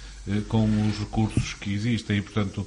com 0.48 0.66
os 0.88 0.98
recursos 0.98 1.54
que 1.54 1.72
existem. 1.72 2.18
E 2.18 2.22
portanto 2.22 2.66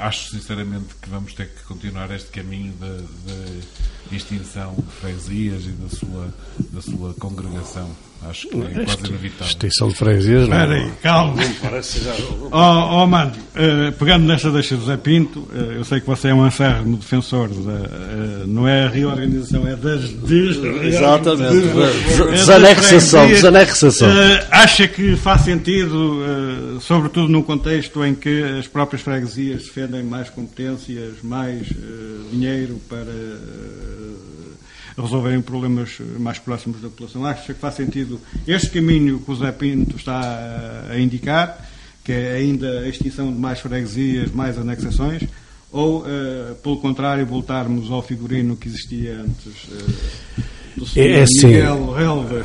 acho 0.00 0.30
sinceramente 0.30 0.94
que 1.00 1.10
vamos 1.10 1.34
ter 1.34 1.48
que 1.48 1.62
continuar 1.64 2.10
este 2.10 2.30
caminho 2.30 2.72
de, 2.72 4.10
de 4.10 4.16
extinção 4.16 4.74
de 4.74 4.92
freguesias 4.92 5.64
e 5.64 5.70
da 5.70 5.88
sua, 5.88 6.34
da 6.72 6.82
sua 6.82 7.14
congregação. 7.14 7.90
Acho 8.26 8.48
que 8.48 8.56
é 8.56 8.84
quase 8.84 9.06
inevitável. 9.06 9.46
Extinção 9.46 9.88
de 9.88 9.94
freguesias, 9.94 10.48
não 10.48 10.60
Espera 10.60 10.74
aí, 10.74 10.90
calma. 11.02 11.42
Não 11.42 11.52
parece 11.54 12.04
já... 12.04 12.14
Oh, 12.50 13.02
oh 13.02 13.06
mano, 13.06 13.32
uh, 13.32 13.92
pegando 13.92 14.26
nesta 14.26 14.50
deixa 14.50 14.76
do 14.76 14.84
Zé 14.84 14.96
Pinto, 14.96 15.40
uh, 15.40 15.72
eu 15.76 15.84
sei 15.84 16.00
que 16.00 16.06
você 16.06 16.28
é 16.28 16.34
um 16.34 16.44
acérrimo 16.44 16.96
defensor, 16.96 17.48
da, 17.48 17.54
uh, 17.54 18.46
não 18.46 18.66
é 18.66 18.86
a 18.86 18.88
reorganização, 18.88 19.66
é 19.68 19.76
das 19.76 20.02
Exatamente. 20.82 21.68
Desanexação. 22.32 23.28
desanexação. 23.28 24.08
acha 24.50 24.88
que 24.88 25.16
faz 25.16 25.42
sentido, 25.42 26.80
sobretudo 26.80 27.28
num 27.28 27.42
contexto 27.42 28.04
em 28.04 28.14
que 28.14 28.42
as 28.58 28.66
próprias 28.66 29.02
freguesias 29.02 29.62
defendem 29.62 30.02
mais 30.02 30.28
competências, 30.28 31.14
mais 31.22 31.66
dinheiro 32.30 32.80
para 32.88 33.04
resolverem 35.02 35.40
problemas 35.40 35.98
mais 36.18 36.38
próximos 36.38 36.80
da 36.80 36.88
população. 36.88 37.24
Acho 37.24 37.46
que 37.46 37.54
faz 37.54 37.74
sentido 37.74 38.20
este 38.46 38.70
caminho 38.70 39.20
que 39.20 39.30
o 39.30 39.36
Zé 39.36 39.52
Pinto 39.52 39.96
está 39.96 40.84
a 40.90 40.98
indicar, 40.98 41.68
que 42.04 42.12
é 42.12 42.32
ainda 42.32 42.80
a 42.80 42.88
extinção 42.88 43.32
de 43.32 43.38
mais 43.38 43.60
freguesias, 43.60 44.30
mais 44.32 44.58
anexações, 44.58 45.22
ou, 45.70 46.00
uh, 46.00 46.54
pelo 46.62 46.78
contrário, 46.78 47.26
voltarmos 47.26 47.90
ao 47.90 48.00
figurino 48.02 48.56
que 48.56 48.68
existia 48.68 49.20
antes. 49.20 49.68
É, 50.96 51.20
é 51.20 51.22
assim, 51.22 51.46
Miguel 51.46 51.94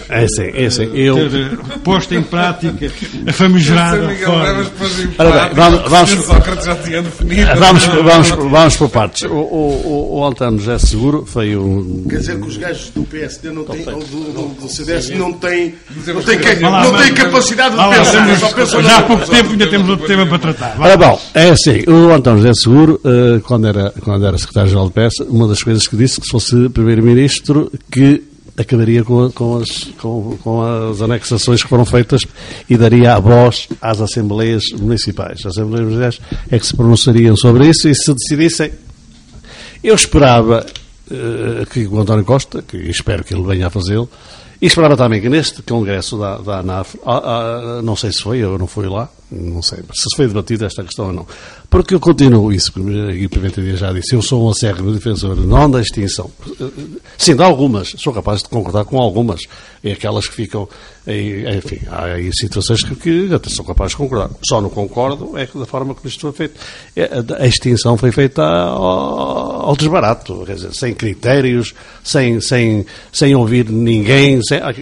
é 0.09 0.23
assim, 0.23 0.51
é 0.53 0.65
assim, 0.65 0.89
eu... 0.93 1.29
ter 1.29 1.57
posto 1.83 2.15
em 2.15 2.23
prática 2.23 2.91
a 3.27 3.33
famigerada 3.33 4.09
forma. 4.15 4.53
vamos, 5.83 6.25
vamos, 7.57 7.85
vamos, 7.85 7.85
vamos, 7.85 8.51
vamos 8.51 8.77
por 8.77 8.89
partes. 8.89 9.23
O, 9.23 9.35
o, 9.35 10.21
o 10.21 10.57
José 10.57 10.77
Seguro 10.79 11.25
foi 11.25 11.55
um... 11.55 12.05
Quer 12.09 12.17
dizer 12.17 12.39
que 12.39 12.47
os 12.47 12.57
gajos 12.57 12.89
do 12.89 13.03
PSD 13.03 13.51
não 13.51 13.63
têm, 13.63 13.87
ou 13.87 13.99
do, 13.99 14.33
do, 14.33 14.61
do 14.61 14.69
CDS 14.69 15.09
não 15.11 15.33
têm, 15.33 15.75
não 16.07 16.21
têm, 16.21 16.39
não 16.61 16.97
têm 16.97 17.13
capacidade 17.13 17.75
de 17.75 18.53
pensar. 18.53 18.81
Já 18.81 18.97
há 18.97 19.03
pouco 19.03 19.29
tempo 19.29 19.51
ainda 19.51 19.67
temos 19.67 19.89
outro 19.89 20.07
tema 20.07 20.25
para 20.25 20.39
tratar. 20.39 20.75
Ora 20.79 20.97
bom, 20.97 21.19
é 21.33 21.49
assim, 21.49 21.83
o 21.87 22.11
Antônio 22.11 22.41
José 22.41 22.53
Seguro, 22.53 23.01
eh, 23.03 23.41
quando 23.43 23.67
era, 23.67 23.93
quando 24.01 24.25
era 24.25 24.37
secretário-geral 24.37 24.87
de 24.89 24.93
PS, 24.93 25.19
uma 25.29 25.47
das 25.47 25.61
coisas 25.61 25.87
que 25.87 25.95
disse 25.95 26.19
que 26.19 26.25
se 26.25 26.31
fosse 26.31 26.69
primeiro-ministro 26.69 27.71
que 27.91 28.22
acabaria 28.57 29.03
com, 29.03 29.29
com, 29.31 29.57
as, 29.57 29.83
com, 29.99 30.37
com, 30.43 30.61
as 30.61 31.01
anexações 31.01 31.63
que 31.63 31.69
foram 31.69 31.85
feitas 31.85 32.21
e 32.69 32.77
daria 32.77 33.15
a 33.15 33.19
voz 33.19 33.67
às 33.81 33.99
Assembleias 33.99 34.63
Municipais. 34.73 35.39
As 35.39 35.57
Assembleias 35.57 35.91
Municipais 35.91 36.19
é 36.51 36.59
que 36.59 36.65
se 36.65 36.75
pronunciariam 36.75 37.35
sobre 37.35 37.67
isso 37.67 37.87
e 37.87 37.95
se 37.95 38.13
decidissem. 38.13 38.71
Eu 39.83 39.95
esperava 39.95 40.65
uh, 41.11 41.65
que 41.67 41.87
o 41.87 41.99
António 41.99 42.23
Costa, 42.23 42.61
que 42.61 42.77
espero 42.77 43.23
que 43.23 43.33
ele 43.33 43.43
venha 43.43 43.67
a 43.67 43.69
fazê-lo, 43.69 44.09
e 44.61 44.65
esperava 44.65 44.95
também 44.95 45.19
que 45.19 45.27
neste 45.27 45.61
congresso 45.61 46.17
da, 46.17 46.37
da 46.37 46.59
ANAF, 46.59 46.97
não 47.83 47.97
sei 47.97 48.13
se 48.13 48.21
foi 48.21 48.41
ou 48.45 48.57
não 48.57 48.65
foi 48.65 48.87
lá, 48.87 49.09
não 49.33 49.61
sei 49.61 49.79
se 49.93 50.15
foi 50.15 50.27
debatida 50.27 50.67
esta 50.67 50.83
questão 50.83 51.07
ou 51.07 51.13
não. 51.13 51.27
Porque 51.69 51.95
eu 51.95 51.99
continuo 51.99 52.53
isso, 52.53 52.71
que 52.71 52.79
o 52.79 53.61
Dias 53.63 53.79
já 53.79 53.91
disse, 53.91 54.13
eu 54.13 54.21
sou 54.21 54.45
um 54.45 54.51
acérrimo 54.51 54.91
defensor 54.91 55.35
não 55.35 55.69
da 55.69 55.81
extinção. 55.81 56.29
Sim, 57.17 57.35
de 57.35 57.41
algumas, 57.41 57.95
sou 57.97 58.13
capaz 58.13 58.43
de 58.43 58.49
concordar 58.49 58.85
com 58.85 58.99
algumas. 58.99 59.41
É 59.83 59.93
aquelas 59.93 60.27
que 60.27 60.35
ficam, 60.35 60.69
enfim, 61.07 61.79
há 61.89 62.05
aí 62.05 62.31
situações 62.33 62.83
que, 62.83 62.95
que 62.95 63.33
até 63.33 63.49
sou 63.49 63.65
capaz 63.65 63.91
de 63.91 63.97
concordar. 63.97 64.29
Só 64.47 64.61
não 64.61 64.69
concordo 64.69 65.37
é 65.37 65.47
da 65.47 65.65
forma 65.65 65.95
como 65.95 66.07
isto 66.07 66.21
foi 66.21 66.31
feito. 66.31 66.59
É, 66.95 67.09
a 67.39 67.47
extinção 67.47 67.97
foi 67.97 68.11
feita 68.11 68.43
ao, 68.43 69.69
ao 69.69 69.75
desbarato, 69.75 70.43
quer 70.45 70.55
dizer, 70.55 70.73
sem 70.73 70.93
critérios, 70.93 71.73
sem, 72.03 72.39
sem, 72.39 72.85
sem 73.11 73.35
ouvir 73.35 73.69
ninguém. 73.69 74.41
Sem, 74.43 74.59
há, 74.59 74.73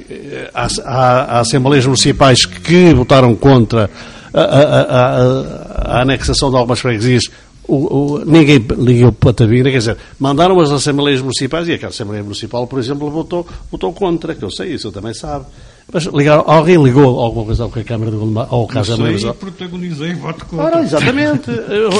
há, 0.53 0.67
há 0.85 1.39
assembleias 1.39 1.85
municipais 1.85 2.45
que 2.45 2.93
votaram 2.93 3.33
contra 3.33 3.89
a, 4.33 4.41
a, 4.41 4.81
a, 4.81 5.97
a 5.97 6.01
anexação 6.01 6.49
de 6.49 6.57
algumas 6.57 6.79
freguesias, 6.79 7.29
o, 7.67 7.75
o, 7.75 8.25
ninguém 8.25 8.57
ligou 8.77 9.11
para 9.11 9.29
a 9.29 9.33
tabina, 9.33 9.69
quer 9.69 9.77
dizer, 9.77 9.97
mandaram 10.19 10.59
as 10.59 10.71
Assembleias 10.71 11.21
Municipais 11.21 11.67
e 11.67 11.73
aquela 11.73 11.91
Assembleia 11.91 12.23
Municipal, 12.23 12.65
por 12.67 12.79
exemplo, 12.79 13.09
votou, 13.09 13.47
votou 13.71 13.93
contra, 13.93 14.35
que 14.35 14.43
eu 14.43 14.51
sei 14.51 14.73
isso, 14.73 14.87
eu 14.87 14.91
também 14.91 15.13
sabe. 15.13 15.45
Mas 15.91 16.05
ligaram, 16.05 16.43
alguém 16.47 16.81
ligou 16.81 17.19
alguma 17.19 17.45
coisa 17.45 17.63
ao 17.63 17.71
que 17.71 17.79
a 17.81 17.83
Câmara 17.83 18.11
de 18.11 18.17
Gondomar, 18.17 18.47
ao 18.49 18.65
caso 18.67 18.97
da 18.97 19.03
Assembleia 19.03 19.33
protagonizei 19.33 20.13
voto 20.15 20.45
contra. 20.45 20.65
Ora, 20.65 20.81
exatamente, 20.81 21.51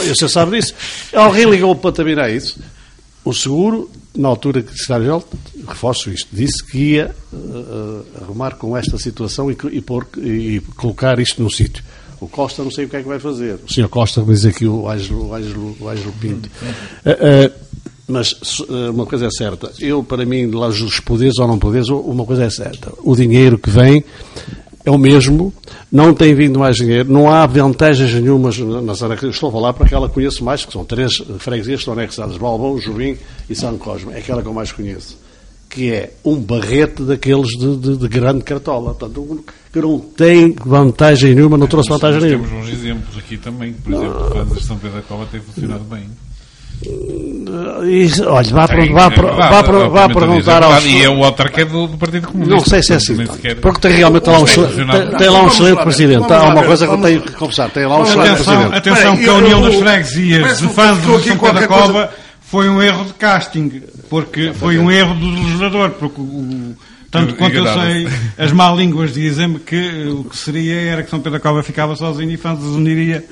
você 0.08 0.28
sabe 0.28 0.60
disso. 0.60 0.74
Alguém 1.14 1.50
ligou 1.50 1.76
para 1.76 1.90
a 1.90 1.94
tabina 1.94 2.24
a 2.24 2.30
isso. 2.30 2.60
O 3.24 3.34
seguro, 3.34 3.90
na 4.16 4.30
altura 4.30 4.64
que 4.64 4.72
secretário-geral, 4.72 5.24
reforço 5.68 6.10
isto, 6.10 6.28
disse 6.34 6.66
que 6.66 6.96
ia 6.96 7.16
uh, 7.32 8.06
arrumar 8.22 8.56
com 8.56 8.76
esta 8.76 8.98
situação 8.98 9.52
e, 9.52 9.58
e, 9.72 9.82
por, 9.82 10.08
e 10.18 10.60
colocar 10.76 11.20
isto 11.20 11.42
no 11.42 11.52
sítio. 11.52 11.84
O 12.22 12.28
Costa 12.28 12.64
não 12.64 12.70
sei 12.70 12.86
o 12.86 12.90
que 12.90 12.96
é 12.96 13.02
que 13.02 13.08
vai 13.08 13.20
fazer. 13.20 13.60
O 13.68 13.74
senhor 13.74 13.90
Costa, 13.90 14.22
diz 14.22 14.46
aqui 14.46 14.68
o 14.68 14.88
Ângelo, 14.88 15.28
o 15.28 15.34
Ângelo, 15.90 16.14
Pinto. 16.22 16.48
Uh, 17.04 17.48
uh, 17.50 17.52
mas 18.08 18.60
uh, 18.60 18.92
uma 18.92 19.08
coisa 19.08 19.26
é 19.26 19.32
certa. 19.32 19.72
Eu, 19.80 20.04
para 20.04 20.24
mim, 20.24 20.46
lá 20.52 20.68
os 20.68 21.00
poderes 21.00 21.40
ou 21.40 21.48
não 21.48 21.58
poderes, 21.58 21.90
uma 21.90 22.24
coisa 22.24 22.44
é 22.44 22.50
certa. 22.52 22.94
O 23.00 23.16
dinheiro 23.16 23.58
que 23.58 23.72
vem 23.72 24.04
é 24.86 24.92
o 24.92 25.00
mesmo, 25.00 25.52
não 25.92 26.14
tem 26.14 26.36
vindo 26.36 26.60
mais 26.60 26.76
dinheiro, 26.76 27.12
não 27.12 27.28
há 27.28 27.44
vantagens 27.48 28.14
nenhumas 28.14 28.56
nas 28.60 29.02
anexadas. 29.02 29.34
Estou 29.34 29.50
a 29.50 29.52
falar 29.52 29.74
para 29.74 29.88
aquela 29.88 30.08
que 30.08 30.14
conheço 30.14 30.44
mais, 30.44 30.64
que 30.64 30.72
são 30.72 30.86
três 30.86 31.18
freguesias 31.40 31.78
que 31.78 31.90
estão 31.90 31.94
anexadas: 31.96 32.38
Balbão, 32.38 32.78
Jubim 32.78 33.18
e 33.50 33.56
São 33.56 33.76
Cosme. 33.80 34.14
É 34.14 34.20
aquela 34.20 34.44
que 34.44 34.48
eu 34.48 34.54
mais 34.54 34.72
conheço 34.72 35.18
que 35.72 35.94
é 35.94 36.12
um 36.26 36.36
barrete 36.36 37.02
daqueles 37.04 37.48
de, 37.58 37.78
de, 37.78 37.98
de 37.98 38.08
grande 38.10 38.44
cartola. 38.44 38.94
Portanto, 38.94 39.46
que 39.72 39.80
não 39.80 40.00
tem 40.00 40.54
vantagem 40.66 41.34
nenhuma, 41.34 41.58
não 41.58 41.66
trouxe 41.66 41.90
vantagem 41.90 42.20
nenhuma. 42.20 42.46
Temos 42.46 42.68
uns 42.68 42.74
exemplos 42.74 43.18
aqui 43.18 43.38
também. 43.38 43.72
Por 43.72 43.94
exemplo, 43.94 44.28
o 44.28 44.32
Fãs 44.32 44.58
de 44.60 44.66
São 44.66 44.78
Pedro 44.78 44.98
da 44.98 45.04
Cova 45.04 45.26
tem 45.32 45.40
funcionado 45.40 45.86
bem. 45.86 46.04
E, 46.84 48.10
olha, 48.26 48.50
vá, 48.50 48.68
tem, 48.68 48.92
vá, 48.92 49.08
vá, 49.08 49.62
vá, 49.62 49.88
vá 49.88 50.10
perguntar 50.10 50.64
aos. 50.64 50.84
E 50.84 51.04
é 51.04 51.10
o 51.10 51.24
autarca 51.24 51.64
do, 51.64 51.88
do 51.88 51.98
Partido 51.98 52.28
Comunista. 52.28 52.56
Não 52.56 52.60
sei 52.60 52.82
se 52.82 52.94
é 52.94 52.96
assim. 52.96 53.16
Porque 53.62 53.80
tem 53.80 53.94
realmente 53.94 54.28
lá 54.28 54.40
um, 54.40 54.46
tem, 54.46 55.18
tem 55.18 55.30
lá 55.30 55.44
um 55.44 55.48
excelente 55.48 55.84
presidente. 55.84 56.34
Há 56.34 56.44
uma 56.50 56.64
coisa 56.64 56.88
que 56.88 56.94
eu 56.94 57.02
tenho 57.02 57.22
que 57.22 57.32
confessar. 57.34 57.70
Tem 57.70 57.86
lá 57.86 58.00
um 58.00 58.04
excelente 58.04 58.44
presidente. 58.44 58.76
Atenção, 58.76 59.16
que 59.16 59.30
a 59.30 59.34
União 59.34 59.62
das 59.62 59.76
Freguesias 59.76 60.60
de 60.60 60.68
fãs 60.70 60.98
de 60.98 61.06
São 61.06 61.38
Pedro 61.38 61.54
da 61.54 61.68
Cova 61.68 62.10
foi 62.52 62.68
um 62.68 62.84
erro 62.84 63.06
de 63.06 63.14
casting, 63.14 63.82
porque 64.10 64.52
foi 64.54 64.78
um 64.78 64.92
erro 64.92 65.16
do 65.16 65.30
legislador, 65.30 65.92
porque 65.92 66.20
o, 66.20 66.76
tanto 67.10 67.34
quanto 67.36 67.56
eu 67.56 67.66
sei, 67.66 68.10
as 68.38 68.52
má 68.52 68.70
línguas 68.72 69.14
dizem-me 69.14 69.58
que 69.58 70.08
o 70.10 70.26
que 70.26 70.38
seria 70.38 70.76
era 70.82 71.02
que 71.02 71.10
São 71.10 71.20
Pedro 71.20 71.40
da 71.40 71.40
Cova 71.40 71.64
ficava 71.64 71.96
sozinho 71.96 72.30
e 72.30 72.36
Fantas 72.36 72.66
uniria 72.66 73.24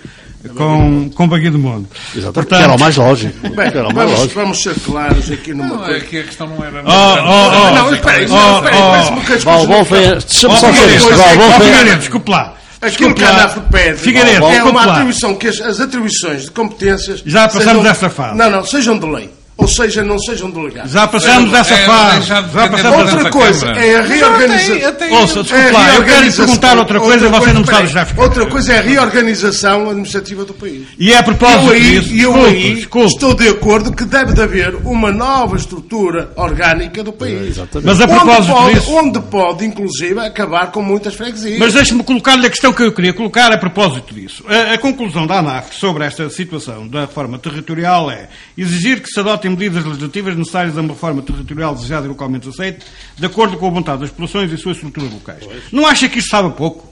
com, 0.56 1.10
com 1.14 1.28
Baguia 1.28 1.52
do 1.52 1.60
Mundo. 1.60 1.86
Exatamente. 2.16 2.34
Portanto, 2.34 2.64
era 2.64 2.74
o 2.74 2.80
mais 2.80 2.96
lógico. 2.96 3.38
Bem, 3.54 3.68
era 3.68 3.90
o 3.90 3.94
mais 3.94 3.96
vamos, 3.96 4.20
lógico. 4.20 4.40
vamos 4.40 4.64
ser 4.64 4.76
claros 4.80 5.32
aqui 5.32 5.54
numa 5.54 5.68
não, 5.68 5.78
coisa. 5.80 5.98
É 5.98 6.00
que 6.00 6.18
a 6.18 6.24
questão 6.24 6.48
não 6.48 6.64
era. 6.64 6.82
Oh, 6.82 6.90
oh, 6.90 7.68
oh, 7.68 7.76
não, 7.76 7.94
espera, 7.94 8.24
espera, 8.24 9.18
espera. 9.20 9.40
Balbon 9.44 9.84
foi. 9.84 10.00
Deixa-me 10.00 10.58
só 10.58 10.72
dizer 10.72 10.96
isto. 10.96 11.98
Desculpe 12.00 12.32
lá. 12.32 12.56
Aquilo 12.82 13.14
que 13.14 13.24
a 13.24 13.30
ANAF 13.30 13.60
pede 13.72 13.98
Figueiredo, 13.98 14.46
é 14.46 14.64
uma 14.64 14.84
atribuição 14.84 15.36
que 15.36 15.48
as, 15.48 15.60
as 15.60 15.82
atribuições 15.82 16.44
de 16.44 16.52
competências. 16.52 17.22
Já 17.26 17.48
passamos 17.48 17.68
sejam, 17.68 17.86
essa 17.86 18.10
fase. 18.10 18.38
Não, 18.38 18.50
não, 18.50 18.64
sejam 18.64 18.98
de 18.98 19.06
lei 19.06 19.39
ou 19.60 19.68
seja, 19.68 20.04
não 20.04 20.18
sejam 20.18 20.50
delegados. 20.50 20.92
Já 20.92 21.06
passamos 21.06 21.52
dessa 21.52 21.74
é, 21.74 21.86
fase. 21.86 22.28
Já 22.28 22.42
passamos 22.44 23.14
outra 23.14 23.30
coisa 23.30 23.68
é 23.68 23.96
a 23.98 24.02
reorganização. 24.02 25.12
Ouça, 25.12 25.44
desculpe 25.44 25.72
lá, 25.72 25.96
eu 25.96 26.04
quero 26.06 26.26
lhe 26.26 26.32
perguntar 26.32 26.78
outra 26.78 27.00
coisa 27.00 27.26
e 27.26 27.30
você 27.30 27.54
não 27.54 27.62
me 27.62 27.68
sabe 27.68 27.88
já 27.88 28.08
Outra 28.16 28.46
coisa 28.46 28.74
é 28.74 28.78
a 28.80 28.82
reorganização 28.82 29.90
administrativa 29.90 30.46
do 30.46 30.54
país. 30.54 30.88
E 30.98 31.12
é 31.12 31.18
a 31.18 31.24
propósito 31.24 31.76
disso. 31.76 32.14
E 32.14 32.22
eu 32.22 32.46
aí 32.46 32.88
estou 33.06 33.34
de 33.34 33.50
acordo 33.50 33.92
que 33.94 34.06
deve 34.06 34.34
de 34.34 34.42
haver 34.42 34.76
uma 34.86 35.12
nova 35.12 35.58
estrutura 35.58 36.32
orgânica 36.38 37.04
do 37.04 37.12
país. 37.12 37.58
Mas 37.84 38.00
a 38.00 38.08
propósito 38.08 38.54
onde 38.54 38.62
pode, 38.62 38.74
disso... 38.76 38.94
Onde 38.94 39.20
pode, 39.20 39.66
inclusive, 39.66 40.20
acabar 40.22 40.72
com 40.72 40.82
muitas 40.82 41.16
freguesias. 41.16 41.60
Mas 41.60 41.74
deixe-me 41.74 42.04
colocar-lhe 42.04 42.48
a 42.48 42.50
questão 42.50 42.72
que 42.72 42.82
eu 42.82 42.94
queria 42.94 43.14
colocar 43.14 43.52
a 43.52 43.58
propósito 43.58 44.14
disso. 44.14 44.46
A, 44.48 44.74
a 44.76 44.78
conclusão 44.78 45.28
da 45.28 45.40
ANAF 45.40 45.76
sobre 45.76 46.06
esta 46.06 46.30
situação 46.30 46.88
da 46.88 47.08
forma 47.08 47.38
territorial 47.38 48.10
é 48.10 48.30
exigir 48.58 49.02
que 49.02 49.10
se 49.10 49.20
adotem 49.50 49.58
medidas 49.58 49.86
legislativas 49.86 50.38
necessárias 50.38 50.78
a 50.78 50.82
uma 50.82 50.94
reforma 50.94 51.22
territorial 51.22 51.76
desejada 51.76 52.06
e 52.06 52.10
localmente 52.10 52.48
aceita, 52.50 52.86
de 53.18 53.26
acordo 53.26 53.58
com 53.58 53.68
a 53.68 53.72
vontade 53.72 54.02
das 54.02 54.10
populações 54.10 54.52
e 54.52 54.58
suas 54.58 54.78
estruturas 54.78 55.12
locais. 55.12 55.44
Pois. 55.44 55.64
Não 55.72 55.86
acha 55.86 56.08
que 56.08 56.20
isto 56.20 56.30
sabe 56.30 56.52
pouco? 56.56 56.88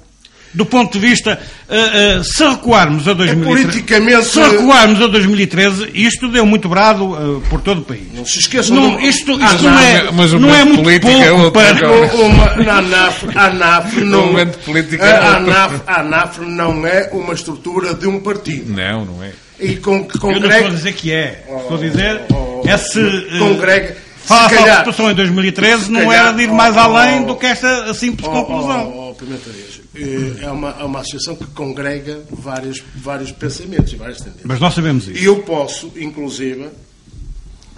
Do 0.54 0.66
ponto 0.66 0.94
de 0.94 1.06
vista, 1.06 1.38
uh, 1.68 2.20
uh, 2.20 2.24
se 2.24 2.42
recuarmos 2.42 3.06
a 3.06 3.14
2013, 3.14 3.42
é 3.42 3.64
politicamente... 3.66 4.26
se 4.28 4.40
recuarmos 4.40 5.02
a 5.02 5.08
2013, 5.08 5.92
isto 5.94 6.30
deu 6.30 6.46
muito 6.46 6.70
brado 6.70 7.04
uh, 7.04 7.42
por 7.50 7.62
todo 7.62 7.82
o 7.82 7.84
país. 7.84 8.08
Não 8.14 8.26
se 8.26 8.40
esqueçam 8.40 8.76
não. 8.76 9.00
Isto, 9.00 9.34
isto 9.34 9.68
ah, 9.68 9.72
não, 9.72 9.80
é, 9.80 10.12
mas 10.12 10.32
não 10.32 10.56
é 10.56 10.64
muito 10.64 11.02
pouco 11.02 11.10
é 11.10 11.52
para... 11.52 11.92
Uma, 11.92 12.56
na 12.56 12.78
ANAF, 12.78 13.26
ANAF 13.38 14.02
não... 14.02 14.38
a, 14.38 15.36
ANAF, 15.36 15.82
a 15.86 16.00
ANAF 16.00 16.40
não 16.40 16.88
é 16.88 17.10
uma 17.12 17.34
estrutura 17.34 17.94
de 17.94 18.08
um 18.08 18.22
partido. 18.22 18.74
Não, 18.74 19.04
não 19.04 19.22
é. 19.24 19.34
E 19.60 19.76
com, 19.78 20.08
com 20.08 20.32
Eu 20.32 20.40
não 20.40 20.50
estou 20.50 20.68
a 20.68 20.72
dizer 20.72 20.94
que 20.94 21.12
é. 21.12 21.44
Estou 21.48 21.78
a 21.78 21.80
dizer... 21.80 22.22
Oh, 22.30 22.34
oh, 22.34 22.62
oh, 22.66 22.70
esse... 22.70 23.40
Congrega... 23.40 24.08
Face 24.28 24.56
à 24.56 24.78
situação 24.80 25.10
em 25.10 25.16
2013, 25.16 25.90
não 25.90 26.12
era 26.12 26.34
de 26.34 26.44
ir 26.44 26.52
mais 26.52 26.76
além 26.76 27.26
do 27.26 27.34
que 27.38 27.46
esta 27.46 27.94
simples 27.94 28.28
conclusão. 28.28 28.92
Oh, 28.94 29.16
oh, 29.18 30.42
é 30.42 30.52
uma, 30.52 30.76
é 30.82 30.84
uma 30.84 31.00
associação 31.00 31.36
que 31.36 31.46
congrega 31.46 32.22
vários, 32.30 32.84
vários 32.94 33.32
pensamentos 33.32 33.94
e 33.94 33.96
várias 33.96 34.18
tendências. 34.18 34.46
Mas 34.46 34.60
nós 34.60 34.74
sabemos 34.74 35.08
isso. 35.08 35.18
E 35.18 35.24
eu 35.24 35.44
posso, 35.44 35.94
inclusive, 35.96 36.68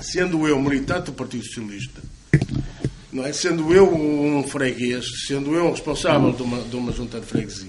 sendo 0.02 0.48
eu 0.48 0.60
militante 0.60 1.06
do 1.08 1.14
Partido 1.14 1.46
Socialista, 1.46 2.02
não 3.12 3.26
é? 3.26 3.34
sendo 3.34 3.74
eu 3.74 3.94
um 3.94 4.44
freguês, 4.44 5.06
sendo 5.28 5.54
eu 5.54 5.72
responsável 5.72 6.32
de 6.32 6.42
uma, 6.42 6.62
de 6.62 6.76
uma 6.76 6.92
junta 6.92 7.20
de 7.20 7.26
freguesia, 7.26 7.69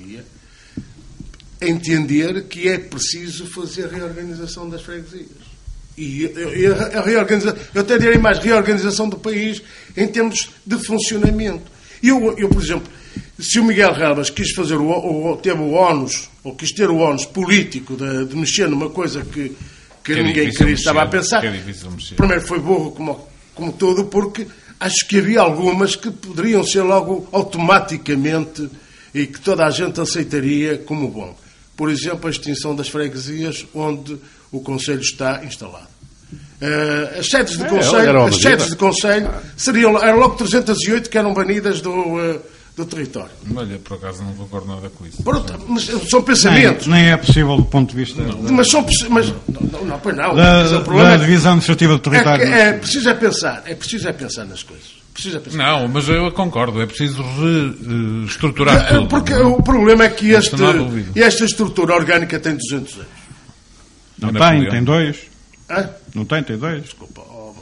entender 1.61 2.45
que 2.45 2.69
é 2.69 2.79
preciso 2.79 3.47
fazer 3.47 3.87
a 3.87 3.89
reorganização 3.89 4.69
das 4.69 4.83
freguesias. 4.83 5.51
E, 5.97 6.23
e 6.25 6.67
a, 6.67 7.03
reorganização, 7.03 7.59
eu 7.75 7.83
até 7.83 7.99
direi 7.99 8.17
mais, 8.17 8.39
reorganização 8.39 9.09
do 9.09 9.19
país 9.19 9.63
em 9.97 10.07
termos 10.07 10.51
de 10.65 10.79
funcionamento. 10.79 11.71
Eu, 12.03 12.35
eu 12.39 12.49
por 12.49 12.63
exemplo, 12.63 12.91
se 13.39 13.61
o 13.61 13.65
Miguel 13.65 13.93
Relvas 13.93 14.31
quis 14.31 14.53
fazer 14.53 14.77
o, 14.77 14.89
o, 14.91 15.37
teve 15.37 15.61
o 15.61 15.73
ónus, 15.73 16.31
ou 16.43 16.55
quis 16.55 16.73
ter 16.73 16.89
o 16.89 16.97
ónus 16.97 17.27
político 17.27 17.97
de, 17.97 18.27
de 18.27 18.37
mexer 18.37 18.69
numa 18.69 18.89
coisa 18.89 19.23
que, 19.23 19.55
que, 20.03 20.15
que 20.15 20.23
ninguém 20.23 20.51
queria, 20.51 20.75
estava 20.75 21.03
a 21.03 21.07
pensar, 21.07 21.45
é 21.45 21.63
primeiro 22.17 22.47
foi 22.47 22.59
burro 22.59 22.93
como, 22.93 23.29
como 23.55 23.73
todo, 23.73 24.05
porque 24.05 24.47
acho 24.79 25.07
que 25.07 25.19
havia 25.19 25.41
algumas 25.41 25.97
que 25.97 26.11
poderiam 26.11 26.65
ser 26.65 26.83
logo 26.83 27.29
automaticamente 27.33 28.71
e 29.15 29.27
que 29.27 29.41
toda 29.41 29.67
a 29.67 29.71
gente 29.71 30.01
aceitaria 30.01 30.79
como 30.79 31.09
bom. 31.09 31.37
Por 31.81 31.89
exemplo, 31.89 32.29
a 32.29 32.31
extinção 32.31 32.77
das 32.77 32.91
freguesias 32.91 33.67
onde 33.75 34.19
o 34.53 34.61
Conselho 34.61 35.01
está 35.01 35.43
instalado. 35.43 35.89
Uh, 36.31 37.19
as 37.19 37.27
sedes 37.27 37.57
de 37.57 37.65
é, 37.65 37.69
Conselho, 37.69 38.23
as 38.23 38.37
sedes 38.37 38.67
de 38.69 38.77
Conselho 38.77 39.31
seriam, 39.57 39.97
eram 39.97 40.19
logo 40.19 40.37
308 40.37 41.09
que 41.09 41.17
eram 41.17 41.33
banidas 41.33 41.81
do, 41.81 41.91
uh, 41.91 42.43
do 42.77 42.85
território. 42.85 43.31
Olha, 43.57 43.79
por 43.79 43.95
acaso 43.95 44.23
não 44.23 44.35
concordo 44.35 44.67
nada 44.67 44.91
com 44.91 45.07
isso. 45.07 45.23
Pronto, 45.23 45.59
mas 45.69 45.85
são 46.11 46.23
pensamentos. 46.23 46.87
Nem, 46.87 47.05
nem, 47.05 47.13
é 47.13 47.17
possível 47.17 47.57
do 47.57 47.65
ponto 47.65 47.93
de 47.93 47.97
vista. 47.97 48.21
Não, 48.21 48.53
mas 48.53 48.69
são 48.69 48.85
mas, 49.09 49.33
não, 49.73 49.83
não, 49.87 49.99
pois 50.01 50.15
não. 50.15 50.37
Da, 50.37 50.65
da 50.65 51.17
divisão 51.17 51.53
administrativa 51.53 51.95
do 51.95 51.99
território. 51.99 52.45
É, 52.45 52.61
é, 52.61 52.73
preciso 52.75 53.09
é 53.09 53.15
pensar, 53.15 53.63
é 53.65 53.75
preciso 53.75 54.07
é 54.07 54.13
pensar 54.13 54.45
nas 54.45 54.63
coisas. 54.63 55.00
Não, 55.53 55.89
mas 55.89 56.09
eu 56.09 56.31
concordo, 56.33 56.81
é 56.81 56.87
preciso 56.87 57.23
reestruturar 57.23 58.89
tudo. 58.89 59.09
Porque 59.09 59.33
não, 59.35 59.55
o 59.55 59.63
problema 59.63 60.05
é 60.05 60.09
que 60.09 60.31
este, 60.31 60.57
esta 61.17 61.45
estrutura 61.45 61.95
orgânica 61.95 62.39
tem 62.39 62.57
200 62.57 62.95
anos. 62.95 63.09
Não 64.19 64.33
tem, 64.33 64.69
tem 64.69 64.85
dois. 64.85 65.19
Hã? 65.69 65.89
Não 66.15 66.25
tem, 66.25 66.43
tem 66.43 66.59
dois. 66.59 66.83
Desculpa. 66.83 67.23
Oh, 67.23 67.55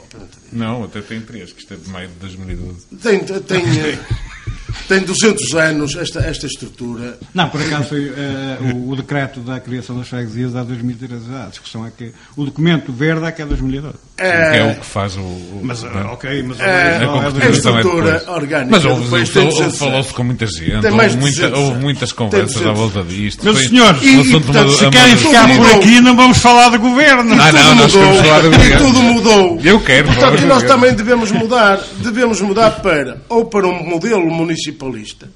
não, 0.51 0.83
até 0.83 1.01
tem 1.01 1.21
três, 1.21 1.53
que 1.53 1.61
isto 1.61 1.73
é 1.73 1.77
de 1.77 1.89
maio 1.89 2.07
de 2.09 2.15
2012. 2.15 2.85
Tem, 3.01 3.19
tem, 3.23 3.63
tem 4.87 5.01
200 5.01 5.53
anos 5.55 5.95
esta, 5.95 6.19
esta 6.19 6.45
estrutura. 6.45 7.17
Não, 7.33 7.49
por 7.49 7.61
acaso 7.61 7.89
foi 7.89 8.09
uh, 8.09 8.75
o, 8.75 8.89
o, 8.91 8.95
decreto 8.95 9.39
da 9.41 9.59
criação 9.59 9.97
das 9.97 10.07
freguesias 10.07 10.55
há 10.55 10.63
2013. 10.63 11.23
A 11.33 11.47
discussão 11.47 11.85
é 11.85 11.91
que 11.95 12.11
o 12.35 12.45
documento 12.45 12.91
verde 12.91 13.25
é 13.25 13.31
que 13.31 13.41
é 13.41 13.45
2012. 13.45 13.95
É, 14.17 14.57
é 14.57 14.63
o 14.65 14.75
que 14.75 14.85
faz 14.85 15.15
o. 15.15 15.21
o 15.21 15.61
mas, 15.63 15.83
ok, 15.83 16.43
mas 16.43 16.59
é, 16.59 16.97
a, 16.97 17.09
a, 17.09 17.27
a 17.27 17.49
estrutura 17.49 18.23
é 18.25 18.29
orgânica. 18.29 18.71
Mas 18.71 18.85
houve, 18.85 19.25
falou-se 19.71 20.13
com 20.13 20.23
muita 20.23 20.45
gente, 20.45 20.85
houve, 20.85 21.17
muita, 21.17 21.57
houve, 21.57 21.79
muitas 21.79 22.11
conversas 22.11 22.65
à 22.65 22.73
volta 22.73 23.01
disto. 23.01 23.43
Meus 23.45 23.59
senhores, 23.67 24.01
e, 24.03 24.29
portanto, 24.31 24.71
se 24.71 24.89
querem 24.89 25.15
ficar 25.15 25.47
por 25.55 25.71
aqui, 25.71 26.01
não 26.01 26.15
vamos 26.15 26.37
falar 26.39 26.69
de 26.69 26.77
governo. 26.77 27.33
Ah, 27.41 27.51
não, 27.51 27.75
nós 27.75 27.91
queremos 27.93 28.17
falar 28.19 28.41
de 28.41 28.49
governo. 28.49 28.75
E 28.75 28.77
tudo 28.77 29.01
mudou. 29.01 29.59
Eu 29.63 29.79
quero. 29.79 30.07
Portanto, 30.07 30.45
nós 30.45 30.63
também 30.63 30.93
devemos 30.93 31.31
mudar, 31.31 31.79
devemos 31.99 32.41
mudar 32.41 32.81
para, 32.81 33.21
ou 33.29 33.45
para 33.45 33.67
um 33.67 33.83
modelo 33.83 34.29
municipalista, 34.59 35.29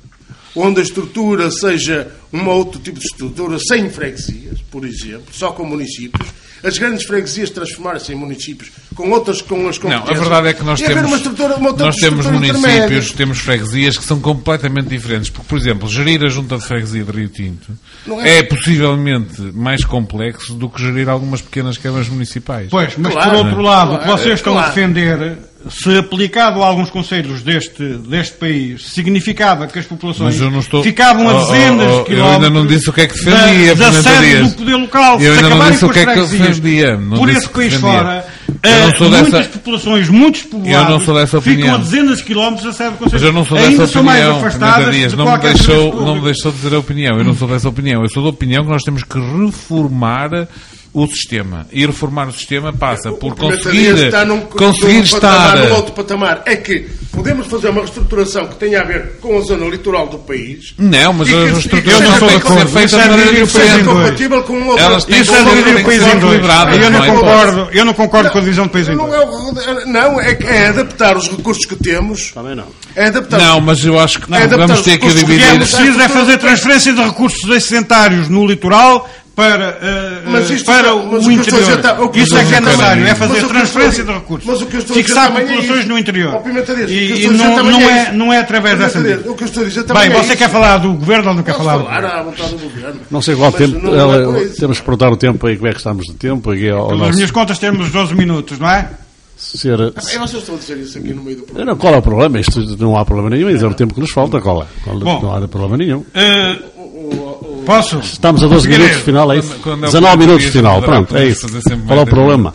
onde 0.56 0.82
a 0.82 0.84
estrutura 0.84 1.50
seja 1.50 2.12
um 2.32 2.48
outro 2.48 2.80
tipo 2.80 3.00
de 3.00 3.06
estrutura, 3.06 3.58
sem 3.60 3.90
freguesias, 3.90 4.62
por 4.70 4.86
exemplo, 4.86 5.28
só 5.32 5.52
com 5.52 5.66
municípios, 5.66 6.28
as 6.64 6.78
grandes 6.78 7.06
freguesias 7.06 7.50
transformarem-se 7.50 8.14
em 8.14 8.16
municípios 8.16 8.72
com 8.96 9.10
outras 9.10 9.42
com 9.42 9.68
as 9.68 9.78
competências. 9.78 10.10
Não, 10.10 10.16
a 10.16 10.20
verdade 10.20 10.48
é 10.48 10.54
que 10.54 10.64
nós 10.64 10.80
temos, 10.80 11.04
uma 11.04 11.18
estrutura, 11.18 11.56
uma 11.58 11.74
nós 11.74 11.96
temos 11.98 12.26
municípios, 12.26 13.12
temos 13.12 13.40
freguesias 13.40 13.98
que 13.98 14.04
são 14.06 14.22
completamente 14.22 14.88
diferentes. 14.88 15.30
Porque, 15.30 15.48
por 15.50 15.58
exemplo, 15.58 15.90
gerir 15.90 16.24
a 16.24 16.30
junta 16.30 16.58
de 16.58 16.66
freguesia 16.66 17.04
de 17.04 17.12
Rio 17.12 17.28
Tinto 17.28 17.78
é... 18.22 18.38
é... 18.38 18.44
possivelmente 18.44 19.42
mais 19.42 19.84
complexo 19.84 20.54
do 20.54 20.70
que 20.70 20.82
gerir 20.82 21.10
algumas 21.10 21.42
pequenas 21.42 21.78
câmaras 21.78 22.08
municipais. 22.08 22.70
Pois, 22.70 22.96
mas 22.98 23.12
claro, 23.12 23.30
por 23.30 23.38
outro 23.46 23.62
lado, 23.62 23.96
o 23.96 24.00
que 24.00 24.08
vocês 24.08 24.36
estão 24.36 24.54
claro. 24.54 24.68
a 24.68 24.70
defender 24.70 25.38
se 25.70 25.98
aplicado 25.98 26.62
a 26.62 26.68
alguns 26.68 26.90
conselhos 26.90 27.42
deste, 27.42 27.84
deste 27.84 28.36
país, 28.36 28.86
significava 28.86 29.68
que 29.68 29.80
as 29.80 29.86
populações 29.86 30.36
estou... 30.36 30.84
ficavam 30.84 31.30
a 31.30 31.34
dezenas 31.44 31.88
oh, 31.88 31.90
oh, 31.90 31.96
oh, 31.96 32.00
de 32.00 32.06
quilómetros. 32.06 32.18
Eu 32.18 32.26
ainda 32.26 32.50
não 32.50 32.68
disse 32.68 32.90
o 32.90 32.94
que 32.94 33.02
é 33.02 33.08
que 33.08 33.14
defendia, 33.14 33.76
da, 33.76 33.90
da 33.90 34.04
sede 34.04 34.44
do 34.44 34.56
poder 34.56 34.76
local. 34.76 35.22
Eu 35.22 35.34
ainda 35.34 35.50
não 35.50 35.72
disse 35.72 35.86
o 35.86 35.90
que 35.90 36.00
é 36.00 36.06
que 36.06 36.22
defendia. 36.22 36.98
Não 36.98 37.18
por 37.18 37.30
esse 37.30 37.50
país 37.50 37.74
fora, 37.76 38.26
uh, 38.50 39.04
muitas 39.04 39.32
dessa... 39.32 39.50
populações, 39.50 40.10
muitos 40.10 40.44
povoados, 40.44 41.34
eu 41.34 41.42
ficam 41.42 41.76
a 41.76 41.78
dezenas 41.78 42.18
de 42.18 42.24
quilómetros 42.24 42.66
da 42.66 42.74
sede 42.74 42.92
do 42.92 42.98
conselho. 42.98 43.14
Mas 43.14 43.24
eu 43.24 43.34
não 43.34 43.46
sou 43.46 43.58
dessa 43.58 43.84
opinião. 43.84 44.04
Mais 44.04 44.28
afastadas 44.28 44.96
Dias, 44.96 45.14
não, 45.14 45.32
me 45.32 45.38
deixou, 45.38 46.06
não 46.06 46.16
me 46.16 46.22
deixou 46.22 46.52
dizer 46.52 46.74
a 46.74 46.80
opinião. 46.80 47.18
Eu 47.18 47.24
não 47.24 47.36
sou 47.36 47.48
dessa 47.48 47.70
opinião. 47.70 48.02
Eu 48.02 48.10
sou 48.10 48.24
da 48.24 48.30
opinião 48.30 48.64
que 48.64 48.70
nós 48.70 48.84
temos 48.84 49.04
que 49.04 49.18
reformar 49.18 50.48
o 50.94 51.08
sistema. 51.08 51.66
E 51.72 51.86
reformar 51.86 52.28
o 52.28 52.32
sistema 52.32 52.72
passa 52.72 53.12
o 53.12 53.18
por 53.18 53.36
conseguir, 53.36 53.98
está 53.98 54.24
num, 54.24 54.42
conseguir 54.42 54.94
num 54.94 55.02
estar. 55.02 55.20
Patamar, 55.20 55.70
no 55.70 55.76
outro 55.76 55.94
patamar 55.94 56.44
é 56.46 56.56
que 56.56 56.88
podemos 57.12 57.48
fazer 57.48 57.70
uma 57.70 57.82
reestruturação 57.82 58.48
que 58.48 58.56
tenha 58.56 58.82
a 58.82 58.84
ver 58.84 59.18
com 59.20 59.38
a 59.38 59.42
zona 59.42 59.66
litoral 59.66 60.08
do 60.08 60.20
país. 60.20 60.76
Não, 60.78 61.14
mas 61.14 61.34
a 61.34 61.46
reestruturação 61.46 62.28
tem 62.28 62.40
que 62.40 62.48
ser 62.48 62.68
feita 62.68 63.04
de 63.04 63.10
maneira 63.10 63.34
diferente. 63.34 63.84
compatível 63.86 64.44
com 64.44 64.68
outra. 64.68 64.86
Elas 64.86 65.06
têm 65.06 65.22
Isso 65.22 65.34
é 65.34 65.44
dividir 65.44 65.76
o 65.76 65.84
país 65.84 66.04
em 66.04 66.20
dois. 66.20 66.42
Eu 66.84 66.92
não 66.92 67.06
concordo, 67.06 67.70
eu 67.72 67.86
não 67.86 67.94
concordo 67.94 68.30
com 68.30 68.38
a 68.38 68.42
divisão 68.42 68.66
do 68.66 68.72
país 68.72 68.88
em 68.88 68.96
dois. 68.96 69.86
Não, 69.88 70.22
é, 70.22 70.38
é 70.44 70.68
adaptar 70.68 71.18
os 71.18 71.28
recursos 71.28 71.66
que 71.66 71.76
temos. 71.76 72.32
Também 72.32 72.56
não. 72.56 72.68
É 72.96 73.08
adaptar. 73.08 73.40
Não, 73.40 73.60
mas 73.62 73.84
eu 73.84 74.00
acho 74.00 74.22
que 74.22 74.30
não, 74.30 74.48
vamos 74.48 74.82
ter 74.82 75.00
que 75.00 75.08
dividir. 75.08 75.36
O 75.36 75.40
que 75.40 75.44
é 75.44 75.58
preciso 75.58 76.00
é 76.00 76.08
fazer 76.08 76.38
transferência 76.38 76.94
de 76.94 77.02
recursos 77.02 77.50
excedentários 77.50 78.30
no 78.30 78.46
litoral 78.46 79.10
para, 79.36 79.70
uh, 79.70 80.64
para 80.64 80.96
o 80.96 81.32
interior. 81.32 81.82
Tá, 81.82 82.00
o 82.00 82.12
isso 82.16 82.38
é 82.38 82.46
que 82.46 82.54
é 82.54 82.62
necessário, 82.62 83.08
é 83.08 83.16
fazer 83.16 83.48
transferência 83.48 84.04
de 84.04 84.12
recursos. 84.12 84.48
Mas 84.48 84.62
o 84.62 84.66
que 84.68 84.76
eu 84.76 84.80
estou 84.80 84.96
Fixar 84.96 85.32
dizer 85.32 85.42
populações 85.42 85.86
é 85.86 85.88
no 85.88 85.98
interior. 85.98 86.42
E, 86.88 87.26
e 87.26 87.28
não, 87.30 87.64
não, 87.64 87.82
é, 87.82 88.12
não 88.12 88.34
é 88.34 88.40
através 88.40 88.78
dessa 88.78 89.00
medida. 89.00 89.32
O 89.32 89.36
que 89.36 89.44
eu 89.44 89.48
estou 89.48 89.64
a 89.64 89.66
dizer 89.66 89.84
também 89.84 90.10
Bem, 90.10 90.24
você 90.24 90.34
é 90.34 90.36
quer 90.36 90.50
falar 90.50 90.78
do 90.78 90.94
governo 90.94 91.30
ou 91.30 91.36
não 91.36 91.44
quer 91.44 91.56
falar 91.56 91.74
à 91.74 92.24
vontade 92.24 92.52
do 92.52 92.58
governo. 92.60 93.00
Não 93.10 93.22
sei 93.22 93.36
qual 93.36 93.52
tempo, 93.52 93.80
não, 93.80 93.92
não 93.92 94.38
é 94.38 94.46
temos 94.50 94.78
que 94.78 94.86
perguntar 94.86 95.10
o 95.12 95.18
tempo 95.18 95.48
aí, 95.48 95.56
como 95.56 95.68
é 95.68 95.72
que 95.72 95.78
estamos 95.78 96.06
de 96.06 96.14
tempo. 96.14 96.52
Aqui 96.52 96.70
ao 96.70 96.88
Pelas 96.88 97.00
nosso... 97.00 97.14
minhas 97.16 97.32
contas 97.32 97.58
temos 97.58 97.90
12 97.92 98.14
minutos, 98.16 98.60
não 98.60 98.70
é? 98.70 98.88
Ser... 99.36 99.80
Ah, 99.82 100.02
vocês 100.02 100.34
estão 100.34 100.56
a 100.56 100.58
dizer 100.60 100.78
isso 100.78 100.98
aqui 100.98 101.12
no 101.12 101.24
meio 101.24 101.38
do 101.38 101.44
programa. 101.44 101.72
Não, 101.72 101.78
qual 101.78 101.94
é 101.96 101.98
o 101.98 102.02
problema? 102.02 102.40
Isto 102.40 102.62
não 102.78 102.96
há 102.96 103.04
problema 103.04 103.32
nenhum, 103.32 103.50
é 103.50 103.66
o 103.66 103.74
tempo 103.74 103.94
que 103.94 104.00
nos 104.00 104.12
falta, 104.12 104.40
qual 104.40 104.62
é? 104.62 104.68
Bom, 104.86 105.22
não 105.22 105.36
há 105.36 105.48
problema 105.48 105.76
nenhum. 105.76 106.00
Uh, 106.00 107.53
Posso? 107.66 108.00
Estamos 108.00 108.44
a 108.44 108.48
12 108.48 108.68
minutos 108.68 108.98
final, 108.98 109.32
é 109.32 109.38
isso? 109.38 109.56
19 109.56 110.06
é 110.06 110.18
minutos 110.18 110.46
final, 110.48 110.82
pronto, 110.82 111.16
é 111.16 111.28
isso. 111.28 111.48
Qual 111.88 112.00
é 112.00 112.02
o 112.02 112.06
problema? 112.06 112.54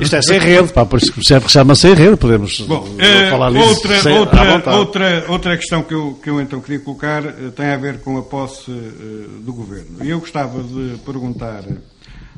Isto 0.00 0.16
é 0.16 0.22
sem 0.22 0.38
rede, 0.38 0.72
pá, 0.72 0.86
por 0.86 0.98
isso 0.98 1.12
que 1.12 1.16
percebe 1.16 1.44
que 1.44 1.52
chama 1.52 1.74
sem 1.74 1.94
rede, 1.94 2.16
podemos 2.16 2.60
Bom, 2.60 2.80
uh, 2.80 3.30
falar 3.30 3.50
nisso. 3.50 3.68
Outra, 3.68 4.00
sem, 4.00 4.18
outra, 4.18 4.76
outra, 4.76 5.24
outra 5.28 5.56
questão 5.56 5.82
que 5.82 5.94
eu, 5.94 6.18
que 6.22 6.30
eu 6.30 6.40
então 6.40 6.60
queria 6.60 6.80
colocar 6.80 7.22
uh, 7.22 7.50
tem 7.54 7.66
a 7.66 7.76
ver 7.76 8.00
com 8.00 8.16
a 8.16 8.22
posse 8.22 8.70
uh, 8.70 9.42
do 9.42 9.52
governo. 9.52 10.02
E 10.02 10.10
eu 10.10 10.20
gostava 10.20 10.62
de 10.62 10.96
perguntar 11.04 11.64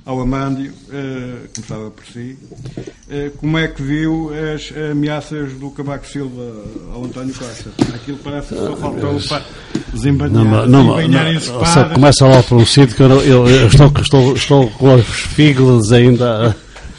ao 0.09 0.23
Amândio, 0.23 0.73
uh, 0.89 1.49
começava 1.55 1.91
por 1.91 2.03
si, 2.07 2.35
uh, 3.11 3.31
como 3.37 3.59
é 3.59 3.69
que 3.69 3.83
viu 3.83 4.31
as 4.55 4.73
ameaças 4.91 5.53
do 5.53 5.71
Cavaco 5.71 6.07
Silva 6.07 6.65
ao 6.95 7.05
António 7.05 7.35
Costa? 7.35 7.69
Aquilo 7.95 8.17
parece 8.25 8.55
que 8.55 8.55
só 8.55 8.75
faltou 8.75 9.21
para 9.29 9.45
desembanhar, 9.93 10.67
não, 10.67 10.67
não, 10.67 11.93
Começa 11.93 12.27
lá 12.27 12.43
por 12.43 12.57
um 12.57 12.65
sítio 12.65 12.97
que 12.97 13.03
eu, 13.03 13.21
eu, 13.21 13.47
eu 13.47 13.67
estou, 13.67 13.93
estou, 14.01 14.33
estou 14.33 14.71
com 14.71 14.95
os 14.95 15.05
fígados 15.05 15.93
ainda 15.93 16.57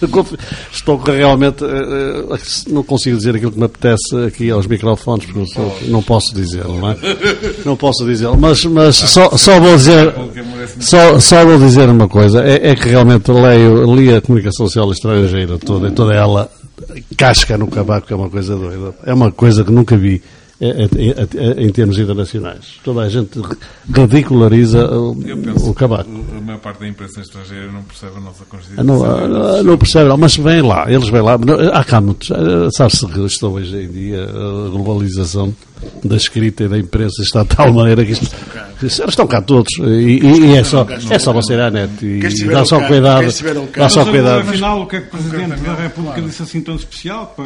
Estou 0.71 0.97
realmente. 0.97 1.63
Uh, 1.63 2.37
não 2.69 2.83
consigo 2.83 3.17
dizer 3.17 3.35
aquilo 3.35 3.51
que 3.51 3.59
me 3.59 3.65
apetece 3.65 4.15
aqui 4.27 4.49
aos 4.49 4.67
microfones, 4.67 5.25
porque 5.25 5.87
não 5.87 6.01
posso 6.01 6.33
dizer, 6.33 6.65
não 6.65 6.89
é? 6.89 6.97
Não 7.65 7.75
posso 7.75 8.05
dizer, 8.05 8.29
mas, 8.37 8.63
mas 8.65 8.95
só, 8.95 9.35
só 9.37 9.59
vou 9.59 9.75
dizer. 9.75 10.13
Só, 10.79 11.19
só 11.19 11.45
vou 11.45 11.57
dizer 11.57 11.89
uma 11.89 12.07
coisa: 12.07 12.43
é, 12.43 12.69
é 12.69 12.75
que 12.75 12.87
realmente 12.87 13.31
leio, 13.31 13.95
li 13.95 14.13
a 14.13 14.21
comunicação 14.21 14.67
social 14.67 14.91
estrangeira 14.91 15.57
toda, 15.57 15.87
e 15.87 15.91
toda 15.91 16.13
ela 16.13 16.49
casca 17.17 17.57
no 17.57 17.67
cavaco, 17.67 18.07
que 18.07 18.13
é 18.13 18.15
uma 18.15 18.29
coisa 18.29 18.55
doida. 18.55 18.93
É 19.05 19.13
uma 19.13 19.31
coisa 19.31 19.63
que 19.63 19.71
nunca 19.71 19.97
vi 19.97 20.21
em 20.61 21.71
termos 21.71 21.97
internacionais. 21.97 22.79
Toda 22.83 23.01
a 23.01 23.09
gente 23.09 23.39
ridiculariza 23.93 24.91
o, 24.93 25.17
o 25.69 25.73
cabaco. 25.73 26.09
A 26.37 26.41
maior 26.41 26.59
parte 26.59 26.81
da 26.81 26.87
imprensa 26.87 27.21
estrangeira 27.21 27.71
não 27.71 27.83
percebe 27.83 28.17
a 28.17 28.19
nossa 28.19 28.43
Constituição. 28.45 28.83
Não, 28.83 29.63
não 29.63 29.77
percebe, 29.77 30.17
mas 30.17 30.35
vem 30.35 30.61
lá, 30.61 30.91
eles 30.91 31.09
vêm 31.09 31.21
lá. 31.21 31.37
Há 31.73 31.83
cá 31.83 32.01
muitos. 32.01 32.29
Sabe-se 32.75 33.07
que 33.07 33.19
estou 33.21 33.53
hoje 33.53 33.85
em 33.85 33.89
dia, 33.89 34.23
a 34.23 34.69
globalização 34.69 35.55
da 36.03 36.15
escrita 36.15 36.63
e 36.63 36.67
da 36.67 36.77
imprensa 36.77 37.21
está 37.21 37.43
de 37.43 37.49
tal 37.49 37.73
maneira 37.73 38.05
que 38.05 38.11
isto, 38.11 38.35
estão 38.83 39.27
cá 39.27 39.41
todos 39.41 39.71
e, 39.79 40.19
e 40.21 40.55
é, 40.55 40.63
só, 40.63 40.85
é 41.09 41.19
só 41.19 41.33
você 41.33 41.53
ir 41.53 41.59
à 41.59 41.69
net 41.69 42.05
e 42.05 42.19
dá 42.45 42.65
só 42.65 42.79
cuidado 42.85 43.27
dá 43.75 43.89
só 43.89 44.05
cuidado. 44.05 44.41
afinal 44.41 44.81
o 44.81 44.87
que 44.87 44.97
é 44.97 45.01
que 45.01 45.07
o 45.07 45.09
Presidente 45.09 45.61
da 45.61 45.73
República 45.75 46.21
disse 46.21 46.43
assim 46.43 46.61
tão 46.61 46.75
especial 46.75 47.33
para, 47.35 47.45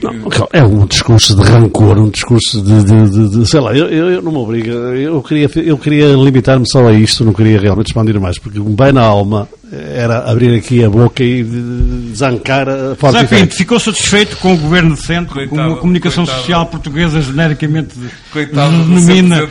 para... 0.00 0.12
Não, 0.12 0.48
é 0.52 0.62
um 0.62 0.86
discurso 0.86 1.36
de 1.36 1.42
rancor 1.42 1.98
um 1.98 2.10
discurso 2.10 2.62
de, 2.62 2.84
de, 2.84 3.10
de, 3.10 3.28
de 3.40 3.48
sei 3.48 3.60
lá, 3.60 3.76
eu, 3.76 3.86
eu, 3.88 4.10
eu, 4.10 4.22
não 4.22 4.32
me 4.32 4.38
obrigo 4.38 4.70
eu 4.70 5.22
queria, 5.22 5.48
eu 5.56 5.78
queria 5.78 6.12
limitar-me 6.12 6.64
só 6.70 6.86
a 6.86 6.92
isto 6.92 7.24
não 7.24 7.32
queria 7.32 7.60
realmente 7.60 7.88
expandir 7.88 8.20
mais 8.20 8.38
porque 8.38 8.58
um 8.58 8.74
bem 8.74 8.92
na 8.92 9.02
alma 9.02 9.48
era 9.72 10.30
abrir 10.30 10.56
aqui 10.56 10.84
a 10.84 10.88
boca 10.88 11.24
e 11.24 11.42
desancar 11.42 12.68
a 12.68 12.94
forte 12.94 13.26
Zé 13.26 13.46
ficou 13.46 13.80
satisfeito 13.80 14.36
com 14.36 14.54
o 14.54 14.56
governo 14.56 14.94
de 14.94 15.02
centro, 15.02 15.34
coitado, 15.34 15.56
com 15.56 15.74
a 15.74 15.76
comunicação 15.78 16.24
coitado. 16.24 16.40
social 16.40 16.66
portuguesa 16.66 17.20
genericamente 17.20 17.96
denomina. 18.32 19.40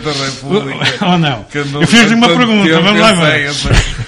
Ou 1.02 1.18
não? 1.18 1.46
Eu 1.54 1.88
fiz-lhe 1.88 2.16
uma 2.16 2.30
pergunta, 2.30 2.70
tempo, 2.70 2.82
vamos 2.82 3.02
lá 3.02 3.12
ver. 3.12 3.50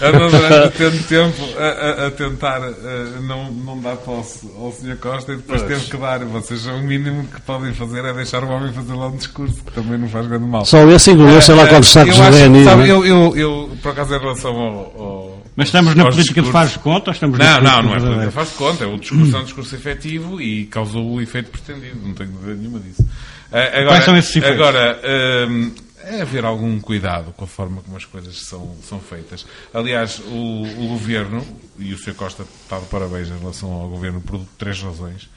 Andou 0.02 0.30
durante 0.32 0.78
tanto 0.78 1.04
tempo 1.04 1.50
a, 1.58 1.66
a, 1.66 2.08
a 2.08 2.12
tentar 2.12 2.62
a, 2.64 3.22
não, 3.22 3.52
não 3.52 3.80
dar 3.82 3.98
posse 3.98 4.48
ao 4.58 4.72
Sr. 4.72 4.96
Costa 4.98 5.34
e 5.34 5.36
depois 5.38 5.62
pois. 5.62 5.74
teve 5.74 5.92
que 5.92 5.98
dar. 5.98 6.24
Vocês, 6.24 6.66
o 6.68 6.78
mínimo 6.80 7.26
que 7.26 7.42
podem 7.42 7.74
fazer 7.74 8.06
é 8.06 8.14
deixar 8.14 8.44
o 8.44 8.50
homem 8.50 8.72
fazer 8.72 8.94
lá 8.94 9.08
um 9.08 9.18
discurso, 9.18 9.56
que 9.66 9.74
também 9.74 9.98
não 9.98 10.08
faz 10.08 10.26
grande 10.28 10.46
mal. 10.46 10.66
Só 10.66 10.88
esse 10.90 11.12
engoliu, 11.12 11.42
sei 11.42 11.56
lá 11.56 11.68
quantos 11.68 11.90
sacos 11.90 12.16
de 12.16 12.64
Sabe, 12.64 12.88
eu, 12.88 13.06
eu, 13.06 13.36
eu, 13.36 13.70
por 13.82 13.92
acaso, 13.92 14.16
em 14.16 14.20
relação 14.20 14.56
ao, 14.56 14.78
ao 14.98 15.37
mas 15.58 15.70
estamos 15.70 15.96
na 15.96 16.06
política 16.06 16.40
de 16.44 16.52
faz 16.52 16.74
de 16.74 16.80
conta? 16.80 17.10
Estamos 17.10 17.40
não, 17.40 17.62
não, 17.62 17.82
não 17.82 17.96
é 17.96 18.00
política 18.00 18.26
de 18.28 18.32
faz 18.32 18.50
de 18.50 18.56
conta. 18.56 18.84
É 18.84 18.88
o 18.88 19.00
discurso, 19.00 19.36
é 19.36 19.40
um 19.40 19.44
discurso 19.44 19.76
efetivo 19.76 20.40
e 20.40 20.68
causou 20.68 21.14
o 21.14 21.20
efeito 21.20 21.50
pretendido. 21.50 22.00
Não 22.00 22.14
tenho 22.14 22.30
dúvida 22.30 22.54
nenhuma 22.54 22.80
disso. 22.80 23.02
Uh, 23.02 23.56
agora, 23.56 23.88
Quais 23.88 24.06
são 24.06 24.16
esses 24.16 24.36
efeitos? 24.36 24.62
Agora, 24.62 25.02
uh, 25.02 25.72
é 26.04 26.22
haver 26.22 26.46
algum 26.46 26.80
cuidado 26.80 27.34
com 27.34 27.44
a 27.44 27.48
forma 27.48 27.82
como 27.82 27.98
as 27.98 28.06
coisas 28.06 28.38
são, 28.38 28.78
são 28.84 29.00
feitas. 29.00 29.48
Aliás, 29.74 30.20
o, 30.20 30.62
o 30.62 30.88
governo, 30.90 31.44
e 31.80 31.92
o 31.92 31.98
Sr. 31.98 32.14
Costa 32.14 32.44
está 32.44 32.78
de 32.78 32.86
parabéns 32.86 33.30
em 33.30 33.40
relação 33.40 33.72
ao 33.72 33.90
governo 33.90 34.22
por 34.22 34.40
três 34.60 34.80
razões. 34.80 35.28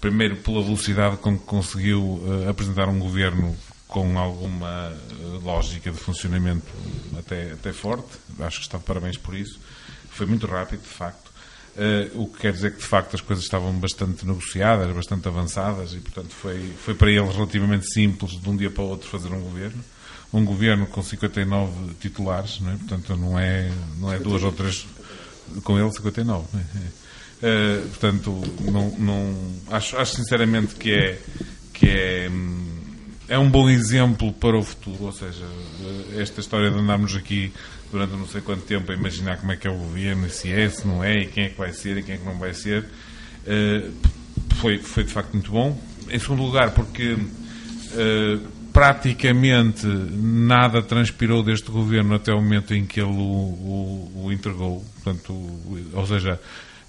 Primeiro, 0.00 0.36
pela 0.36 0.62
velocidade 0.62 1.18
com 1.18 1.36
que 1.36 1.44
conseguiu 1.44 2.00
uh, 2.00 2.48
apresentar 2.48 2.88
um 2.88 2.98
governo 2.98 3.54
com 3.88 4.18
alguma 4.18 4.92
eh, 5.10 5.14
lógica 5.42 5.90
de 5.90 5.98
funcionamento 5.98 6.66
até, 7.18 7.52
até 7.52 7.72
forte. 7.72 8.10
Acho 8.38 8.58
que 8.58 8.66
está 8.66 8.78
de 8.78 8.84
parabéns 8.84 9.16
por 9.16 9.34
isso. 9.34 9.58
Foi 10.10 10.26
muito 10.26 10.46
rápido, 10.46 10.82
de 10.82 10.88
facto. 10.88 11.28
Uh, 11.74 12.22
o 12.22 12.26
que 12.26 12.40
quer 12.40 12.52
dizer 12.52 12.72
que 12.72 12.78
de 12.78 12.84
facto 12.84 13.14
as 13.14 13.20
coisas 13.20 13.44
estavam 13.44 13.72
bastante 13.72 14.26
negociadas, 14.26 14.92
bastante 14.92 15.28
avançadas 15.28 15.92
e 15.92 16.00
portanto 16.00 16.30
foi, 16.30 16.72
foi 16.84 16.92
para 16.92 17.08
ele 17.08 17.28
relativamente 17.28 17.86
simples 17.92 18.32
de 18.32 18.48
um 18.48 18.56
dia 18.56 18.68
para 18.68 18.82
o 18.82 18.88
outro 18.88 19.08
fazer 19.08 19.28
um 19.28 19.40
governo. 19.40 19.84
Um 20.32 20.44
governo 20.44 20.86
com 20.88 21.00
59 21.00 21.94
titulares, 22.00 22.58
não 22.60 22.72
é? 22.72 22.76
portanto 22.76 23.16
não 23.16 23.38
é, 23.38 23.70
não 23.96 24.12
é 24.12 24.18
duas 24.18 24.42
ou 24.42 24.50
três, 24.50 24.86
com 25.62 25.78
ele 25.78 25.90
59. 25.92 26.46
Não 26.52 26.60
é? 26.60 26.64
Uh, 27.38 27.88
portanto, 27.90 28.42
não, 28.60 28.90
não, 28.98 29.52
acho, 29.70 29.96
acho 29.96 30.16
sinceramente 30.16 30.74
que 30.74 30.92
é, 30.92 31.20
que 31.72 31.88
é, 31.88 32.28
é 33.28 33.38
um 33.38 33.48
bom 33.48 33.68
exemplo 33.68 34.32
para 34.32 34.56
o 34.56 34.62
futuro, 34.62 35.04
ou 35.04 35.12
seja, 35.12 35.44
esta 36.16 36.40
história 36.40 36.70
de 36.70 36.78
andarmos 36.78 37.14
aqui 37.14 37.52
durante 37.92 38.12
não 38.12 38.26
sei 38.26 38.40
quanto 38.40 38.62
tempo 38.62 38.90
a 38.90 38.94
imaginar 38.94 39.36
como 39.38 39.52
é 39.52 39.56
que 39.56 39.66
é 39.66 39.70
o 39.70 39.76
governo, 39.76 40.28
se 40.30 40.50
é, 40.50 40.68
se 40.68 40.86
não 40.86 41.02
é, 41.04 41.22
e 41.22 41.26
quem 41.26 41.44
é 41.44 41.48
que 41.50 41.58
vai 41.58 41.72
ser 41.72 41.98
e 41.98 42.02
quem 42.02 42.14
é 42.14 42.18
que 42.18 42.24
não 42.24 42.38
vai 42.38 42.54
ser, 42.54 42.84
uh, 42.84 43.92
foi, 44.56 44.78
foi 44.78 45.04
de 45.04 45.12
facto 45.12 45.32
muito 45.32 45.50
bom. 45.50 45.78
Em 46.10 46.18
segundo 46.18 46.42
lugar, 46.42 46.70
porque 46.72 47.12
uh, 47.12 48.48
praticamente 48.72 49.86
nada 49.86 50.82
transpirou 50.82 51.42
deste 51.42 51.70
governo 51.70 52.14
até 52.14 52.32
o 52.32 52.40
momento 52.40 52.74
em 52.74 52.86
que 52.86 53.00
ele 53.00 53.10
o, 53.10 53.14
o, 53.14 54.22
o 54.24 54.32
entregou. 54.32 54.84
Portanto, 55.02 55.32
ou 55.92 56.06
seja, 56.06 56.40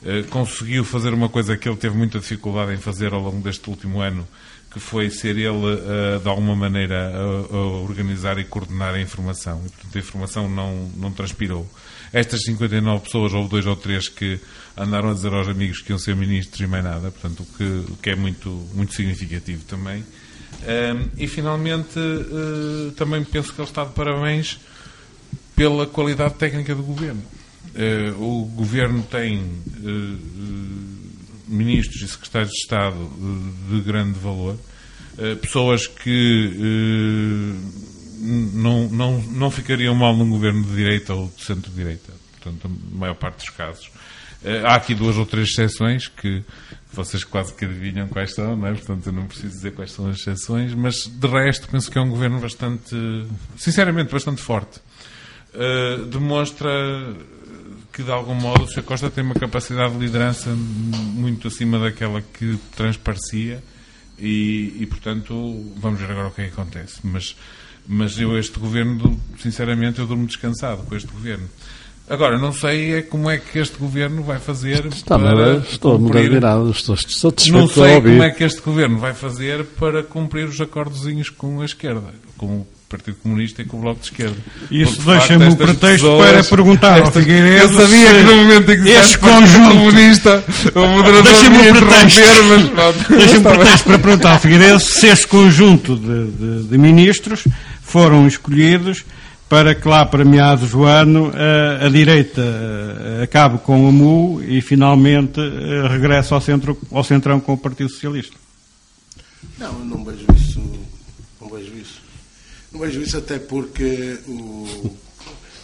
uh, 0.03 0.27
conseguiu 0.29 0.85
fazer 0.85 1.13
uma 1.13 1.27
coisa 1.27 1.57
que 1.57 1.67
ele 1.67 1.77
teve 1.77 1.97
muita 1.97 2.19
dificuldade 2.19 2.73
em 2.73 2.77
fazer 2.77 3.13
ao 3.13 3.21
longo 3.21 3.41
deste 3.41 3.69
último 3.69 3.99
ano, 4.01 4.27
que 4.71 4.79
foi 4.79 5.09
ser 5.09 5.37
ele, 5.37 5.49
uh, 5.49 6.19
de 6.21 6.27
alguma 6.29 6.55
maneira, 6.55 7.11
a, 7.11 7.55
a, 7.55 7.59
organizar 7.81 8.37
e 8.37 8.43
coordenar 8.43 8.93
a 8.93 9.01
informação. 9.01 9.61
E, 9.65 9.69
portanto, 9.69 9.95
a 9.95 9.99
informação 9.99 10.49
não, 10.49 10.89
não 10.95 11.11
transpirou. 11.11 11.67
Estas 12.13 12.41
59 12.43 13.05
pessoas, 13.05 13.33
houve 13.33 13.49
dois 13.49 13.65
ou 13.65 13.75
três 13.75 14.07
que 14.07 14.39
andaram 14.77 15.09
a 15.09 15.13
dizer 15.13 15.33
aos 15.33 15.47
amigos 15.47 15.81
que 15.81 15.91
iam 15.91 15.99
ser 15.99 16.15
ministros 16.15 16.59
e 16.59 16.67
mais 16.67 16.83
nada, 16.83 17.11
portanto, 17.11 17.41
o 17.41 17.57
que, 17.57 17.91
o 17.91 17.97
que 17.97 18.11
é 18.11 18.15
muito, 18.15 18.49
muito 18.73 18.93
significativo 18.93 19.63
também. 19.65 20.03
Um, 20.61 21.09
e, 21.17 21.27
finalmente, 21.27 21.97
uh, 21.97 22.91
também 22.91 23.23
penso 23.23 23.53
que 23.53 23.61
ele 23.61 23.67
está 23.67 23.85
de 23.85 23.93
parabéns 23.93 24.59
pela 25.55 25.87
qualidade 25.87 26.35
técnica 26.35 26.75
do 26.75 26.83
governo. 26.83 27.21
Uh, 27.69 28.21
o 28.21 28.45
governo 28.45 29.03
tem 29.03 29.43
ministros 31.49 32.01
e 32.01 32.07
secretários 32.07 32.51
de 32.51 32.59
Estado 32.59 33.09
de 33.69 33.81
grande 33.81 34.19
valor, 34.19 34.57
eh, 35.17 35.35
pessoas 35.35 35.87
que 35.87 36.53
eh, 36.55 37.55
não, 38.53 38.87
não, 38.89 39.21
não 39.21 39.51
ficariam 39.51 39.95
mal 39.95 40.15
num 40.15 40.29
governo 40.29 40.63
de 40.63 40.75
direita 40.75 41.13
ou 41.13 41.31
de 41.35 41.43
centro-direita, 41.43 42.13
portanto, 42.33 42.67
a 42.67 42.97
maior 42.97 43.15
parte 43.15 43.37
dos 43.37 43.49
casos. 43.49 43.89
Eh, 44.43 44.61
há 44.63 44.75
aqui 44.75 44.93
duas 44.93 45.17
ou 45.17 45.25
três 45.25 45.49
exceções 45.49 46.07
que 46.07 46.43
vocês 46.93 47.23
quase 47.23 47.53
que 47.53 47.65
adivinham 47.65 48.07
quais 48.07 48.33
são, 48.33 48.55
não 48.55 48.67
é? 48.67 48.71
portanto 48.71 49.07
eu 49.07 49.13
não 49.13 49.27
preciso 49.27 49.53
dizer 49.55 49.71
quais 49.71 49.91
são 49.91 50.07
as 50.07 50.19
exceções, 50.19 50.73
mas 50.73 51.05
de 51.07 51.27
resto 51.27 51.67
penso 51.67 51.91
que 51.91 51.97
é 51.97 52.01
um 52.01 52.09
governo 52.09 52.39
bastante, 52.39 52.95
sinceramente, 53.57 54.11
bastante 54.11 54.41
forte. 54.41 54.79
Demonstra 56.11 56.69
que 57.99 58.03
de 58.03 58.11
algum 58.11 58.33
modo 58.33 58.63
o 58.63 58.67
Sr. 58.67 58.83
Costa 58.83 59.09
tem 59.09 59.21
uma 59.21 59.35
capacidade 59.35 59.91
de 59.91 59.99
liderança 59.99 60.51
muito 60.51 61.49
acima 61.49 61.77
daquela 61.77 62.21
que 62.21 62.57
transparecia 62.73 63.61
e, 64.17 64.77
e, 64.79 64.85
portanto 64.85 65.33
vamos 65.75 65.99
ver 65.99 66.09
agora 66.09 66.29
o 66.29 66.31
que 66.31 66.43
é 66.43 66.45
que 66.45 66.53
acontece. 66.53 67.01
Mas, 67.03 67.35
mas 67.85 68.17
eu 68.17 68.39
este 68.39 68.57
governo 68.57 69.19
sinceramente 69.37 69.99
eu 69.99 70.07
durmo 70.07 70.25
descansado 70.25 70.83
com 70.83 70.95
este 70.95 71.11
governo. 71.11 71.49
Agora, 72.09 72.37
não 72.39 72.53
sei 72.53 72.93
é 72.93 73.01
como 73.01 73.29
é 73.29 73.37
que 73.37 73.59
este 73.59 73.77
governo 73.77 74.23
vai 74.23 74.39
fazer 74.39 74.85
Está, 74.85 75.19
para 75.19 75.57
estou 75.57 75.99
cumprir... 75.99 76.27
admirado, 76.27 76.71
estou 76.71 76.95
satisfeito 76.95 77.51
Não 77.51 77.67
sei 77.67 78.01
como 78.01 78.23
é 78.23 78.31
que 78.31 78.45
este 78.45 78.61
governo 78.61 78.97
vai 78.97 79.13
fazer 79.13 79.65
para 79.77 80.03
cumprir 80.03 80.47
os 80.47 80.59
acordozinhos 80.61 81.29
com 81.29 81.59
a 81.61 81.65
esquerda, 81.65 82.13
com 82.37 82.61
o 82.61 82.67
Partido 82.89 83.17
Comunista 83.21 83.61
e 83.61 83.65
com 83.65 83.77
o 83.77 83.81
Bloco 83.81 83.99
de 83.99 84.07
Esquerda. 84.07 84.35
Isso 84.71 85.01
deixa-me 85.03 85.47
o 85.47 85.55
pretexto 85.55 86.07
pessoas, 86.07 86.31
para 86.31 86.43
perguntar 86.43 87.01
ao 87.01 87.11
Figueiredo 87.11 87.73
Eu 87.73 87.73
sabia 87.73 88.13
que 88.15 88.23
no 88.23 88.35
momento 88.37 88.71
em 88.71 88.83
que 88.83 88.89
este 88.89 89.17
conjunto 89.19 89.69
comunista 89.69 90.43
o 90.73 90.87
moderador 90.87 91.23
deixa-me 91.23 91.57
o 91.57 91.75
pretexto, 91.75 92.21
deixa-me 93.15 93.47
o 93.47 93.51
pretexto 93.51 93.83
para 93.85 93.99
perguntar 93.99 94.31
ao 94.33 94.39
Figueiredo 94.39 94.79
se 94.79 95.07
este 95.07 95.27
conjunto 95.27 95.95
de, 95.95 96.31
de, 96.31 96.63
de, 96.63 96.77
ministros 96.79 97.43
foram 97.83 98.27
escolhidos 98.27 99.05
para 99.47 99.75
que 99.75 99.87
lá 99.87 100.03
para 100.05 100.25
meados 100.25 100.71
do 100.71 100.83
ano 100.83 101.31
a, 101.35 101.85
a 101.85 101.89
direita 101.89 102.41
acabe 103.23 103.59
com 103.59 103.87
o 103.87 103.91
MU 103.91 104.43
e 104.43 104.61
finalmente 104.61 105.39
regresse 105.89 106.33
ao, 106.33 106.41
centro, 106.41 106.77
ao 106.91 107.03
centrão 107.03 107.39
com 107.39 107.53
o 107.53 107.57
Partido 107.57 107.89
Socialista. 107.89 108.35
Não, 109.57 109.73
não 109.79 110.03
vejo 110.03 110.25
isso. 110.35 110.61
Não 111.39 111.49
vejo 111.49 111.71
isso. 111.75 111.99
Não 112.79 112.85
vejo 112.85 113.01
isso 113.01 113.17
até 113.17 113.37
porque 113.37 114.19
o, 114.25 114.95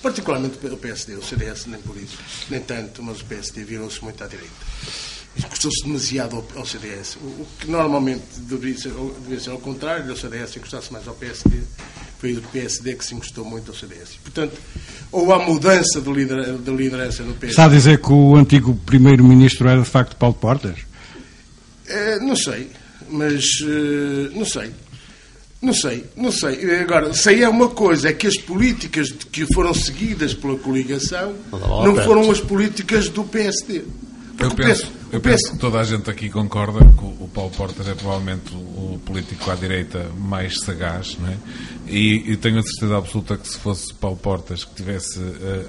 particularmente 0.03 0.57
o 0.67 0.75
PSD, 0.75 1.15
o 1.15 1.23
CDS 1.23 1.65
nem 1.65 1.79
por 1.79 1.95
isso, 1.95 2.17
nem 2.49 2.59
tanto, 2.59 3.01
mas 3.01 3.21
o 3.21 3.25
PSD 3.25 3.63
virou-se 3.63 4.03
muito 4.03 4.21
à 4.21 4.27
direita. 4.27 4.51
Encostou-se 5.37 5.85
demasiado 5.85 6.35
ao, 6.35 6.59
ao 6.59 6.65
CDS. 6.65 7.15
O, 7.15 7.19
o, 7.19 7.47
que 7.57 7.71
normalmente 7.71 8.25
deveria 8.39 8.77
ser, 8.77 8.91
deveria 8.91 9.39
ser 9.39 9.51
ao 9.51 9.59
contrário, 9.59 10.11
o 10.11 10.17
CDS 10.17 10.57
encostasse 10.57 10.91
mais 10.91 11.07
ao 11.07 11.13
PSD, 11.13 11.57
foi 12.19 12.33
o 12.33 12.41
PSD 12.41 12.95
que 12.95 13.05
se 13.05 13.15
encostou 13.15 13.45
muito 13.45 13.71
ao 13.71 13.77
CDS. 13.77 14.17
Portanto, 14.21 14.59
ou 15.09 15.33
há 15.33 15.39
mudança 15.39 16.01
de, 16.01 16.11
lider, 16.11 16.57
de 16.57 16.71
liderança 16.71 17.23
no 17.23 17.33
PSD. 17.33 17.47
Está 17.47 17.63
a 17.63 17.69
dizer 17.69 18.01
que 18.01 18.11
o 18.11 18.35
antigo 18.35 18.75
primeiro-ministro 18.85 19.69
era 19.69 19.81
de 19.81 19.89
facto 19.89 20.17
Paulo 20.17 20.35
Portas? 20.35 20.79
É, 21.87 22.19
não 22.19 22.35
sei, 22.35 22.69
mas 23.09 23.45
uh, 23.61 24.37
não 24.37 24.45
sei. 24.45 24.73
Não 25.65 25.73
sei, 25.73 26.05
não 26.15 26.31
sei. 26.31 26.79
Agora, 26.79 27.11
sei 27.11 27.41
é 27.41 27.49
uma 27.49 27.69
coisa, 27.69 28.09
é 28.09 28.13
que 28.13 28.27
as 28.27 28.37
políticas 28.37 29.09
que 29.09 29.51
foram 29.51 29.73
seguidas 29.73 30.31
pela 30.31 30.59
coligação 30.59 31.33
não 31.51 31.95
foram 32.03 32.29
as 32.29 32.39
políticas 32.39 33.09
do 33.09 33.23
PSD. 33.23 33.81
Eu 34.37 34.51
penso, 34.51 34.91
eu 35.11 35.19
penso 35.19 35.53
que 35.53 35.57
toda 35.57 35.79
a 35.79 35.83
gente 35.83 36.07
aqui 36.07 36.29
concorda 36.29 36.79
que 36.81 37.03
o 37.03 37.27
Paulo 37.33 37.49
Portas 37.49 37.87
é 37.87 37.95
provavelmente 37.95 38.53
o 38.53 38.99
político 39.03 39.49
à 39.49 39.55
direita 39.55 40.05
mais 40.19 40.59
sagaz, 40.59 41.17
não 41.19 41.29
é? 41.29 41.37
E, 41.87 42.33
e 42.33 42.37
tenho 42.37 42.59
a 42.59 42.61
certeza 42.61 42.97
absoluta 42.97 43.35
que 43.35 43.47
se 43.47 43.57
fosse 43.57 43.91
Paulo 43.91 44.17
Portas 44.17 44.63
que 44.63 44.75
tivesse 44.75 45.19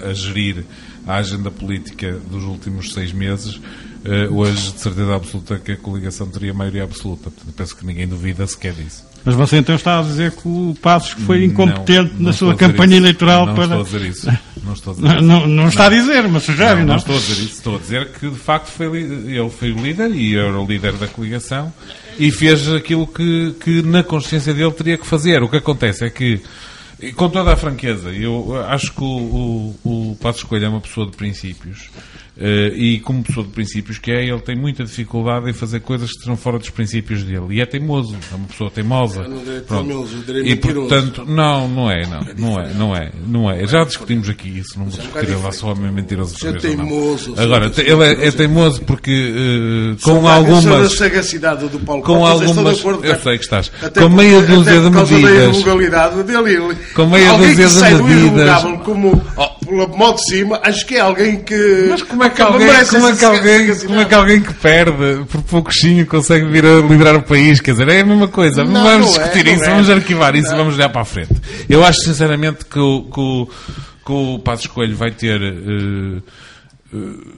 a, 0.03 0.09
a 0.09 0.13
gerir 0.13 0.63
a 1.07 1.15
agenda 1.15 1.49
política 1.49 2.19
dos 2.29 2.43
últimos 2.43 2.93
seis 2.93 3.11
meses, 3.11 3.59
Uh, 4.07 4.33
hoje, 4.33 4.71
de 4.71 4.79
certeza 4.79 5.15
absoluta, 5.15 5.59
que 5.59 5.73
a 5.73 5.75
coligação 5.75 6.27
teria 6.27 6.53
maioria 6.53 6.83
absoluta. 6.83 7.29
Portanto, 7.29 7.53
penso 7.53 7.75
que 7.75 7.85
ninguém 7.85 8.07
duvida 8.07 8.47
sequer 8.47 8.73
disso. 8.73 9.03
Mas 9.27 9.35
você 9.35 9.57
então 9.57 9.75
está 9.75 9.99
a 9.99 10.01
dizer 10.01 10.31
que 10.31 10.47
o 10.47 10.73
Passos 10.81 11.11
foi 11.25 11.43
incompetente 11.43 12.13
não, 12.13 12.19
não 12.19 12.25
na 12.27 12.33
sua 12.33 12.55
campanha 12.55 12.95
isso. 12.95 13.03
eleitoral 13.03 13.45
não 13.45 13.55
para. 13.55 13.67
Não 13.67 13.81
estou 13.81 13.97
a 13.97 13.99
dizer 13.99 14.09
isso. 14.09 14.39
Não, 14.63 14.73
estou 14.73 14.91
a 14.91 14.95
dizer 14.97 15.21
não, 15.21 15.47
não, 15.47 15.69
está 15.69 15.85
a 15.85 15.89
dizer, 15.89 16.27
mas 16.27 16.43
sugere, 16.43 16.75
não, 16.75 16.79
não? 16.79 16.85
Não 16.87 16.95
estou 16.97 17.15
a 17.15 17.19
dizer 17.19 17.41
isso. 17.41 17.53
Estou 17.53 17.75
a 17.77 17.79
dizer 17.79 18.09
que, 18.09 18.29
de 18.29 18.35
facto, 18.35 18.67
foi, 18.67 18.99
ele 18.99 19.49
foi 19.49 19.71
o 19.71 19.77
líder 19.77 20.11
e 20.11 20.35
era 20.35 20.59
o 20.59 20.65
líder 20.65 20.91
da 20.93 21.07
coligação 21.07 21.71
e 22.19 22.29
fez 22.31 22.67
aquilo 22.67 23.07
que, 23.07 23.55
que 23.63 23.81
na 23.81 24.03
consciência 24.03 24.53
dele 24.53 24.71
teria 24.71 24.97
que 24.97 25.07
fazer. 25.07 25.41
O 25.41 25.47
que 25.47 25.55
acontece 25.55 26.03
é 26.03 26.09
que 26.09 26.41
e 26.99 27.11
com 27.11 27.29
toda 27.29 27.53
a 27.53 27.55
franqueza, 27.55 28.11
eu 28.11 28.55
acho 28.67 28.93
que 28.93 29.03
o, 29.03 29.75
o, 29.83 30.11
o 30.11 30.17
Passo 30.21 30.39
Escolha 30.39 30.65
é 30.65 30.69
uma 30.69 30.81
pessoa 30.81 31.05
de 31.09 31.15
princípios 31.15 31.89
Uh, 32.37 32.69
e 32.75 32.99
como 32.99 33.23
pessoa 33.23 33.43
de 33.43 33.51
princípios 33.51 33.97
que 33.97 34.11
é, 34.11 34.23
ele 34.23 34.39
tem 34.39 34.55
muita 34.55 34.83
dificuldade 34.83 35.49
em 35.49 35.53
fazer 35.53 35.79
coisas 35.79 36.11
que 36.11 36.19
estão 36.19 36.37
fora 36.37 36.59
dos 36.59 36.69
princípios 36.69 37.23
dele. 37.23 37.47
E 37.49 37.61
é 37.61 37.65
teimoso, 37.65 38.15
é 38.31 38.35
uma 38.35 38.47
pessoa 38.47 38.69
teimosa. 38.69 39.21
É 39.23 39.59
teimoso, 39.61 40.23
e 40.45 40.55
portanto, 40.55 41.25
não, 41.25 41.67
não 41.67 41.89
é, 41.89 42.05
não, 42.05 42.21
não 42.37 42.59
é, 42.61 42.73
não 42.75 42.95
é, 42.95 43.11
não 43.27 43.51
é. 43.51 43.65
Já 43.65 43.83
discutimos 43.83 44.29
aqui 44.29 44.49
isso, 44.59 44.77
não 44.77 44.85
vou 44.85 45.01
discutir 45.01 45.35
lá 45.35 45.51
só 45.51 45.71
homem 45.71 45.91
mentiroso. 45.91 46.35
É 46.47 46.53
teimoso. 46.53 47.33
Agora, 47.37 47.71
ele 47.75 48.03
é, 48.03 48.27
é, 48.27 48.31
teimoso 48.31 48.83
porque 48.83 49.95
uh, 49.95 50.01
com 50.03 50.27
algumas. 50.27 50.93
Sagacidade 50.93 51.67
do 51.67 51.79
Paulo 51.79 52.03
com 52.03 52.23
algumas, 52.23 52.83
eu 53.03 53.15
sei 53.19 53.37
que 53.39 53.45
estás. 53.45 53.71
Com 53.97 54.09
meia 54.09 54.43
dúzia 54.43 54.79
de 54.79 54.89
medidas. 54.91 55.63
Com 56.93 57.05
meia 57.07 57.33
dúzia 57.33 57.67
de 57.67 58.03
medidas. 58.03 58.63
Como, 58.83 59.21
pelo 59.67 59.87
modo 59.89 60.15
de 60.17 60.25
cima, 60.29 60.59
acho 60.63 60.85
que 60.85 60.95
é 60.95 60.99
alguém 60.99 61.39
que. 61.39 61.87
Mas 61.89 62.01
como 62.03 62.23
é 62.23 62.29
que 62.29 62.41
alguém, 62.41 62.67
como 62.89 63.07
é 63.07 63.15
que 63.15 63.25
alguém, 63.25 63.75
como 63.75 63.99
é 63.99 64.05
que 64.05 64.15
alguém 64.15 64.41
que 64.41 64.53
perde 64.53 65.25
por 65.29 65.41
pouquinho 65.43 66.05
consegue 66.05 66.45
vir 66.47 66.65
a 66.65 66.79
liderar 66.81 67.15
o 67.15 67.23
país? 67.23 67.59
Quer 67.59 67.71
dizer, 67.71 67.89
é 67.89 68.01
a 68.01 68.05
mesma 68.05 68.27
coisa. 68.27 68.63
Não, 68.63 68.83
vamos 68.83 69.07
não 69.07 69.13
discutir 69.13 69.47
é, 69.47 69.53
isso, 69.53 69.63
é. 69.65 69.69
vamos 69.69 69.89
arquivar 69.89 70.35
isso 70.35 70.53
e 70.53 70.55
vamos 70.57 70.75
olhar 70.75 70.89
para 70.89 71.01
a 71.01 71.05
frente. 71.05 71.35
Eu 71.69 71.83
acho 71.85 71.99
sinceramente 72.01 72.65
que 72.65 72.79
o, 72.79 73.03
que 73.03 73.19
o, 73.19 73.47
que 74.05 74.11
o 74.11 74.39
Passos 74.39 74.67
Coelho 74.67 74.95
vai 74.95 75.11
ter. 75.11 75.39
Uh, 75.41 76.21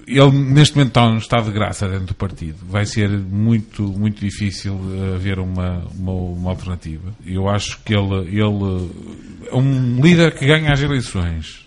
ele 0.08 0.32
neste 0.32 0.76
momento 0.76 0.90
está 0.90 1.18
estado 1.18 1.46
de 1.46 1.52
graça 1.52 1.88
dentro 1.88 2.08
do 2.08 2.14
partido. 2.14 2.58
Vai 2.64 2.86
ser 2.86 3.10
muito, 3.10 3.84
muito 3.84 4.20
difícil 4.24 4.80
haver 5.16 5.40
uma, 5.40 5.84
uma, 5.98 6.12
uma 6.12 6.50
alternativa. 6.52 7.14
Eu 7.26 7.50
acho 7.50 7.80
que 7.84 7.94
ele, 7.94 8.28
ele 8.28 8.90
é 9.52 9.56
um 9.56 10.00
líder 10.02 10.36
que 10.38 10.46
ganha 10.46 10.72
as 10.72 10.82
eleições 10.82 11.66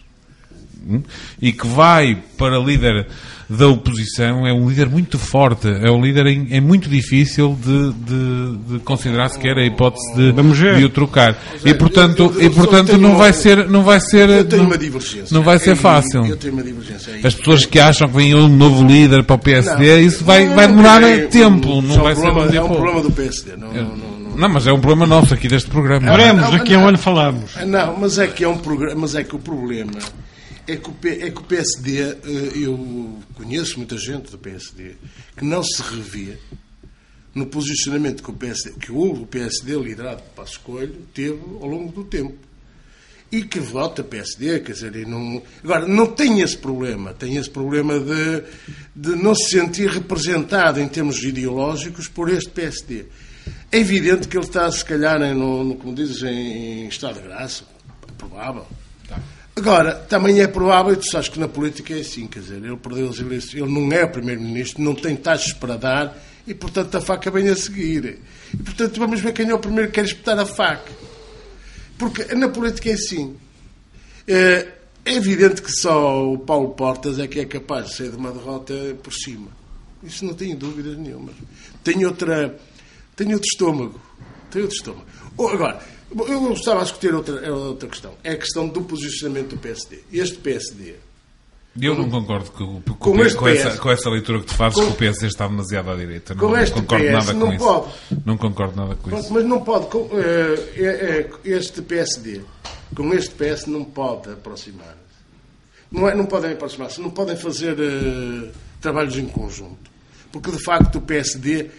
hum, 0.87 1.03
e 1.41 1.53
que 1.53 1.66
vai 1.66 2.22
para 2.37 2.59
líder 2.59 3.09
da 3.57 3.69
oposição 3.69 4.47
é 4.47 4.53
um 4.53 4.69
líder 4.69 4.89
muito 4.89 5.19
forte, 5.19 5.69
é 5.69 5.91
um 5.91 6.03
líder 6.03 6.27
em, 6.27 6.49
é 6.51 6.61
muito 6.61 6.89
difícil 6.89 7.57
de, 7.63 7.93
de, 7.93 8.57
de 8.75 8.79
considerar 8.81 9.29
sequer 9.29 9.57
a 9.59 9.65
hipótese 9.65 10.15
de, 10.15 10.33
de 10.33 10.85
o 10.85 10.89
trocar. 10.89 11.37
E 11.65 11.75
portanto, 11.75 12.35
e, 12.39 12.49
portanto 12.49 12.97
não 12.99 13.17
vai 13.17 13.33
ser, 13.33 13.69
não 13.69 13.83
vai 13.83 14.01
ser, 14.01 14.29
Eu 14.29 14.45
tenho 14.45 14.63
não, 14.63 14.71
uma 14.71 14.79
divergência. 14.79 15.35
não 15.35 15.43
vai 15.43 15.59
ser 15.59 15.77
fácil. 15.77 16.25
Eu 16.25 16.37
tenho 16.37 16.55
uma 16.55 16.63
divergência 16.63 17.15
aí. 17.15 17.21
As 17.25 17.35
pessoas 17.35 17.67
que 17.67 17.79
acham 17.79 18.09
que 18.09 18.17
vem 18.17 18.35
um 18.35 18.49
novo 18.49 18.87
líder 18.87 19.23
para 19.25 19.37
o 19.37 19.39
PSD, 19.39 19.93
Não, 19.93 20.01
isso 20.01 20.25
vai, 20.25 20.47
vai 20.49 20.67
demorar 20.67 21.03
é- 21.03 21.27
tempo, 21.27 21.83
não 21.83 22.03
vai 22.03 22.15
ser 22.15 22.31
um 22.31 22.55
É 22.55 22.63
um 22.63 22.69
problema 22.69 23.03
do 23.03 23.11
PSD. 23.11 23.57
Não, 23.57 23.73
não, 23.73 23.83
não, 23.83 23.97
não. 23.97 24.13
Não, 24.37 24.49
mas 24.49 24.67
é 24.67 24.73
um 24.73 24.81
problema 24.81 25.07
nosso 25.07 25.35
aqui 25.35 25.47
deste 25.47 25.69
programa. 25.69 26.11
Veremos, 26.11 26.45
não, 26.45 26.51
daqui 26.53 26.75
a 26.75 26.79
um 26.79 26.83
não. 26.83 26.89
ano 26.89 26.99
falamos. 26.99 27.51
Não, 27.67 27.99
mas 27.99 28.19
é 28.19 28.27
que 28.27 28.43
é 28.45 28.49
um 28.49 28.57
programa, 28.57 29.03
mas 29.03 29.15
é 29.15 29.23
que 29.23 29.37
o 29.37 29.39
problema 29.39 29.93
é 30.67 30.77
que 30.77 30.89
o, 30.89 30.97
é 31.05 31.31
que 31.31 31.39
o 31.39 31.45
PSD, 31.45 32.01
eh, 32.01 32.17
eu 32.55 33.19
conheço 33.35 33.79
muita 33.79 33.97
gente 33.97 34.31
do 34.31 34.39
PSD 34.39 34.95
que 35.37 35.45
não 35.45 35.63
se 35.63 35.83
revia 35.83 36.39
no 37.35 37.47
posicionamento 37.47 38.23
que 38.23 38.31
o 38.31 38.35
PSD, 38.35 38.73
que 38.79 38.93
o 38.93 39.27
PSD 39.27 39.75
liderado 39.77 40.23
por 40.23 40.31
Passos 40.35 40.59
Coelho 40.59 41.07
teve 41.15 41.41
ao 41.61 41.67
longo 41.67 41.91
do 41.93 42.05
tempo. 42.05 42.37
E 43.31 43.43
que 43.45 43.59
vota 43.59 44.05
PSD, 44.05 44.61
quer 44.61 44.73
dizer, 44.73 45.07
não... 45.07 45.43
agora 45.65 45.89
não 45.89 46.07
tem 46.07 46.41
esse 46.41 46.57
problema, 46.57 47.15
tem 47.15 47.37
esse 47.37 47.49
problema 47.49 47.99
de, 47.99 48.43
de 48.95 49.17
não 49.17 49.35
se 49.35 49.59
sentir 49.59 49.89
representado 49.89 50.79
em 50.79 50.87
termos 50.87 51.23
ideológicos 51.23 52.09
por 52.09 52.29
este 52.29 52.51
PSD. 52.51 53.07
É 53.71 53.79
evidente 53.79 54.29
que 54.29 54.37
ele 54.37 54.45
está, 54.45 54.71
se 54.71 54.85
calhar, 54.85 55.21
em, 55.23 55.33
no, 55.35 55.75
como 55.77 55.95
dizes, 55.95 56.23
em, 56.23 56.87
estado 56.89 57.15
de 57.15 57.23
graça. 57.23 57.65
Provável. 58.19 58.67
Agora, 59.55 59.95
também 59.95 60.41
é 60.41 60.47
provável, 60.47 60.95
e 60.95 60.97
tu 60.97 61.11
sabes 61.11 61.29
que 61.29 61.39
na 61.39 61.47
política 61.47 61.95
é 61.95 62.01
assim, 62.01 62.27
quer 62.27 62.41
dizer, 62.41 62.57
ele 62.57 62.77
perdeu 62.77 63.11
as 63.11 63.19
eleições, 63.19 63.63
ele 63.63 63.71
não 63.71 63.93
é 63.93 64.07
primeiro-ministro, 64.07 64.83
não 64.83 64.95
tem 64.95 65.15
taxas 65.15 65.53
para 65.53 65.77
dar 65.77 66.17
e, 66.47 66.55
portanto, 66.55 66.97
a 66.97 67.01
faca 67.01 67.31
vem 67.31 67.49
a 67.49 67.57
seguir. 67.57 68.19
E, 68.53 68.57
portanto, 68.57 68.99
vamos 68.99 69.21
ver 69.21 69.33
quem 69.33 69.49
é 69.49 69.55
o 69.55 69.59
primeiro 69.59 69.89
que 69.89 69.95
quer 69.95 70.07
espetar 70.07 70.39
a 70.39 70.47
faca. 70.47 70.93
Porque 71.99 72.35
na 72.35 72.49
política 72.49 72.91
é 72.91 72.95
assim. 72.95 73.37
É, 74.27 74.69
é 75.05 75.15
evidente 75.15 75.63
que 75.63 75.71
só 75.71 76.33
o 76.33 76.39
Paulo 76.39 76.71
Portas 76.71 77.19
é 77.19 77.27
que 77.27 77.41
é 77.41 77.45
capaz 77.45 77.91
de 77.91 77.97
sair 77.97 78.11
de 78.11 78.17
uma 78.17 78.33
derrota 78.33 78.75
por 79.03 79.13
cima. 79.13 79.49
Isso 80.03 80.25
não 80.25 80.35
tenho 80.35 80.57
dúvidas 80.57 80.97
nenhuma. 80.97 81.33
Tenho 81.85 82.09
outra. 82.09 82.59
Tenho 83.15 83.33
outro 83.35 83.47
estômago. 83.53 84.01
Tenho 84.51 84.65
outro 84.65 84.77
estômago. 84.77 85.07
Oh, 85.37 85.49
Agora, 85.49 85.81
eu 86.29 86.53
estava 86.53 86.81
a 86.81 86.83
discutir 86.85 87.15
outra, 87.15 87.37
era 87.37 87.55
outra 87.55 87.89
questão. 87.89 88.13
É 88.23 88.33
a 88.33 88.37
questão 88.37 88.69
do 88.69 88.83
posicionamento 88.83 89.51
do 89.51 89.59
PSD. 89.59 90.01
Este 90.13 90.39
PSD. 90.39 90.95
Eu 91.81 91.95
não 91.95 92.11
concordo 92.11 92.51
com, 92.51 92.83
com, 92.83 92.95
Com 92.95 93.13
com 93.13 93.19
este 93.25 93.39
essa, 93.49 93.71
PS. 93.71 93.79
com 93.81 93.91
essa 93.91 94.11
leitura 94.11 94.41
que 94.41 94.47
tu 94.47 94.55
fazes 94.55 94.79
Com- 94.79 94.93
que 94.93 95.05
o 95.05 95.11
PS 95.13 95.23
está 95.23 95.47
demasiado 95.49 95.91
à 95.91 95.97
direita. 95.97 96.35
Não 96.35 96.55
este 96.59 96.75
concordo 96.75 97.05
PS 97.07 97.13
nada 97.13 97.33
com 97.33 97.39
não 97.39 97.53
isso. 97.55 97.65
pode. 97.65 98.23
Não 98.27 98.37
concordo 98.37 98.77
nada 98.77 98.95
com 98.97 99.09
Pronto, 99.09 99.25
isso. 99.25 99.33
mas 99.33 99.45
não 99.47 99.63
pode. 99.63 99.87
com, 99.87 100.09
eh, 100.13 100.73
é- 100.77 100.85
é- 100.85 101.31
este 101.51 101.81
PSD, 101.81 102.43
com 102.95 103.15
este 103.15 103.31
PS, 103.35 103.67
não 103.71 103.85
pode 103.85 104.31
aproximar. 104.31 104.99
Não, 105.91 106.07
é, 106.09 106.15
não 106.15 106.27
podem 106.27 106.53
aproximar-se, 106.53 107.01
não 107.01 107.09
podem 107.11 107.37
fazer 107.37 107.75
eh, 107.79 108.51
trabalhos 108.81 109.17
em 109.17 109.27
conjunto. 109.27 109.91
Porque, 110.31 110.51
de 110.51 110.63
facto, 110.63 110.97
o 110.97 111.01
PSD 111.01 111.71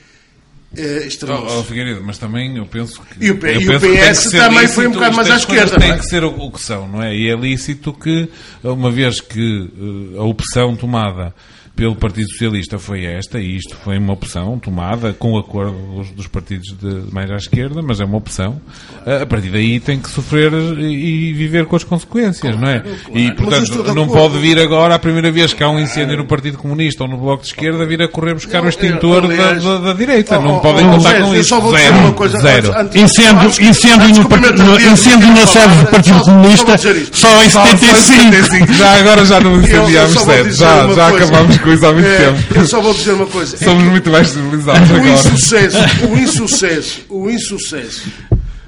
eh, 0.76 1.06
extremou-se. 1.08 1.56
Oh, 1.56 1.60
oh, 1.60 1.64
Figueiredo, 1.64 2.02
mas 2.04 2.18
também 2.18 2.58
eu 2.58 2.66
penso 2.66 3.02
que. 3.02 3.26
E 3.26 3.32
o 3.32 3.38
P- 3.38 3.54
e 3.54 3.70
o 3.70 3.80
PS 3.80 4.32
também 4.32 4.68
foi 4.68 4.88
um 4.88 4.92
bocado 4.92 5.16
mais 5.16 5.30
à 5.32 5.36
esquerda, 5.38 5.78
Tem 5.78 5.92
é? 5.92 5.98
que 5.98 6.06
ser 6.06 6.24
o, 6.24 6.30
o 6.30 6.52
que 6.52 6.62
são, 6.62 6.88
não 6.88 7.02
é? 7.02 7.16
E 7.16 7.30
é 7.30 7.36
lícito 7.36 7.94
que, 7.94 8.28
uma 8.64 8.90
vez 8.92 9.20
que 9.22 9.70
eh, 10.16 10.18
a 10.20 10.24
opção 10.24 10.76
tomada 10.76 11.34
pelo 11.76 11.96
Partido 11.96 12.30
Socialista 12.30 12.78
foi 12.78 13.04
esta, 13.06 13.40
e 13.40 13.56
isto 13.58 13.76
foi 13.84 13.98
uma 13.98 14.14
opção 14.14 14.60
tomada 14.60 15.12
com 15.14 15.32
o 15.34 15.38
acordo 15.40 15.76
dos, 15.96 16.12
dos 16.12 16.28
partidos 16.28 16.68
de 16.80 17.12
mais 17.12 17.32
à 17.32 17.36
esquerda, 17.36 17.82
mas 17.82 18.00
é 18.00 18.06
uma 18.06 18.18
opção. 18.18 18.62
A 19.06 19.26
partir 19.26 19.50
daí 19.50 19.80
tem 19.80 20.00
que 20.00 20.10
sofrer 20.10 20.54
e 20.80 21.24
e 21.24 21.34
viver 21.34 21.66
com 21.66 21.76
as 21.76 21.84
consequências, 21.84 22.56
não 22.60 22.68
é? 22.70 22.80
claro. 22.80 22.98
E, 23.14 23.32
portanto, 23.34 23.94
não 23.96 24.08
pode 24.08 24.38
vir 24.38 24.60
agora, 24.60 24.96
a 24.96 25.00
primeira 25.00 25.32
vez 25.32 25.54
que 25.54 25.64
há 25.64 25.70
um 25.70 25.80
incêndio 25.80 26.18
no 26.18 26.26
Partido 26.26 26.58
Comunista 26.58 27.04
ou 27.04 27.10
no 27.10 27.18
Bloco 27.18 27.42
de 27.42 27.50
Esquerda, 27.50 27.86
vir 27.86 28.02
a 28.02 28.08
correr 28.08 28.34
buscar 28.36 28.64
o 28.64 28.70
extintor 28.70 29.28
da, 29.28 29.34
aliás- 29.34 29.64
da- 29.64 29.78
da 29.80 29.94
direita. 29.94 30.38
Oh, 30.38 30.42
Não 30.44 30.56
oh, 30.58 30.60
podem 30.60 30.88
oh, 30.88 30.92
contar 30.92 31.22
com 31.22 31.36
isso. 31.36 31.56
Zero. 31.72 32.40
Zero. 32.42 32.74
antes- 32.80 33.02
Incêndio, 33.02 33.40
antes- 33.48 33.60
incêndio, 33.60 34.06
antes 34.06 34.20
no, 34.20 34.92
incêndio 34.92 35.28
na 35.30 35.48
sede 35.48 35.76
do 35.76 35.86
Partido 35.88 36.18
só- 36.20 36.24
Comunista 36.26 36.78
só 36.78 37.44
em 37.44 37.50
Só- 37.50 37.66
só 37.66 37.78
75. 37.78 38.74
Já 38.74 39.00
agora 39.00 39.26
já 39.26 39.40
não 39.40 39.58
incendiámos 39.60 40.14
sete. 40.22 40.52
Já, 40.54 40.88
já 40.94 41.08
acabámos 41.08 41.58
com 41.64 41.74
isso 41.74 41.86
há 41.86 41.94
muito 41.94 42.08
É, 42.08 42.18
tempo. 42.32 42.56
Eu 42.56 42.68
só 42.68 42.82
vou 42.82 42.94
dizer 42.94 43.14
uma 43.14 43.26
coisa. 43.28 43.56
É 43.56 43.60
Somos 43.64 43.84
muito 43.86 44.10
mais 44.10 44.28
civilizados 44.30 44.90
o 44.90 44.96
agora. 44.96 45.10
insucesso, 45.12 45.78
o 46.10 46.18
insucesso, 46.18 47.02
o 47.10 47.30
insucesso 47.30 48.12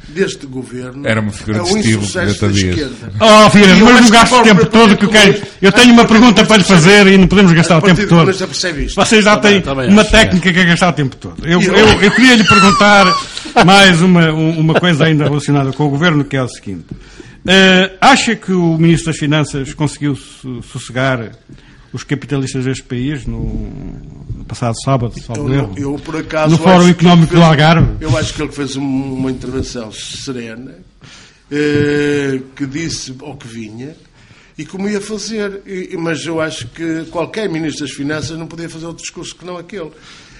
deste 0.07 0.45
governo 0.45 1.05
Era 1.05 1.19
uma 1.19 1.31
figura 1.33 1.57
é 1.57 1.61
de 1.61 1.77
estilo, 1.77 2.01
insucesso 2.03 2.41
da 2.47 2.47
esquerda. 2.53 3.11
Oh, 3.19 3.49
Figueiredo, 3.49 3.79
E 3.79 3.83
mas 3.83 4.01
não 4.01 4.09
gastes 4.09 4.37
o 4.39 4.43
tempo 4.43 4.65
todo 4.67 4.95
que 4.97 5.05
eu 5.05 5.09
quero. 5.09 5.33
Partido 5.33 5.47
Eu 5.61 5.71
tenho 5.73 5.93
uma 5.93 6.05
pergunta 6.05 6.45
para 6.45 6.57
lhe 6.57 6.63
fazer 6.63 7.07
e 7.07 7.17
não 7.17 7.27
podemos 7.27 7.51
gastar 7.51 7.77
o 7.79 7.81
tempo 7.81 7.99
todo. 8.01 8.09
Comunista 8.09 8.47
percebe 8.47 8.85
isto. 8.85 8.95
Vocês 8.95 9.25
já 9.25 9.35
têm 9.37 9.61
uma 9.89 10.01
acho, 10.03 10.11
técnica 10.11 10.53
que 10.53 10.59
é 10.59 10.63
gastar 10.65 10.89
o 10.89 10.93
tempo 10.93 11.15
todo. 11.17 11.45
Eu, 11.45 11.61
eu- 11.61 12.01
eu, 12.01 12.11
queria 12.11 12.35
lhe 12.35 12.43
perguntar 12.47 13.13
mais 13.65 14.01
uma, 14.01 14.31
um- 14.31 14.57
uma 14.59 14.73
coisa 14.75 15.03
ainda 15.03 15.25
relacionada 15.25 15.73
com 15.73 15.83
o 15.85 15.89
governo, 15.89 16.23
que 16.23 16.37
é 16.37 16.43
o 16.43 16.47
seguinte. 16.47 16.85
Eh, 17.47 17.91
acha 17.99 18.35
que 18.37 18.53
o 18.53 18.77
Ministro 18.77 19.07
das 19.11 19.17
Finanças 19.19 19.73
conseguiu 19.73 20.17
sossegar 20.71 21.29
os 21.95 22.03
capitalistas 22.03 22.65
deste 22.65 22.83
país 22.83 23.25
no, 23.25 23.39
no 24.35 24.43
passado 24.45 24.75
sábado, 24.83 25.13
Eu, 25.17 25.23
salvo 25.23 25.47
não- 25.49 25.55
erro? 25.55 25.73
eu, 25.77 25.93
por 25.99 26.17
acaso, 26.17 26.51
No 26.51 26.57
Fórum 26.57 26.87
Económico 26.89 27.33
ele 27.33 27.41
do 27.41 27.41
fez- 27.41 27.43
Algarve? 27.43 27.87
Eu 28.01 28.17
acho 28.17 28.33
que 28.33 28.41
ele 28.41 28.51
fez 28.51 28.75
um- 28.75 29.13
uma 29.13 29.31
intervenção 29.31 29.91
serena, 29.91 30.75
eh, 31.51 32.41
que 32.55 32.65
disse 32.65 33.15
ao 33.21 33.35
que 33.37 33.47
vinha 33.47 33.95
e 34.57 34.65
como 34.65 34.89
ia 34.89 34.99
fazer. 35.01 35.61
E- 35.65 35.95
mas 35.97 36.25
eu 36.25 36.41
acho 36.41 36.67
que 36.67 37.05
qualquer 37.11 37.49
Ministro 37.49 37.85
das 37.85 37.95
Finanças 37.95 38.37
não 38.37 38.47
podia 38.47 38.69
fazer 38.69 38.85
outro 38.87 39.03
discurso 39.03 39.35
que 39.35 39.45
não 39.45 39.57
aquele. 39.57 39.91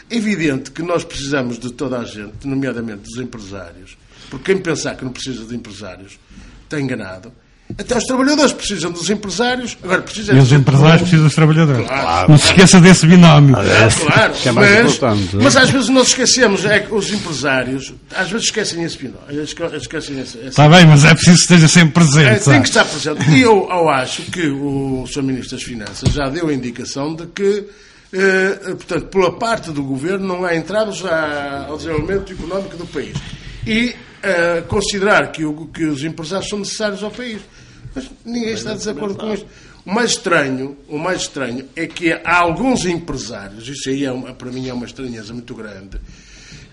É 0.10 0.16
evidente 0.18 0.72
que 0.72 0.82
nós 0.84 1.04
precisamos 1.04 1.58
de 1.58 1.72
toda 1.72 2.00
a 2.00 2.04
gente, 2.06 2.46
nomeadamente 2.46 3.04
dos 3.04 3.18
empresários, 3.18 3.98
porque 4.30 4.54
quem 4.54 4.62
pensar 4.62 4.96
que 4.96 5.04
não 5.06 5.12
precisa 5.12 5.46
de 5.46 5.56
empresários 5.56 6.20
está 6.64 6.80
enganado. 6.80 7.32
Até 7.78 7.98
os 7.98 8.04
trabalhadores 8.04 8.54
precisam 8.54 8.92
dos 8.92 9.10
empresários, 9.10 9.76
agora 9.84 10.02
precisam 10.04 10.36
E 10.36 10.40
os 10.40 10.50
de- 10.50 10.56
empresários 10.56 11.02
precisam 11.02 11.26
dos 11.26 11.34
trabalhadores. 11.36 11.88
Claro. 11.88 12.32
Não 12.32 12.38
se 12.38 12.46
esqueça 12.46 12.80
desse 12.80 13.08
binómio. 13.08 13.56
Ah, 13.58 13.64
claro, 14.14 14.34
que 14.34 14.50
é 14.50 14.52
mais 14.52 14.70
mas, 14.72 14.80
importante. 14.96 15.36
mas 15.38 15.56
às 15.58 15.70
vezes 15.72 15.90
nós 15.90 16.08
esquecemos, 16.10 16.64
é 16.64 16.80
que 16.82 16.94
os 16.94 17.12
empresários 17.12 17.92
às 18.16 18.30
vezes 18.30 18.46
esquecem 18.46 18.84
esse 18.84 19.12
esque- 19.32 19.64
esquecem 19.78 20.20
esse, 20.20 20.38
esse 20.38 20.48
Está 20.50 20.70
bem, 20.70 20.86
mas 20.86 21.04
é 21.06 21.14
preciso 21.16 21.38
que 21.38 21.42
esteja 21.42 21.68
sempre 21.68 21.90
é, 22.04 22.06
presente. 22.06 22.30
tem 22.34 22.40
sabe? 22.44 22.62
que 22.62 22.68
estar 22.68 22.86
presente. 22.86 23.30
E 23.32 23.42
eu, 23.42 23.68
eu 23.70 23.90
acho 23.90 24.22
que 24.24 24.48
o 24.48 25.06
Sr. 25.12 25.24
Ministro 25.24 25.58
das 25.58 25.64
Finanças 25.66 26.14
já 26.14 26.30
deu 26.30 26.48
a 26.50 26.54
indicação 26.54 27.16
de 27.16 27.26
que, 27.26 27.64
eh, 28.14 28.60
portanto, 28.76 29.08
pela 29.08 29.32
parte 29.40 29.72
do 29.72 29.84
Governo 29.84 30.28
não 30.28 30.46
há 30.46 30.56
entraves 30.56 31.02
ao 31.68 31.78
desenvolvimento 31.78 32.32
económico 32.32 32.78
do 32.78 32.86
país. 32.86 33.18
E 33.66 33.96
considerar 34.68 35.32
que, 35.32 35.46
o- 35.46 35.68
que 35.68 35.86
os 35.86 36.04
empresários 36.04 36.50
são 36.50 36.60
necessários 36.60 37.04
ao 37.04 37.12
país. 37.12 37.42
Mas 37.94 38.10
ninguém 38.26 38.54
está 38.54 38.72
de 38.72 38.78
desacordo 38.80 39.16
com 39.16 39.34
isto. 39.34 39.46
O 39.86 39.94
mais 39.94 40.12
estranho, 40.12 40.78
o 40.90 40.98
mais 40.98 41.22
estranho 41.22 41.66
é 41.76 41.86
que 41.88 42.12
há 42.12 42.38
alguns 42.40 42.86
empresários, 42.86 43.68
isso 43.68 43.90
aí 43.90 44.04
é 44.04 44.12
uma- 44.12 44.34
para 44.34 44.52
mim 44.52 44.68
é 44.68 44.74
uma 44.74 44.86
estranheza 44.86 45.32
muito 45.32 45.54
grande, 45.54 46.00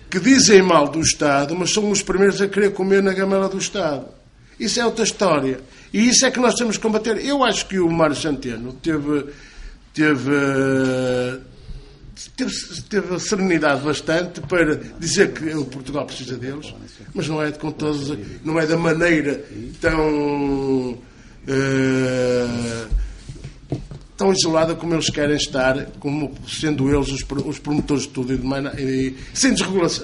que 0.09 0.19
dizem 0.19 0.61
mal 0.61 0.87
do 0.87 0.99
Estado, 0.99 1.55
mas 1.55 1.71
são 1.71 1.89
os 1.91 2.01
primeiros 2.01 2.41
a 2.41 2.47
querer 2.47 2.71
comer 2.73 3.01
na 3.03 3.13
gamela 3.13 3.47
do 3.47 3.57
Estado. 3.57 4.05
Isso 4.59 4.79
é 4.79 4.85
outra 4.85 5.03
história. 5.03 5.59
E 5.93 6.09
isso 6.09 6.25
é 6.25 6.31
que 6.31 6.39
nós 6.39 6.55
temos 6.55 6.77
que 6.77 6.83
combater. 6.83 7.23
Eu 7.23 7.43
acho 7.43 7.65
que 7.67 7.79
o 7.79 7.89
Mário 7.91 8.15
Centeno 8.15 8.73
teve, 8.73 9.25
teve, 9.93 10.31
teve, 12.31 12.51
teve 12.89 13.19
serenidade 13.19 13.81
bastante 13.81 14.41
para 14.41 14.75
dizer 14.99 15.33
que 15.33 15.53
o 15.53 15.65
Portugal 15.65 16.05
precisa 16.05 16.37
deles, 16.37 16.73
mas 17.13 17.27
não 17.27 17.41
é 17.41 17.51
com 17.51 17.71
todos, 17.71 18.17
não 18.43 18.59
é 18.59 18.65
da 18.65 18.77
maneira 18.77 19.43
tão 19.79 20.97
eh, 21.47 22.87
tão 24.15 24.31
isolada 24.31 24.75
como 24.75 24.93
eles 24.93 25.09
querem 25.09 25.35
estar, 25.35 25.85
como 25.99 26.33
sendo 26.47 26.93
eles 26.93 27.09
os, 27.09 27.25
os 27.45 27.59
promotores 27.59 28.03
de 28.03 28.09
tudo 28.09 28.33
e, 28.33 28.37
de 28.37 28.81
e 28.81 29.17
sem, 29.33 29.53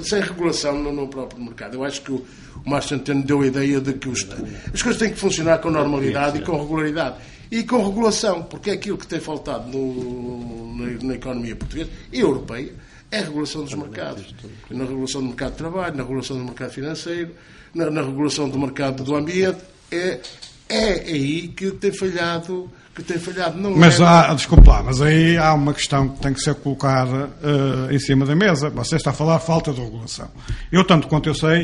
sem 0.04 0.22
regulação 0.22 0.82
no, 0.82 0.92
no 0.92 1.08
próprio 1.08 1.42
mercado. 1.42 1.76
Eu 1.76 1.84
acho 1.84 2.02
que 2.02 2.12
o, 2.12 2.26
o 2.66 2.70
Márcio 2.70 2.98
Centeno 2.98 3.24
deu 3.24 3.42
a 3.42 3.48
ideia 3.48 3.80
de 3.80 3.94
que 3.94 4.10
os, 4.10 4.28
as 4.74 4.82
coisas 4.82 5.00
têm 5.00 5.12
que 5.12 5.20
funcionar 5.20 5.60
com 5.60 5.70
normalidade 5.70 6.40
e 6.40 6.42
com 6.42 6.60
regularidade. 6.60 7.16
E 7.52 7.64
com 7.64 7.84
regulação, 7.88 8.44
porque 8.44 8.70
é 8.70 8.74
aquilo 8.74 8.98
que 8.98 9.08
tem 9.08 9.20
faltado 9.20 9.68
no- 9.76 10.76
na, 10.78 11.04
na 11.04 11.16
economia 11.16 11.56
portuguesa 11.56 11.90
e 12.14 12.20
europeia 12.20 12.74
é 13.12 13.18
a 13.20 13.24
regulação 13.24 13.64
dos 13.64 13.74
mercados. 13.74 14.34
Na 14.70 14.86
regulação 14.86 15.22
do 15.22 15.28
mercado 15.28 15.52
de 15.54 15.58
trabalho, 15.58 15.98
na 15.98 16.04
regulação 16.04 16.38
do 16.38 16.44
mercado 16.44 16.72
financeiro, 16.72 17.32
na, 17.74 17.90
na 17.90 18.02
regulação 18.04 18.48
do 18.50 18.60
mercado 18.60 19.04
do 19.04 19.16
ambiente. 19.16 19.60
É, 19.92 20.20
é 20.70 20.94
aí 21.08 21.48
que 21.48 21.72
tem 21.72 21.92
falhado, 21.92 22.70
que 23.00 23.14
tem 23.14 23.18
falhado. 23.18 23.58
Não 23.58 23.76
mas 23.76 24.00
é... 24.00 24.04
há, 24.04 24.34
desculpe 24.34 24.68
lá, 24.68 24.84
mas 24.84 25.02
aí 25.02 25.38
há 25.38 25.54
uma 25.54 25.74
questão 25.74 26.10
que 26.10 26.20
tem 26.20 26.34
que 26.34 26.42
ser 26.42 26.56
colocada 26.56 27.30
uh, 27.42 27.92
em 27.92 28.00
cima 28.00 28.26
da 28.26 28.36
mesa. 28.36 28.70
Você 28.70 28.96
está 28.96 29.12
a 29.12 29.14
falar 29.14 29.40
falta 29.40 29.72
de 29.72 29.82
regulação. 29.82 30.28
Eu, 30.72 30.84
tanto 30.84 31.08
quanto 31.08 31.30
eu 31.30 31.34
sei, 31.34 31.64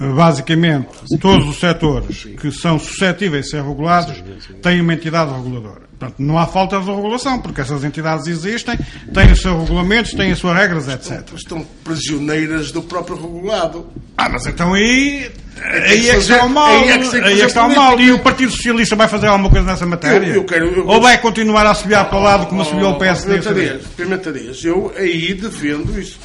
uh, 0.00 0.14
basicamente, 0.14 0.88
todos 1.20 1.46
os 1.46 1.58
setores 1.58 2.24
que 2.40 2.50
são 2.50 2.78
suscetíveis 2.78 3.46
de 3.46 3.50
ser 3.50 3.62
regulados 3.62 4.22
têm 4.62 4.80
uma 4.80 4.94
entidade 4.94 5.32
reguladora. 5.32 5.86
Portanto, 5.98 6.16
não 6.18 6.36
há 6.36 6.46
falta 6.46 6.78
de 6.78 6.86
regulação, 6.86 7.40
porque 7.40 7.60
essas 7.60 7.82
entidades 7.82 8.26
existem, 8.26 8.78
têm 9.14 9.32
os 9.32 9.40
seus 9.40 9.62
regulamentos, 9.62 10.12
têm 10.12 10.30
as 10.30 10.38
suas 10.38 10.54
regras, 10.54 10.88
etc. 10.88 11.12
Estão, 11.12 11.36
estão 11.36 11.66
prisioneiras 11.82 12.70
do 12.70 12.82
próprio 12.82 13.16
regulado. 13.16 13.86
Ah, 14.18 14.28
mas 14.28 14.46
então 14.46 14.74
aí, 14.74 15.30
aí 15.62 16.10
é 16.10 16.12
que 16.12 16.18
está 16.18 16.44
o 16.44 16.50
mal. 16.50 16.68
Aí 16.68 16.90
é 16.90 16.98
que, 16.98 17.16
é 17.16 17.46
está 17.46 17.66
o 17.66 17.74
mal. 17.74 17.98
E 17.98 18.12
o 18.12 18.18
Partido 18.18 18.52
Socialista 18.52 18.94
vai 18.94 19.08
fazer 19.08 19.28
alguma 19.28 19.48
coisa 19.48 19.64
nessa 19.64 19.86
matéria? 19.86 20.26
Eu, 20.26 20.34
eu 20.34 20.44
quero, 20.44 20.66
eu, 20.66 20.86
Ou 20.86 21.00
vai 21.00 21.16
continuar 21.18 21.66
a 21.66 21.72
subir 21.72 21.96
para 22.04 22.18
o 22.18 22.22
lado 22.22 22.46
como 22.46 22.60
oh, 22.60 22.64
subiu 22.64 22.90
o 22.90 22.98
PSD? 22.98 23.80
Pimenta 23.96 24.30
Dias, 24.30 24.62
eu 24.64 24.92
aí 24.96 25.32
defendo 25.32 25.98
isso. 25.98 26.18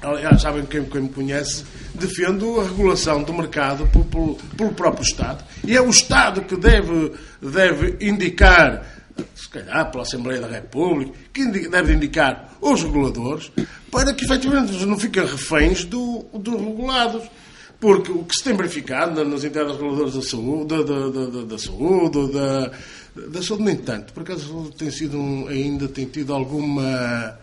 Aliás, 0.00 0.42
sabem 0.42 0.64
quem, 0.64 0.84
quem 0.84 1.02
me 1.02 1.08
conhece, 1.08 1.64
defendo 1.94 2.60
a 2.60 2.64
regulação 2.64 3.22
do 3.22 3.32
mercado 3.34 3.86
pelo, 3.88 4.36
pelo, 4.56 4.72
próprio 4.72 5.02
Estado. 5.02 5.44
E 5.66 5.76
é 5.76 5.80
o 5.80 5.90
Estado 5.90 6.42
que 6.42 6.56
deve, 6.56 7.12
deve 7.42 7.96
indicar, 8.00 8.86
se 9.34 9.48
calhar 9.48 9.90
pela 9.90 10.04
Assembleia 10.04 10.40
da 10.40 10.46
República, 10.46 11.12
que 11.32 11.68
deve 11.68 11.94
indicar 11.94 12.56
os 12.60 12.82
reguladores 12.82 13.50
para 13.90 14.14
que 14.14 14.24
efetivamente 14.24 14.86
não 14.86 14.98
fiquem 14.98 15.24
reféns 15.24 15.84
do, 15.84 16.26
dos 16.32 16.60
regulados. 16.60 17.28
Porque 17.80 18.10
o 18.10 18.24
que 18.24 18.34
se 18.34 18.42
tem 18.42 18.56
verificado 18.56 19.24
nas 19.24 19.44
entidades 19.44 19.76
reguladoras 19.76 20.14
da 20.14 20.22
saúde, 20.22 20.66
da, 20.66 20.82
da, 20.82 21.26
da, 21.26 21.44
da 21.44 21.58
saúde, 21.58 22.32
da, 22.32 22.72
da 23.28 23.42
saúde 23.42 23.62
nem 23.62 23.76
tanto, 23.76 24.12
por 24.12 24.22
acaso 24.22 24.72
tem 24.76 24.90
sido 24.90 25.16
um, 25.16 25.46
ainda 25.46 25.86
tem 25.86 26.06
tido 26.06 26.34
alguma 26.34 27.38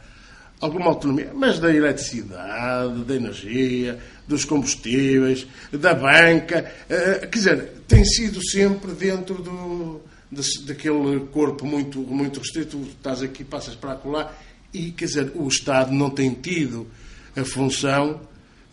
alguma 0.59 0.87
autonomia, 0.87 1.31
mas 1.33 1.59
da 1.59 1.73
eletricidade, 1.73 3.03
da 3.03 3.15
energia, 3.15 3.99
dos 4.27 4.45
combustíveis, 4.45 5.45
da 5.71 5.93
banca, 5.93 6.71
uh, 6.85 7.27
quer 7.27 7.37
dizer, 7.37 7.71
tem 7.87 8.03
sido 8.03 8.43
sempre 8.43 8.91
dentro 8.93 9.35
do, 9.35 10.01
daquele 10.65 11.19
corpo 11.31 11.65
muito, 11.65 11.99
muito 11.99 12.39
restrito, 12.39 12.79
estás 12.81 13.21
aqui, 13.21 13.43
passas 13.43 13.75
para 13.75 13.99
lá, 14.05 14.33
e 14.73 14.91
quer 14.91 15.05
dizer, 15.05 15.31
o 15.35 15.47
Estado 15.47 15.91
não 15.91 16.09
tem 16.09 16.33
tido 16.33 16.87
a 17.35 17.43
função 17.43 18.21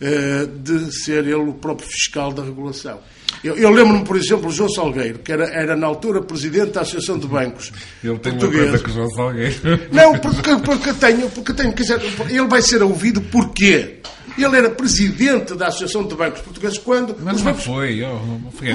uh, 0.01 0.47
de 0.59 0.93
ser 0.93 1.25
ele 1.25 1.35
o 1.35 1.55
próprio 1.55 1.89
fiscal 1.89 2.33
da 2.33 2.43
regulação. 2.43 3.01
Eu, 3.43 3.57
eu 3.57 3.71
lembro-me, 3.71 4.05
por 4.05 4.17
exemplo, 4.17 4.49
o 4.49 4.53
João 4.53 4.69
Salgueiro, 4.69 5.19
que 5.19 5.33
era, 5.33 5.45
era 5.47 5.77
na 5.77 5.87
altura 5.87 6.23
presidente 6.23 6.73
da 6.73 6.83
Associação 6.83 7.19
de 7.19 7.27
Bancos. 7.27 7.73
Ele 8.03 8.19
tem 8.19 8.33
uma 8.33 8.41
coisa 8.51 8.79
com 8.79 8.91
o 8.91 8.95
João 8.95 9.11
Salgueiro. 9.11 9.55
Não, 9.91 10.19
porque, 10.19 10.57
porque 10.65 10.93
tenho, 10.95 11.31
porque 11.31 11.53
tenho, 11.53 11.73
quer 11.73 11.83
dizer, 11.83 12.01
ele 12.29 12.47
vai 12.47 12.63
ser 12.63 12.83
ouvido 12.83 13.21
porquê? 13.21 14.01
Ele 14.37 14.57
era 14.57 14.71
presidente 14.71 15.55
da 15.55 15.69
Associação 15.69 16.07
de 16.07 16.15
Bancos 16.15 16.41
Portugueses 16.41 16.79
quando. 16.79 17.17
Mas 17.21 17.37
os 17.37 17.43
não 17.43 17.53
bancos... 17.53 17.65
foi, 17.65 18.03
oh, 18.03 18.19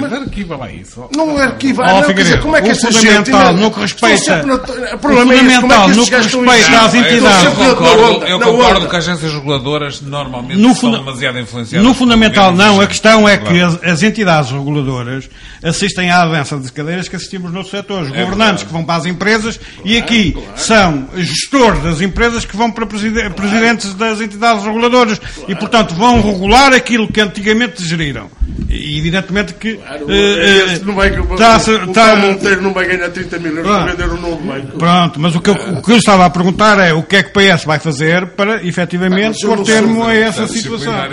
mas... 0.00 0.10
não 0.10 0.22
arquiva 0.22 0.56
lá 0.56 0.72
isso. 0.72 1.08
Não 1.14 1.36
arquiva, 1.36 1.82
oh, 1.82 2.00
não, 2.00 2.02
quer 2.06 2.14
dizer, 2.14 2.40
como 2.40 2.56
é 2.56 2.62
que 2.62 2.68
essa 2.70 2.92
gente. 2.92 3.30
No 3.30 3.70
que 3.70 3.80
respeita. 3.80 4.42
No, 4.42 4.54
o 4.54 4.98
fundamental, 4.98 5.88
no 5.88 6.04
que 6.04 6.16
respeita 6.16 6.80
às 6.80 6.94
entidades. 6.94 7.44
Eu 7.44 7.52
concordo, 7.52 8.26
eu 8.26 8.40
concordo 8.40 8.88
que 8.88 8.96
as 8.96 9.08
agências 9.08 9.32
reguladoras 9.32 10.00
normalmente 10.00 10.60
no 10.60 10.74
são 10.74 10.90
demasiado 10.92 11.38
influenciadas. 11.38 11.86
No 11.86 11.94
fundamental, 11.94 12.52
não. 12.52 12.80
A 12.80 12.86
questão 12.86 13.28
é 13.28 13.36
que 13.36 13.60
as, 13.60 13.82
as 13.82 14.02
entidades 14.02 14.50
reguladoras 14.50 15.28
assistem 15.62 16.10
à 16.10 16.22
avança 16.22 16.56
de 16.58 16.70
cadeiras 16.70 17.08
que 17.08 17.16
assistimos 17.16 17.52
noutros 17.52 17.70
setores. 17.70 18.12
É 18.12 18.22
governantes 18.22 18.64
que 18.64 18.72
vão 18.72 18.84
para 18.84 18.96
as 18.96 19.06
empresas 19.06 19.58
e 19.84 19.96
aqui 19.96 20.36
são 20.56 21.08
gestores 21.16 21.82
das 21.82 22.00
empresas 22.00 22.44
que 22.44 22.56
vão 22.56 22.70
para 22.70 22.86
presidentes 22.86 23.94
das 23.94 24.20
entidades 24.20 24.64
reguladoras 24.64 25.20
e, 25.48 25.54
portanto, 25.56 25.94
vão 25.94 26.20
regular 26.20 26.72
aquilo 26.74 27.08
que 27.08 27.20
antigamente 27.20 27.82
geriram. 27.84 28.30
E, 28.68 28.98
evidentemente 28.98 29.54
que. 29.54 29.76
Claro, 29.76 30.04
uh, 30.04 30.84
não 30.84 30.94
vai, 30.94 31.10
tá, 31.10 31.56
o 31.56 31.92
tá, 31.92 32.16
Monteiro 32.16 32.60
não 32.60 32.74
vai 32.74 32.86
ganhar 32.86 33.08
30 33.08 33.38
mil 33.38 33.56
euros 33.56 33.66
para 33.66 33.92
vender 33.92 34.10
um 34.10 34.20
novo 34.20 34.36
banco. 34.44 34.78
Pronto, 34.78 35.18
mas 35.18 35.34
o 35.34 35.40
que, 35.40 35.48
eu, 35.48 35.54
o 35.54 35.82
que 35.82 35.92
eu 35.92 35.96
estava 35.96 36.26
a 36.26 36.30
perguntar 36.30 36.78
é 36.78 36.92
o 36.92 37.02
que 37.02 37.16
é 37.16 37.22
que 37.22 37.30
o 37.30 37.32
PS 37.32 37.64
vai 37.64 37.78
fazer 37.78 38.26
para, 38.28 38.62
efetivamente, 38.66 39.46
pôr 39.46 39.64
termo 39.64 40.04
a 40.04 40.14
essa 40.14 40.46
situação. 40.46 40.92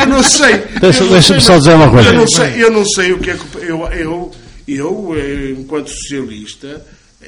eu 0.00 0.06
não 0.06 0.22
sei. 0.22 0.62
Deixa-me 0.80 1.40
só 1.40 1.58
dizer 1.58 1.74
uma 1.74 1.90
coisa. 1.90 2.10
Eu 2.10 2.14
não 2.14 2.28
sei, 2.28 2.62
eu 2.62 2.70
não 2.70 2.84
sei 2.84 3.12
o 3.12 3.18
que 3.18 3.30
é 3.30 3.34
que. 3.34 3.64
Eu, 3.64 3.84
eu, 3.88 4.30
eu, 4.68 5.14
eh, 5.16 5.56
enquanto 5.58 5.90
socialista, 5.90 6.84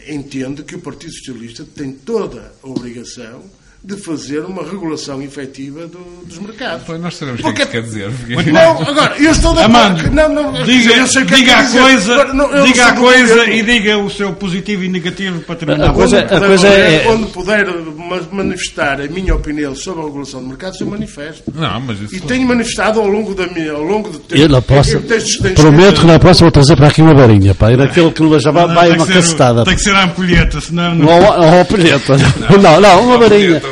entendo 0.09 0.63
que 0.63 0.77
o 0.77 0.81
Partido 0.81 1.13
Socialista 1.13 1.65
tem 1.65 1.93
toda 1.93 2.53
a 2.63 2.69
obrigação 2.69 3.43
de 3.83 3.97
fazer 3.97 4.41
uma 4.41 4.63
regulação 4.63 5.23
efetiva 5.23 5.87
do, 5.87 5.99
dos 6.27 6.39
mercados. 6.39 6.83
Pois 6.87 7.01
nós 7.01 7.15
sabemos 7.15 7.41
o 7.41 7.53
que 7.55 7.63
é 7.63 7.67
que 7.67 7.73
quer 7.73 7.83
dizer. 7.83 8.11
Porque... 8.13 8.53
Não, 8.53 8.77
agora, 8.87 9.17
eu 9.19 9.33
estou 9.33 9.55
de 9.55 9.61
acordo. 9.61 10.11
Não, 10.11 10.29
não, 10.29 10.65
diga, 10.65 10.97
eu 10.97 11.07
sei 11.07 11.25
que 11.25 11.35
diga 11.37 11.57
a 11.57 11.67
coisa, 11.67 12.25
não, 12.35 12.63
diga 12.63 12.87
a 12.87 12.93
coisa 12.93 13.51
e 13.51 13.63
diga 13.63 13.97
o 13.97 14.11
seu 14.11 14.35
positivo 14.35 14.85
e 14.85 14.89
negativo 14.89 15.41
para 15.41 15.57
terminar. 15.57 15.91
A 15.91 15.93
coisa, 15.95 16.23
onde, 16.23 16.35
a 16.35 16.41
coisa 16.41 16.69
é... 16.69 17.09
onde 17.09 17.27
puder 17.31 17.67
manifestar 18.31 19.01
a 19.01 19.07
minha 19.07 19.35
opinião 19.35 19.75
sobre 19.75 20.03
a 20.03 20.05
regulação 20.05 20.43
de 20.43 20.49
mercados, 20.49 20.79
eu 20.79 20.87
manifesto. 20.87 21.43
Não, 21.55 21.81
mas 21.81 22.01
isso... 22.03 22.15
E 22.15 22.21
tenho 22.21 22.47
manifestado 22.47 23.01
ao 23.01 23.07
longo, 23.07 23.35
da 23.35 23.47
minha, 23.47 23.73
ao 23.73 23.83
longo 23.83 24.11
do 24.11 24.19
tempo. 24.19 24.43
Eu 24.43 24.49
não 24.51 24.61
posso, 24.61 25.01
prometo 25.55 26.03
que 26.03 26.07
na 26.07 26.19
próxima 26.19 26.47
vou 26.47 26.53
trazer 26.53 26.77
para 26.77 26.89
aqui 26.89 27.01
uma 27.01 27.15
varinha, 27.15 27.55
pá, 27.55 27.73
e 27.73 27.77
naquele 27.79 28.11
que 28.11 28.41
já 28.41 28.51
vai, 28.51 28.67
vai 28.67 28.91
uma 28.91 29.07
cacetada. 29.07 29.65
Tem 29.65 29.75
que 29.75 29.81
ser 29.81 29.95
a 29.95 30.05
ampulheta, 30.05 30.61
senão... 30.61 30.95
Não, 30.95 31.33
a 31.33 31.61
ampulheta. 31.63 32.17
Não, 32.61 32.79
não, 32.79 33.05
uma 33.05 33.17
varinha. 33.17 33.70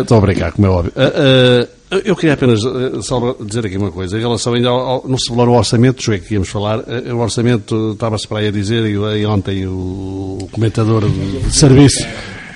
Estou 0.00 0.18
a 0.18 0.20
brincar, 0.20 0.52
como 0.52 0.66
é 0.66 0.70
óbvio. 0.70 0.92
Uh, 0.96 1.64
uh, 1.94 2.02
eu 2.04 2.16
queria 2.16 2.34
apenas 2.34 2.60
só 3.02 3.36
dizer 3.40 3.66
aqui 3.66 3.76
uma 3.76 3.92
coisa. 3.92 4.16
Em 4.16 4.20
relação 4.20 4.54
ainda 4.54 4.68
ao, 4.68 5.04
ao 5.04 5.48
orçamento, 5.50 6.10
é 6.12 6.18
que 6.18 6.34
íamos 6.34 6.48
falar, 6.48 6.78
o 6.78 7.18
orçamento 7.18 7.92
estava-se 7.92 8.26
para 8.26 8.38
aí 8.38 8.48
a 8.48 8.50
dizer, 8.50 8.86
e, 8.86 9.26
ontem 9.26 9.66
o, 9.66 10.38
o 10.40 10.48
comentador 10.50 11.04
de 11.08 11.54
serviço 11.54 12.02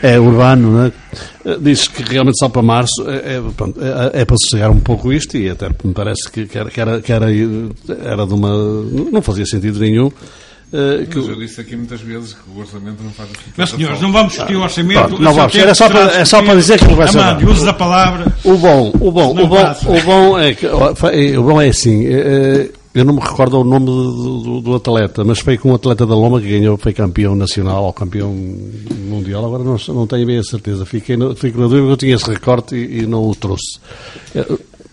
é 0.03 0.19
urbano, 0.19 0.85
né? 0.85 0.93
disse 1.61 1.89
que 1.91 2.03
realmente 2.03 2.39
só 2.39 2.49
para 2.49 2.63
março 2.63 3.09
é, 3.09 3.37
é, 3.37 3.43
pronto, 3.57 3.81
é, 3.81 4.23
é, 4.23 4.25
para 4.25 4.37
sossegar 4.37 4.71
um 4.71 4.81
pouco 4.81 5.13
isto 5.13 5.37
e 5.37 5.49
até 5.49 5.69
me 5.85 5.93
parece 5.95 6.31
que, 6.31 6.47
que, 6.47 6.59
era, 6.59 6.71
que, 6.71 6.81
era, 6.81 7.01
que 7.01 7.13
era, 7.13 7.27
era 8.05 8.27
de 8.27 8.35
uma. 8.35 8.51
não 9.13 9.23
fazia 9.23 9.47
sentido 9.47 9.79
nenhum 9.79 10.11
Uh, 10.73 11.07
que... 11.07 11.17
Mas 11.17 11.29
eu 11.29 11.37
disse 11.37 11.61
aqui 11.61 11.77
muitas 11.77 12.01
vezes 12.01 12.35
que 12.35 12.51
o 12.55 12.59
orçamento 12.59 13.03
não 13.03 13.11
faz 13.13 13.31
assim. 13.31 13.51
Mas 13.57 13.71
senhores, 13.71 14.01
não 14.01 14.11
vamos 14.11 14.33
discutir 14.33 14.57
o 14.57 14.63
orçamento. 14.63 15.09
Pronto, 15.09 15.23
não 15.23 15.33
vamos, 15.33 15.55
era 15.55 15.75
só, 15.75 15.89
para, 15.89 16.13
é 16.13 16.25
só 16.25 16.43
para 16.43 16.55
dizer 16.57 16.79
que 16.79 16.85
não 16.87 16.97
vai 16.97 17.09
ser. 17.09 17.19
Amado, 17.19 17.49
uso 17.49 17.65
da 17.65 17.73
palavra. 17.73 18.37
O 18.43 18.57
bom, 18.57 18.91
o 19.01 19.13
bom, 19.13 19.31
o 19.31 19.47
bom, 19.47 19.75
o 19.87 20.01
bom 20.03 20.39
é 20.39 20.55
que, 20.55 20.67
o 20.67 21.43
bom 21.43 21.61
é 21.61 21.69
assim. 21.69 22.05
Eh, 22.07 22.71
eu 22.97 23.05
não 23.05 23.15
me 23.15 23.21
recordo 23.21 23.61
o 23.61 23.65
nome 23.65 23.85
do, 23.85 24.41
do, 24.43 24.61
do, 24.63 24.75
atleta, 24.75 25.23
mas 25.23 25.39
foi 25.39 25.59
com 25.59 25.71
um 25.71 25.75
atleta 25.75 26.07
da 26.07 26.15
Loma 26.15 26.41
que 26.41 26.49
ganhou, 26.49 26.79
foi 26.79 26.95
campeão 26.95 27.37
nacional 27.37 27.85
ou 27.85 27.93
campeão 27.93 28.35
mundial. 29.07 29.45
Agora 29.45 29.63
não, 29.63 29.77
não 29.95 30.07
tenho 30.07 30.27
bem 30.27 30.39
a 30.39 30.43
certeza. 30.43 30.87
Fiquei 30.87 31.17
no, 31.17 31.37
fico 31.37 31.59
na 31.61 31.65
dúvida 31.65 31.83
porque 31.83 31.93
eu 31.93 31.97
tinha 31.99 32.15
esse 32.17 32.29
recorte 32.29 32.75
e, 32.75 33.03
e 33.03 33.07
não 33.07 33.23
o 33.29 33.35
trouxe. 33.35 33.79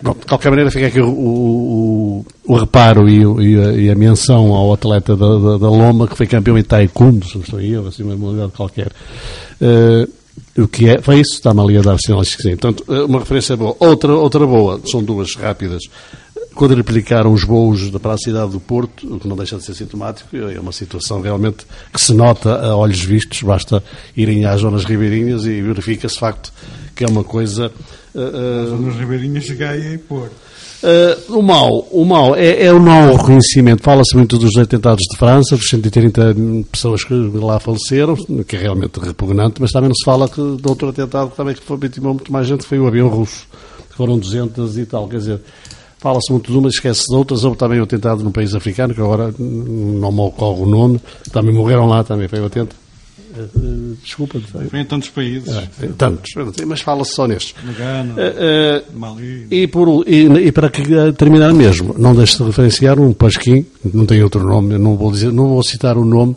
Bom, 0.04 0.14
de 0.20 0.26
qualquer 0.26 0.50
maneira, 0.50 0.70
fica 0.70 0.88
aqui 0.88 1.00
o, 1.00 1.08
o, 1.08 2.26
o 2.46 2.56
reparo 2.58 3.08
e, 3.08 3.22
e, 3.22 3.58
a, 3.58 3.72
e, 3.72 3.90
a, 3.90 3.96
menção 3.96 4.54
ao 4.54 4.74
atleta 4.74 5.16
da, 5.16 5.38
da, 5.38 5.58
da, 5.58 5.70
Loma, 5.70 6.10
que 6.10 6.18
foi 6.18 6.28
campeão 6.28 6.58
em 6.58 6.64
taekwondo, 6.64 7.26
se 7.26 7.36
não 7.36 7.42
estou 7.42 7.62
eu, 7.62 7.88
assim, 7.88 8.04
uma 8.04 8.18
modalidade 8.18 8.52
qualquer. 8.52 8.92
Uh, 9.62 10.12
o 10.62 10.68
que 10.68 10.90
é, 10.90 11.02
foi 11.02 11.22
isso, 11.22 11.36
está-me 11.36 11.62
ali 11.62 11.78
a 11.78 11.82
dar 11.82 11.98
sinais 12.00 12.36
que 12.36 12.42
sim. 12.42 12.58
Portanto, 12.58 12.84
eh, 12.90 13.04
uma 13.04 13.20
referência 13.20 13.56
boa. 13.56 13.76
Outra, 13.80 14.14
outra 14.14 14.46
boa, 14.46 14.82
são 14.86 15.02
duas 15.02 15.36
rápidas. 15.36 15.84
Quando 16.56 16.76
replicaram 16.76 17.34
os 17.34 17.44
voos 17.44 17.90
para 17.92 18.14
a 18.14 18.18
cidade 18.18 18.52
do 18.52 18.60
Porto, 18.60 19.16
o 19.16 19.20
que 19.20 19.28
não 19.28 19.36
deixa 19.36 19.58
de 19.58 19.64
ser 19.64 19.74
sintomático, 19.74 20.36
é 20.36 20.60
uma 20.60 20.72
situação 20.72 21.22
realmente 21.22 21.66
que 21.92 22.00
se 22.00 22.14
nota 22.14 22.56
a 22.56 22.76
olhos 22.76 23.04
vistos, 23.04 23.42
basta 23.42 23.84
irem 24.16 24.46
às 24.46 24.62
zonas 24.62 24.84
ribeirinhas 24.86 25.46
e 25.46 25.62
verifica-se 25.62 26.16
de 26.16 26.20
facto 26.20 26.54
que 26.96 27.04
é 27.04 27.08
uma 27.08 27.24
coisa 27.24 27.72
Uh, 28.14 28.80
Nas 28.80 28.96
ribeirinhas 28.96 29.44
de 29.44 29.56
Gaia 29.56 29.96
e 29.96 29.98
Porto. 29.98 30.34
Uh, 30.84 31.40
o 31.40 31.42
mal, 31.42 31.88
o 31.92 32.06
mal 32.06 32.36
é, 32.36 32.66
é 32.66 32.72
o 32.72 32.80
não 32.80 33.16
reconhecimento. 33.16 33.82
Fala-se 33.82 34.16
muito 34.16 34.38
dos 34.38 34.56
atentados 34.56 35.04
de 35.12 35.18
França, 35.18 35.58
dos 35.58 35.68
130 35.68 36.36
pessoas 36.72 37.04
que 37.04 37.14
lá 37.14 37.60
faleceram, 37.60 38.16
que 38.46 38.56
é 38.56 38.60
realmente 38.60 39.00
repugnante, 39.00 39.60
mas 39.60 39.72
também 39.72 39.90
não 39.90 39.96
se 39.96 40.06
fala 40.06 40.30
que, 40.30 40.36
de 40.36 40.68
outro 40.68 40.90
atentado 40.90 41.32
que 41.32 41.38
também 41.38 41.56
que 41.56 41.64
foi 41.64 41.78
vítima 41.78 42.14
muito 42.14 42.32
mais 42.32 42.46
gente, 42.46 42.62
que 42.62 42.68
foi 42.68 42.80
o 42.80 42.86
avião 42.86 43.08
russo, 43.08 43.48
foram 43.90 44.20
200 44.20 44.78
e 44.78 44.86
tal. 44.86 45.08
Quer 45.08 45.18
dizer, 45.18 45.42
fala-se 46.04 46.30
muito 46.30 46.52
de 46.52 46.58
umas, 46.58 46.74
esquece 46.74 47.08
de 47.08 47.16
outras. 47.16 47.46
Houve 47.46 47.58
também 47.58 47.80
um 47.80 47.84
atentado 47.84 48.22
num 48.22 48.32
país 48.32 48.54
africano, 48.54 48.94
que 48.94 49.00
agora 49.00 49.34
não 49.40 50.12
me 50.12 50.20
ocorre 50.20 50.62
o 50.62 50.66
nome, 50.66 51.00
também 51.32 51.56
morreram 51.56 51.88
lá, 51.88 52.04
também 52.04 52.28
foi 52.28 52.42
o 52.42 52.46
atentado. 52.46 52.84
Uh, 53.36 53.98
desculpa. 54.04 54.40
Foi 54.70 54.80
em 54.80 54.86
tantos 54.86 55.10
países. 55.10 55.50
É, 55.82 55.88
tantos, 55.98 56.30
mas 56.68 56.82
fala-se 56.82 57.16
só 57.16 57.26
nestes. 57.26 57.56
Gana, 57.76 58.14
uh, 58.14 59.00
Mali. 59.00 59.48
E, 59.50 59.66
por, 59.66 60.04
e, 60.08 60.26
e, 60.26 60.52
para 60.52 60.70
terminar 61.18 61.52
mesmo, 61.54 61.96
não 61.98 62.14
deixe 62.14 62.38
de 62.38 62.44
referenciar 62.44 63.00
um 63.00 63.12
Pasquim, 63.12 63.66
não 63.92 64.06
tem 64.06 64.22
outro 64.22 64.44
nome, 64.44 64.78
não 64.78 64.96
vou, 64.96 65.12
dizer, 65.12 65.32
não 65.32 65.48
vou 65.48 65.64
citar 65.64 65.98
o 65.98 66.06
nome, 66.06 66.36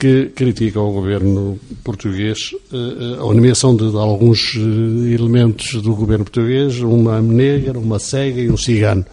que 0.00 0.32
critica 0.34 0.80
o 0.80 0.92
governo 0.92 1.60
português 1.84 2.54
a 2.72 3.34
nomeação 3.34 3.76
de, 3.76 3.90
de 3.90 3.96
alguns 3.98 4.54
elementos 4.56 5.80
do 5.82 5.94
governo 5.94 6.24
português, 6.24 6.80
uma 6.80 7.20
negra, 7.20 7.78
uma 7.78 7.98
cega 7.98 8.40
e 8.40 8.50
um 8.50 8.56
cigano. 8.56 9.04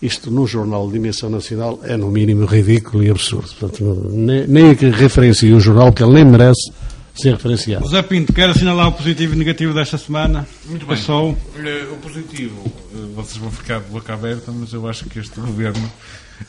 Isto, 0.00 0.30
num 0.30 0.46
jornal 0.46 0.86
de 0.88 0.92
dimensão 0.92 1.30
nacional, 1.30 1.80
é 1.82 1.96
no 1.96 2.10
mínimo 2.10 2.44
ridículo 2.44 3.02
e 3.02 3.10
absurdo. 3.10 3.48
Portanto, 3.58 4.10
nem, 4.12 4.46
nem 4.46 4.74
que 4.74 4.90
referencie 4.90 5.54
o 5.54 5.58
jornal, 5.58 5.90
que 5.90 6.02
ele 6.02 6.12
nem 6.12 6.24
merece 6.24 6.70
ser 7.14 7.32
referenciado. 7.32 7.86
José 7.86 8.02
Pinto, 8.02 8.30
quer 8.34 8.50
assinalar 8.50 8.88
o 8.88 8.92
positivo 8.92 9.32
e 9.32 9.38
negativo 9.38 9.72
desta 9.72 9.96
semana? 9.96 10.46
Muito 10.66 10.84
bem. 10.84 10.96
Passou. 10.96 11.30
O 11.30 11.96
positivo, 11.96 12.62
eh, 12.94 12.98
vocês 13.14 13.38
vão 13.38 13.50
ficar 13.50 13.80
de 13.80 13.88
boca 13.88 14.12
aberta, 14.12 14.52
mas 14.52 14.70
eu 14.74 14.86
acho 14.86 15.06
que 15.06 15.18
este 15.18 15.40
governo 15.40 15.90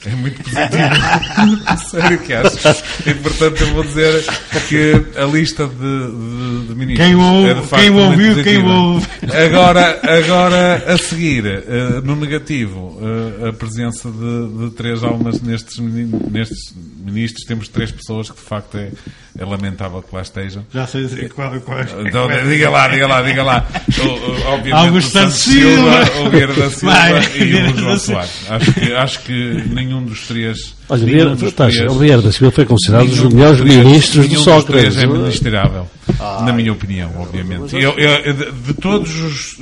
é 0.06 0.16
muito 0.16 0.44
positivo. 0.44 1.78
Sério 1.90 2.20
que 2.20 2.34
achas? 2.34 2.84
E 3.06 3.14
portanto 3.16 3.62
eu 3.62 3.74
vou 3.74 3.84
dizer 3.84 4.24
que 4.68 5.06
a 5.18 5.26
lista 5.26 5.68
de, 5.68 5.76
de, 5.76 6.68
de 6.68 6.76
ministros 6.76 7.08
quem 7.08 7.16
ouve, 7.16 7.50
é 7.50 7.54
de 7.54 7.62
facto 7.62 7.84
quem 7.84 7.90
ouviu, 7.92 8.44
quem 8.44 8.64
ouve. 8.64 9.08
Agora, 9.46 10.00
agora 10.04 10.84
a 10.94 10.98
seguir, 10.98 11.46
uh, 11.46 12.02
no 12.04 12.16
negativo, 12.16 12.98
uh, 13.00 13.48
a 13.48 13.54
presença 13.54 14.10
de, 14.12 14.66
de, 14.66 14.72
três 14.72 15.04
almas 15.04 15.42
nestes, 15.42 15.78
nestes 15.80 16.74
ministros, 17.12 17.46
temos 17.46 17.68
três 17.68 17.92
pessoas 17.92 18.30
que 18.30 18.36
de 18.36 18.42
facto 18.42 18.78
é, 18.78 18.92
é 19.38 19.46
lamentável 19.46 20.02
que 20.02 20.14
lá 20.14 20.22
estejam. 20.22 20.66
Já 20.74 20.86
sei 20.86 21.08
qual, 21.30 21.60
qual, 21.62 21.80
então, 22.06 22.28
diga 22.48 22.70
lá, 22.70 22.88
diga 22.88 23.08
lá, 23.08 23.22
diga 23.22 23.44
lá. 23.44 23.68
O, 24.00 24.48
obviamente 24.50 24.88
Augusto 24.88 25.08
o 25.08 25.12
Santos 25.12 25.36
Silva, 25.36 26.22
o 26.26 26.30
Vieira 26.30 26.54
da 26.54 26.70
Silva 26.70 26.94
Vai, 26.94 27.38
e 27.38 27.56
o 27.56 27.78
João 27.78 27.98
Soares. 27.98 28.32
Acho 28.50 28.74
que, 28.74 28.94
acho 28.94 29.20
que 29.22 29.64
nenhum 29.70 30.04
dos 30.04 30.28
três. 30.28 30.76
Olha, 30.90 31.06
Vieira, 31.06 31.36
dos 31.36 31.54
três, 31.54 31.80
o 31.82 32.00
Vieira 32.00 32.22
da 32.22 32.32
Silva 32.32 32.52
foi 32.52 32.66
considerado 32.66 33.06
um 33.06 33.10
dos 33.10 33.34
melhores 33.34 33.60
três, 33.60 33.86
ministros 33.86 34.28
do 34.28 34.40
Sócrates. 34.40 34.96
Três 34.96 34.98
é 34.98 35.08
ministrável, 35.08 35.88
ah, 36.20 36.44
na 36.46 36.54
minha 36.54 36.72
opinião, 36.72 37.12
obviamente. 37.18 37.76
Eu, 37.76 37.98
eu, 37.98 38.34
de, 38.34 38.52
de, 38.52 38.74
todos 38.74 39.14
os 39.20 39.58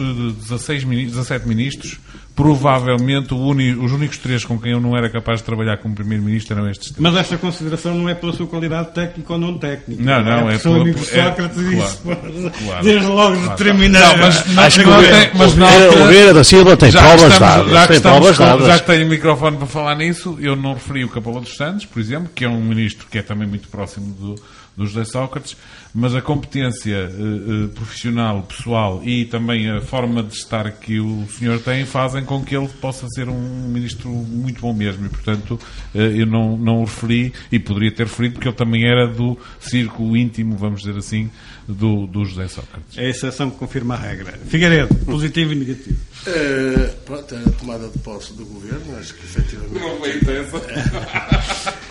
16 0.48 0.84
17 0.84 1.48
ministros, 1.48 2.00
provavelmente 2.36 3.34
uni, 3.34 3.74
os 3.74 3.94
únicos 3.94 4.18
três 4.18 4.44
com 4.44 4.60
quem 4.60 4.74
eu 4.74 4.82
não 4.82 4.96
era 4.96 5.10
capaz 5.10 5.40
de 5.40 5.46
trabalhar 5.46 5.78
como 5.78 5.96
Primeiro-Ministro 5.96 6.58
eram 6.58 6.70
estes 6.70 6.92
três. 6.92 7.00
Mas 7.00 7.16
esta 7.16 7.38
consideração 7.38 7.96
não 7.96 8.10
é 8.10 8.14
pela 8.14 8.34
sua 8.34 8.46
qualidade 8.46 8.92
técnica 8.92 9.34
ou 9.34 9.40
não 9.40 9.58
técnica. 9.58 10.04
Não, 10.04 10.22
não, 10.22 10.50
é, 10.50 10.56
é 10.56 10.58
pela... 10.58 10.82
amigo 10.82 11.00
é, 11.00 11.24
Sócrates 11.24 11.58
é, 11.58 11.74
isso. 11.78 12.02
Claro, 12.04 12.84
desde 12.84 13.08
logo 13.08 13.36
claro, 13.36 13.50
determinar. 13.52 14.00
Não, 14.00 14.18
mas, 14.18 14.58
acho 14.58 14.80
que 14.82 15.38
mas 15.38 15.56
não, 15.56 16.04
o 16.04 16.08
Vieira 16.08 16.34
da 16.34 16.44
Silva 16.44 16.76
tem 16.76 16.92
provas 16.92 17.40
dadas. 17.40 17.72
Já, 17.72 17.88
tem 17.88 18.02
provas 18.02 18.38
dadas. 18.38 18.68
já 18.68 18.80
que 18.80 18.86
tenho 18.86 19.06
o 19.06 19.10
microfone 19.10 19.58
para 19.58 19.68
falar 19.68 19.96
nisso, 19.96 20.38
eu 20.42 20.58
não 20.58 20.74
referi 20.74 21.06
o 21.06 21.10
Capela 21.10 21.40
dos 21.40 21.56
Santos, 21.56 21.86
por 21.86 22.02
exemplo, 22.02 22.30
que 22.36 22.44
é 22.44 22.50
um 22.50 22.62
ministro 22.62 23.08
que 23.10 23.18
é 23.18 23.22
também 23.22 23.48
muito 23.48 23.70
próximo 23.70 24.14
do, 24.14 24.36
do 24.76 24.86
José 24.86 25.06
Sócrates, 25.06 25.56
mas 25.96 26.14
a 26.14 26.22
competência 26.22 27.10
uh, 27.10 27.66
uh, 27.66 27.70
profissional, 27.70 28.44
pessoal 28.44 29.02
e 29.06 29.24
também 29.24 29.72
a 29.72 29.80
forma 29.80 30.22
de 30.22 30.34
estar 30.34 30.70
que 30.74 31.00
o 31.00 31.26
senhor 31.30 31.58
tem 31.62 31.86
fazem 31.86 32.26
com 32.26 32.44
que 32.44 32.54
ele 32.54 32.68
possa 32.68 33.08
ser 33.08 33.30
um 33.30 33.70
ministro 33.70 34.10
muito 34.10 34.60
bom 34.60 34.74
mesmo 34.74 35.06
e, 35.06 35.10
portanto, 35.10 35.58
uh, 35.94 35.98
eu 35.98 36.26
não, 36.26 36.58
não 36.58 36.82
o 36.82 36.84
referi 36.84 37.32
e 37.50 37.58
poderia 37.58 37.94
ter 37.94 38.08
referido 38.08 38.34
porque 38.34 38.50
ele 38.50 38.58
também 38.58 38.86
era 38.86 39.08
do 39.08 39.38
círculo 39.58 40.18
íntimo, 40.18 40.58
vamos 40.58 40.82
dizer 40.82 40.98
assim, 40.98 41.32
do, 41.66 42.06
do 42.08 42.26
José 42.26 42.50
Sócrates. 42.50 42.98
É 42.98 43.06
a 43.06 43.10
exceção 43.10 43.50
que 43.50 43.58
confirma 43.58 43.96
a 43.96 43.98
regra. 43.98 44.34
Figueiredo, 44.48 44.94
positivo 45.06 45.54
e 45.54 45.56
negativo. 45.56 45.98
Uh, 46.28 46.94
pronto, 47.06 47.36
a 47.36 47.52
tomada 47.52 47.88
de 47.88 48.00
posse 48.00 48.34
do 48.34 48.46
governo, 48.46 48.98
acho 48.98 49.14
que 49.14 49.24
efetivamente. 49.24 49.80
Não 49.80 49.98
foi 49.98 50.18
intensa. 50.18 50.58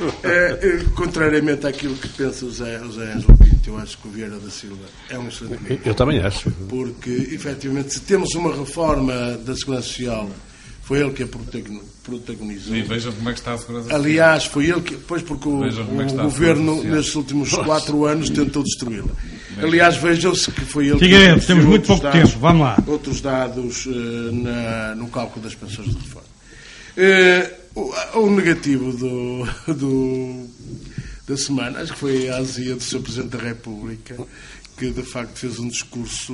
uh, 0.01 0.91
contrariamente 0.95 1.67
àquilo 1.67 1.95
que 1.97 2.09
pensa 2.09 2.45
o 2.45 2.51
Zé, 2.51 2.79
o 2.79 3.37
Pinto, 3.39 3.54
eu 3.69 3.79
acho 3.79 3.99
que 3.99 4.09
o 4.09 4.11
Vieira 4.11 4.39
da 4.39 4.51
Silva 4.51 4.85
é 5.09 5.19
um 5.19 5.29
excelente 5.29 5.63
ministro. 5.63 5.89
Eu 5.89 5.95
também 5.95 6.21
acho. 6.21 6.51
Porque, 6.69 7.11
efetivamente, 7.11 7.95
se 7.95 8.01
temos 8.01 8.35
uma 8.35 8.55
reforma 8.55 9.13
da 9.39 9.55
Segurança 9.57 9.89
Social 9.89 10.31
foi 10.85 11.01
ele 11.01 11.13
que 11.13 11.23
a 11.23 11.27
protagonizou. 12.03 12.77
E 12.77 12.83
vejam 12.83 13.11
como 13.13 13.31
é 13.31 13.33
que 13.33 13.39
está 13.39 13.55
a 13.55 13.59
segurança 13.59 13.95
Aliás, 13.95 14.45
foi 14.45 14.67
ele 14.67 14.83
que. 14.83 14.97
Pois, 14.97 15.23
porque 15.23 15.49
o, 15.49 15.65
é 15.65 15.71
o 15.71 16.23
governo, 16.25 16.85
nestes 16.85 17.15
últimos 17.15 17.51
quatro 17.55 18.05
anos, 18.05 18.29
tentou 18.29 18.63
destruí-la. 18.63 19.11
Aliás, 19.63 19.97
vejam-se 19.97 20.51
que 20.51 20.61
foi 20.61 20.89
ele 20.89 20.99
Figueiredo, 20.99 21.41
que. 21.41 21.47
temos 21.47 21.65
muito 21.65 21.87
pouco 21.87 22.03
dados, 22.03 22.31
tempo, 22.31 22.39
vamos 22.39 22.63
lá. 22.63 22.77
Outros 22.87 23.21
dados 23.23 23.87
uh, 23.87 23.91
na, 24.33 24.95
no 24.95 25.09
cálculo 25.09 25.43
das 25.43 25.55
pensões 25.55 25.89
de 25.89 25.97
reforma. 25.97 26.29
Uh, 26.97 27.81
o, 28.15 28.19
o, 28.21 28.31
negativo 28.31 28.93
do, 28.93 29.73
do, 29.73 30.47
da 31.27 31.37
semana, 31.37 31.81
acho 31.81 31.93
que 31.95 31.99
foi 31.99 32.29
a 32.29 32.37
azia 32.37 32.75
do 32.75 32.83
Sr. 32.83 33.01
Presidente 33.01 33.37
da 33.37 33.43
República, 33.43 34.17
que 34.77 34.91
de 34.91 35.03
facto 35.03 35.39
fez 35.39 35.59
um 35.59 35.69
discurso, 35.69 36.33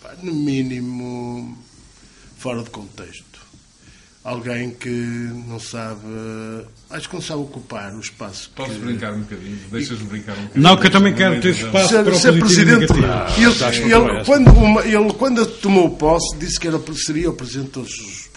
pá, 0.00 0.14
no 0.22 0.32
mínimo 0.32 1.58
fora 2.36 2.62
de 2.62 2.70
contexto. 2.70 3.38
Alguém 4.22 4.70
que 4.70 4.90
não 4.90 5.58
sabe. 5.58 6.02
Acho 6.90 7.08
que 7.08 7.14
não 7.14 7.22
sabe 7.22 7.40
ocupar 7.40 7.94
o 7.94 8.00
espaço. 8.00 8.50
Posso 8.54 8.72
que... 8.72 8.78
brincar 8.80 9.14
um 9.14 9.20
bocadinho? 9.20 9.58
Deixas-me 9.70 10.06
brincar 10.06 10.32
um 10.32 10.42
bocadinho? 10.42 10.62
Não, 10.62 10.76
que 10.76 10.86
eu 10.86 10.90
também 10.90 11.14
quero 11.14 11.40
ter 11.40 11.50
espaço 11.50 11.88
ser, 11.88 12.04
para 12.04 12.14
ser 12.14 12.34
o 12.34 12.38
presidente. 12.38 12.92
Ele, 12.92 13.94
ele, 13.94 14.24
quando, 14.26 14.48
uma, 14.50 14.82
ele, 14.86 15.12
quando 15.14 15.46
tomou 15.46 15.96
posse, 15.96 16.36
disse 16.36 16.60
que 16.60 16.68
era, 16.68 16.78
seria 16.94 17.30
o 17.30 17.32
presidente 17.32 17.66
de 17.66 17.72
todos 17.72 17.90
os. 17.90 18.28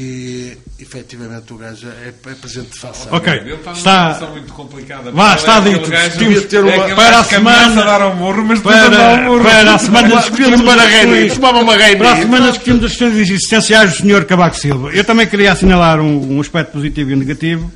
E 0.00 0.56
efetivamente 0.78 1.52
o 1.52 1.56
gajo 1.56 1.88
é, 1.88 2.10
é 2.10 2.34
presente 2.34 2.70
de 2.70 2.78
façade. 2.78 3.08
Ok, 3.10 3.32
ele 3.32 3.54
está 3.54 3.70
numa 3.70 3.78
está 3.78 4.12
situação 4.12 4.30
muito 4.30 4.52
complicada. 4.52 5.10
Vá, 5.10 5.34
está 5.34 5.58
dito. 5.58 5.90
Discutimos 5.90 6.44
ter 6.44 6.62
uma, 6.62 6.70
é 6.70 6.94
para 6.94 7.18
a 7.18 7.24
semana. 7.24 7.82
A 7.82 7.84
dar 7.84 8.06
um 8.06 8.14
morro, 8.14 8.44
mas 8.44 8.60
para, 8.60 9.18
um 9.18 9.24
morro. 9.24 9.42
para 9.42 9.74
a 9.74 9.78
semana 9.78 10.16
discutimos 10.16 10.60
uma 10.60 10.76
reina. 10.76 11.34
Tomava 11.34 11.58
uma 11.58 11.76
reina. 11.76 11.98
Para 11.98 12.12
a 12.12 12.16
semana 12.16 12.48
discutimos 12.50 12.84
as 12.84 12.90
questões 12.92 13.16
existenciais 13.16 13.90
do 13.90 13.96
Sr. 13.96 14.24
Cavaco 14.24 14.56
Silva. 14.56 14.90
Eu 14.92 15.02
também 15.02 15.26
queria 15.26 15.50
assinalar 15.50 16.00
um, 16.00 16.36
um 16.36 16.40
aspecto 16.40 16.74
positivo 16.74 17.10
e 17.10 17.14
um 17.14 17.18
negativo. 17.18 17.72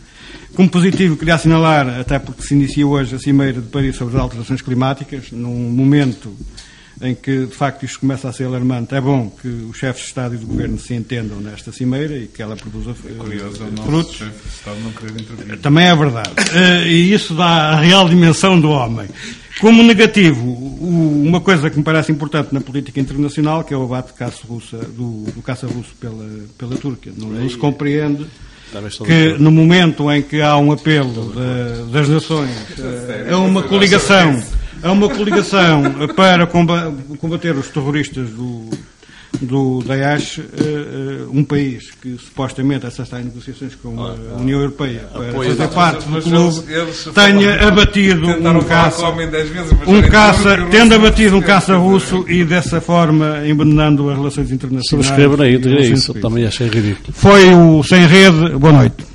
Como 0.55 0.69
positivo, 0.69 1.17
queria 1.17 1.35
assinalar, 1.35 1.89
até 1.99 2.21
porque 2.21 2.43
se 2.43 2.55
inicia 2.55 2.87
hoje 2.87 3.17
a 3.17 3.19
Cimeira 3.19 3.61
de 3.61 3.67
Paris 3.67 3.97
sobre 3.97 4.15
as 4.15 4.23
alterações 4.23 4.63
climáticas, 4.63 5.33
num 5.33 5.71
momento 5.71 6.33
em 7.03 7.15
que 7.15 7.47
de 7.47 7.55
facto 7.55 7.85
isto 7.85 8.01
começa 8.01 8.29
a 8.29 8.33
ser 8.33 8.45
alarmante. 8.45 8.95
É 8.95 9.01
bom 9.01 9.29
que 9.29 9.49
os 9.49 9.77
chefes 9.77 10.03
de 10.03 10.09
Estado 10.09 10.35
e 10.35 10.39
do 10.39 10.47
Governo 10.47 10.79
se 10.79 10.95
entendam 10.95 11.41
nesta 11.41 11.73
cimeira 11.73 12.17
e 12.17 12.29
que 12.29 12.41
ela 12.41 12.57
produza 12.57 12.91
é 12.91 13.13
curioso, 13.15 13.65
frutos. 13.85 14.17
chefe 14.17 14.49
de 14.49 14.55
Estado 14.55 14.81
não 14.81 14.93
querer 14.93 15.21
intervir. 15.21 15.59
Também 15.59 15.87
é 15.87 15.97
verdade. 15.97 16.31
Uh, 16.31 16.87
e 16.87 17.13
isso 17.13 17.35
dá 17.35 17.71
a 17.71 17.81
real 17.81 18.09
dimensão 18.09 18.61
do 18.61 18.71
homem. 18.71 19.09
Como 19.61 19.83
negativo, 19.83 20.47
o, 20.47 21.23
uma 21.27 21.41
coisa 21.41 21.69
que 21.69 21.77
me 21.77 21.85
parece 21.85 22.13
importante 22.13 22.55
na 22.55 22.61
política 22.61 23.01
internacional, 23.01 23.65
que 23.65 23.75
é 23.75 23.77
o 23.77 23.83
abate 23.83 24.13
do, 24.97 25.25
do 25.25 25.43
caça 25.43 25.67
russo 25.67 25.95
pela, 26.01 26.27
pela 26.57 26.77
Turquia. 26.77 27.13
Não, 27.17 27.29
não 27.29 27.49
se 27.49 27.57
compreende 27.57 28.27
que 29.05 29.37
no 29.39 29.51
momento 29.51 30.11
em 30.11 30.23
que 30.23 30.41
há 30.41 30.57
um 30.57 30.73
apelo 30.73 31.35
das 31.91 32.09
nações 32.09 32.51
uh, 32.79 33.35
a 33.35 33.39
uma 33.39 33.63
coligação 33.63 34.43
é 34.83 34.89
uma 34.89 35.09
coligação 35.09 35.83
para 36.15 36.47
combater 36.47 37.55
os 37.57 37.69
terroristas 37.69 38.31
do, 38.31 38.69
do 39.41 39.83
Daesh, 39.83 40.39
uh, 40.39 40.43
uh, 40.43 41.31
um 41.33 41.45
país 41.45 41.91
que 42.01 42.17
supostamente 42.19 42.87
essa 42.87 43.03
está 43.03 43.21
em 43.21 43.25
negociações 43.25 43.75
com 43.75 44.01
a 44.01 44.15
União 44.39 44.61
Europeia 44.61 45.05
para 45.13 45.33
fazer 45.33 45.69
parte 45.69 46.09
do 46.09 46.23
clube, 46.23 46.63
tenha 47.15 47.69
abatido 47.69 48.29
um 48.29 48.61
caça, 48.65 49.07
um 49.87 50.03
caça 50.03 50.67
tendo 50.71 50.95
abatido 50.95 51.37
um 51.37 51.43
caça 51.43 51.77
russo 51.77 52.25
e 52.29 52.45
dessa 52.45 52.81
forma 52.81 53.47
envenenando 53.47 54.11
as 54.11 54.17
relações 54.17 54.51
internacionais. 54.51 55.07
Subscrevam 55.07 55.41
aí, 55.41 55.55
é 55.55 55.83
isso, 55.87 56.13
também 56.15 56.45
achei 56.45 56.69
ridículo. 56.69 57.13
Foi 57.13 57.55
o 57.55 57.83
Sem 57.83 58.07
Rede, 58.07 58.51
boa 58.59 58.73
noite. 58.73 59.12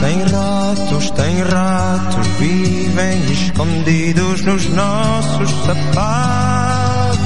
Tem 0.00 0.22
ratos, 0.22 1.10
tem 1.10 1.42
ratos, 1.42 2.26
vivem 2.38 3.32
escondidos 3.32 4.42
nos 4.42 4.68
nossos 4.68 5.50
sapatos. 5.66 7.18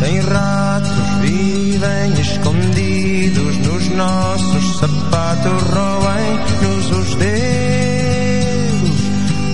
Tem 0.00 0.20
ratos, 0.20 1.20
vivem 1.20 2.12
escondidos 2.20 3.58
nos 3.58 3.88
nossos 3.88 4.78
sapatos, 4.78 5.62
roem-nos 5.64 6.90
os 6.90 7.14
dedos. 7.16 7.38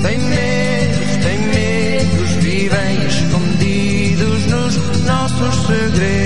Tem 0.02 0.18
medos, 0.18 1.16
tem 1.24 1.38
medos, 1.48 2.30
vivem 2.42 3.06
escondidos 3.06 4.46
nos 4.46 4.76
nossos 5.04 5.66
segredos. 5.66 6.23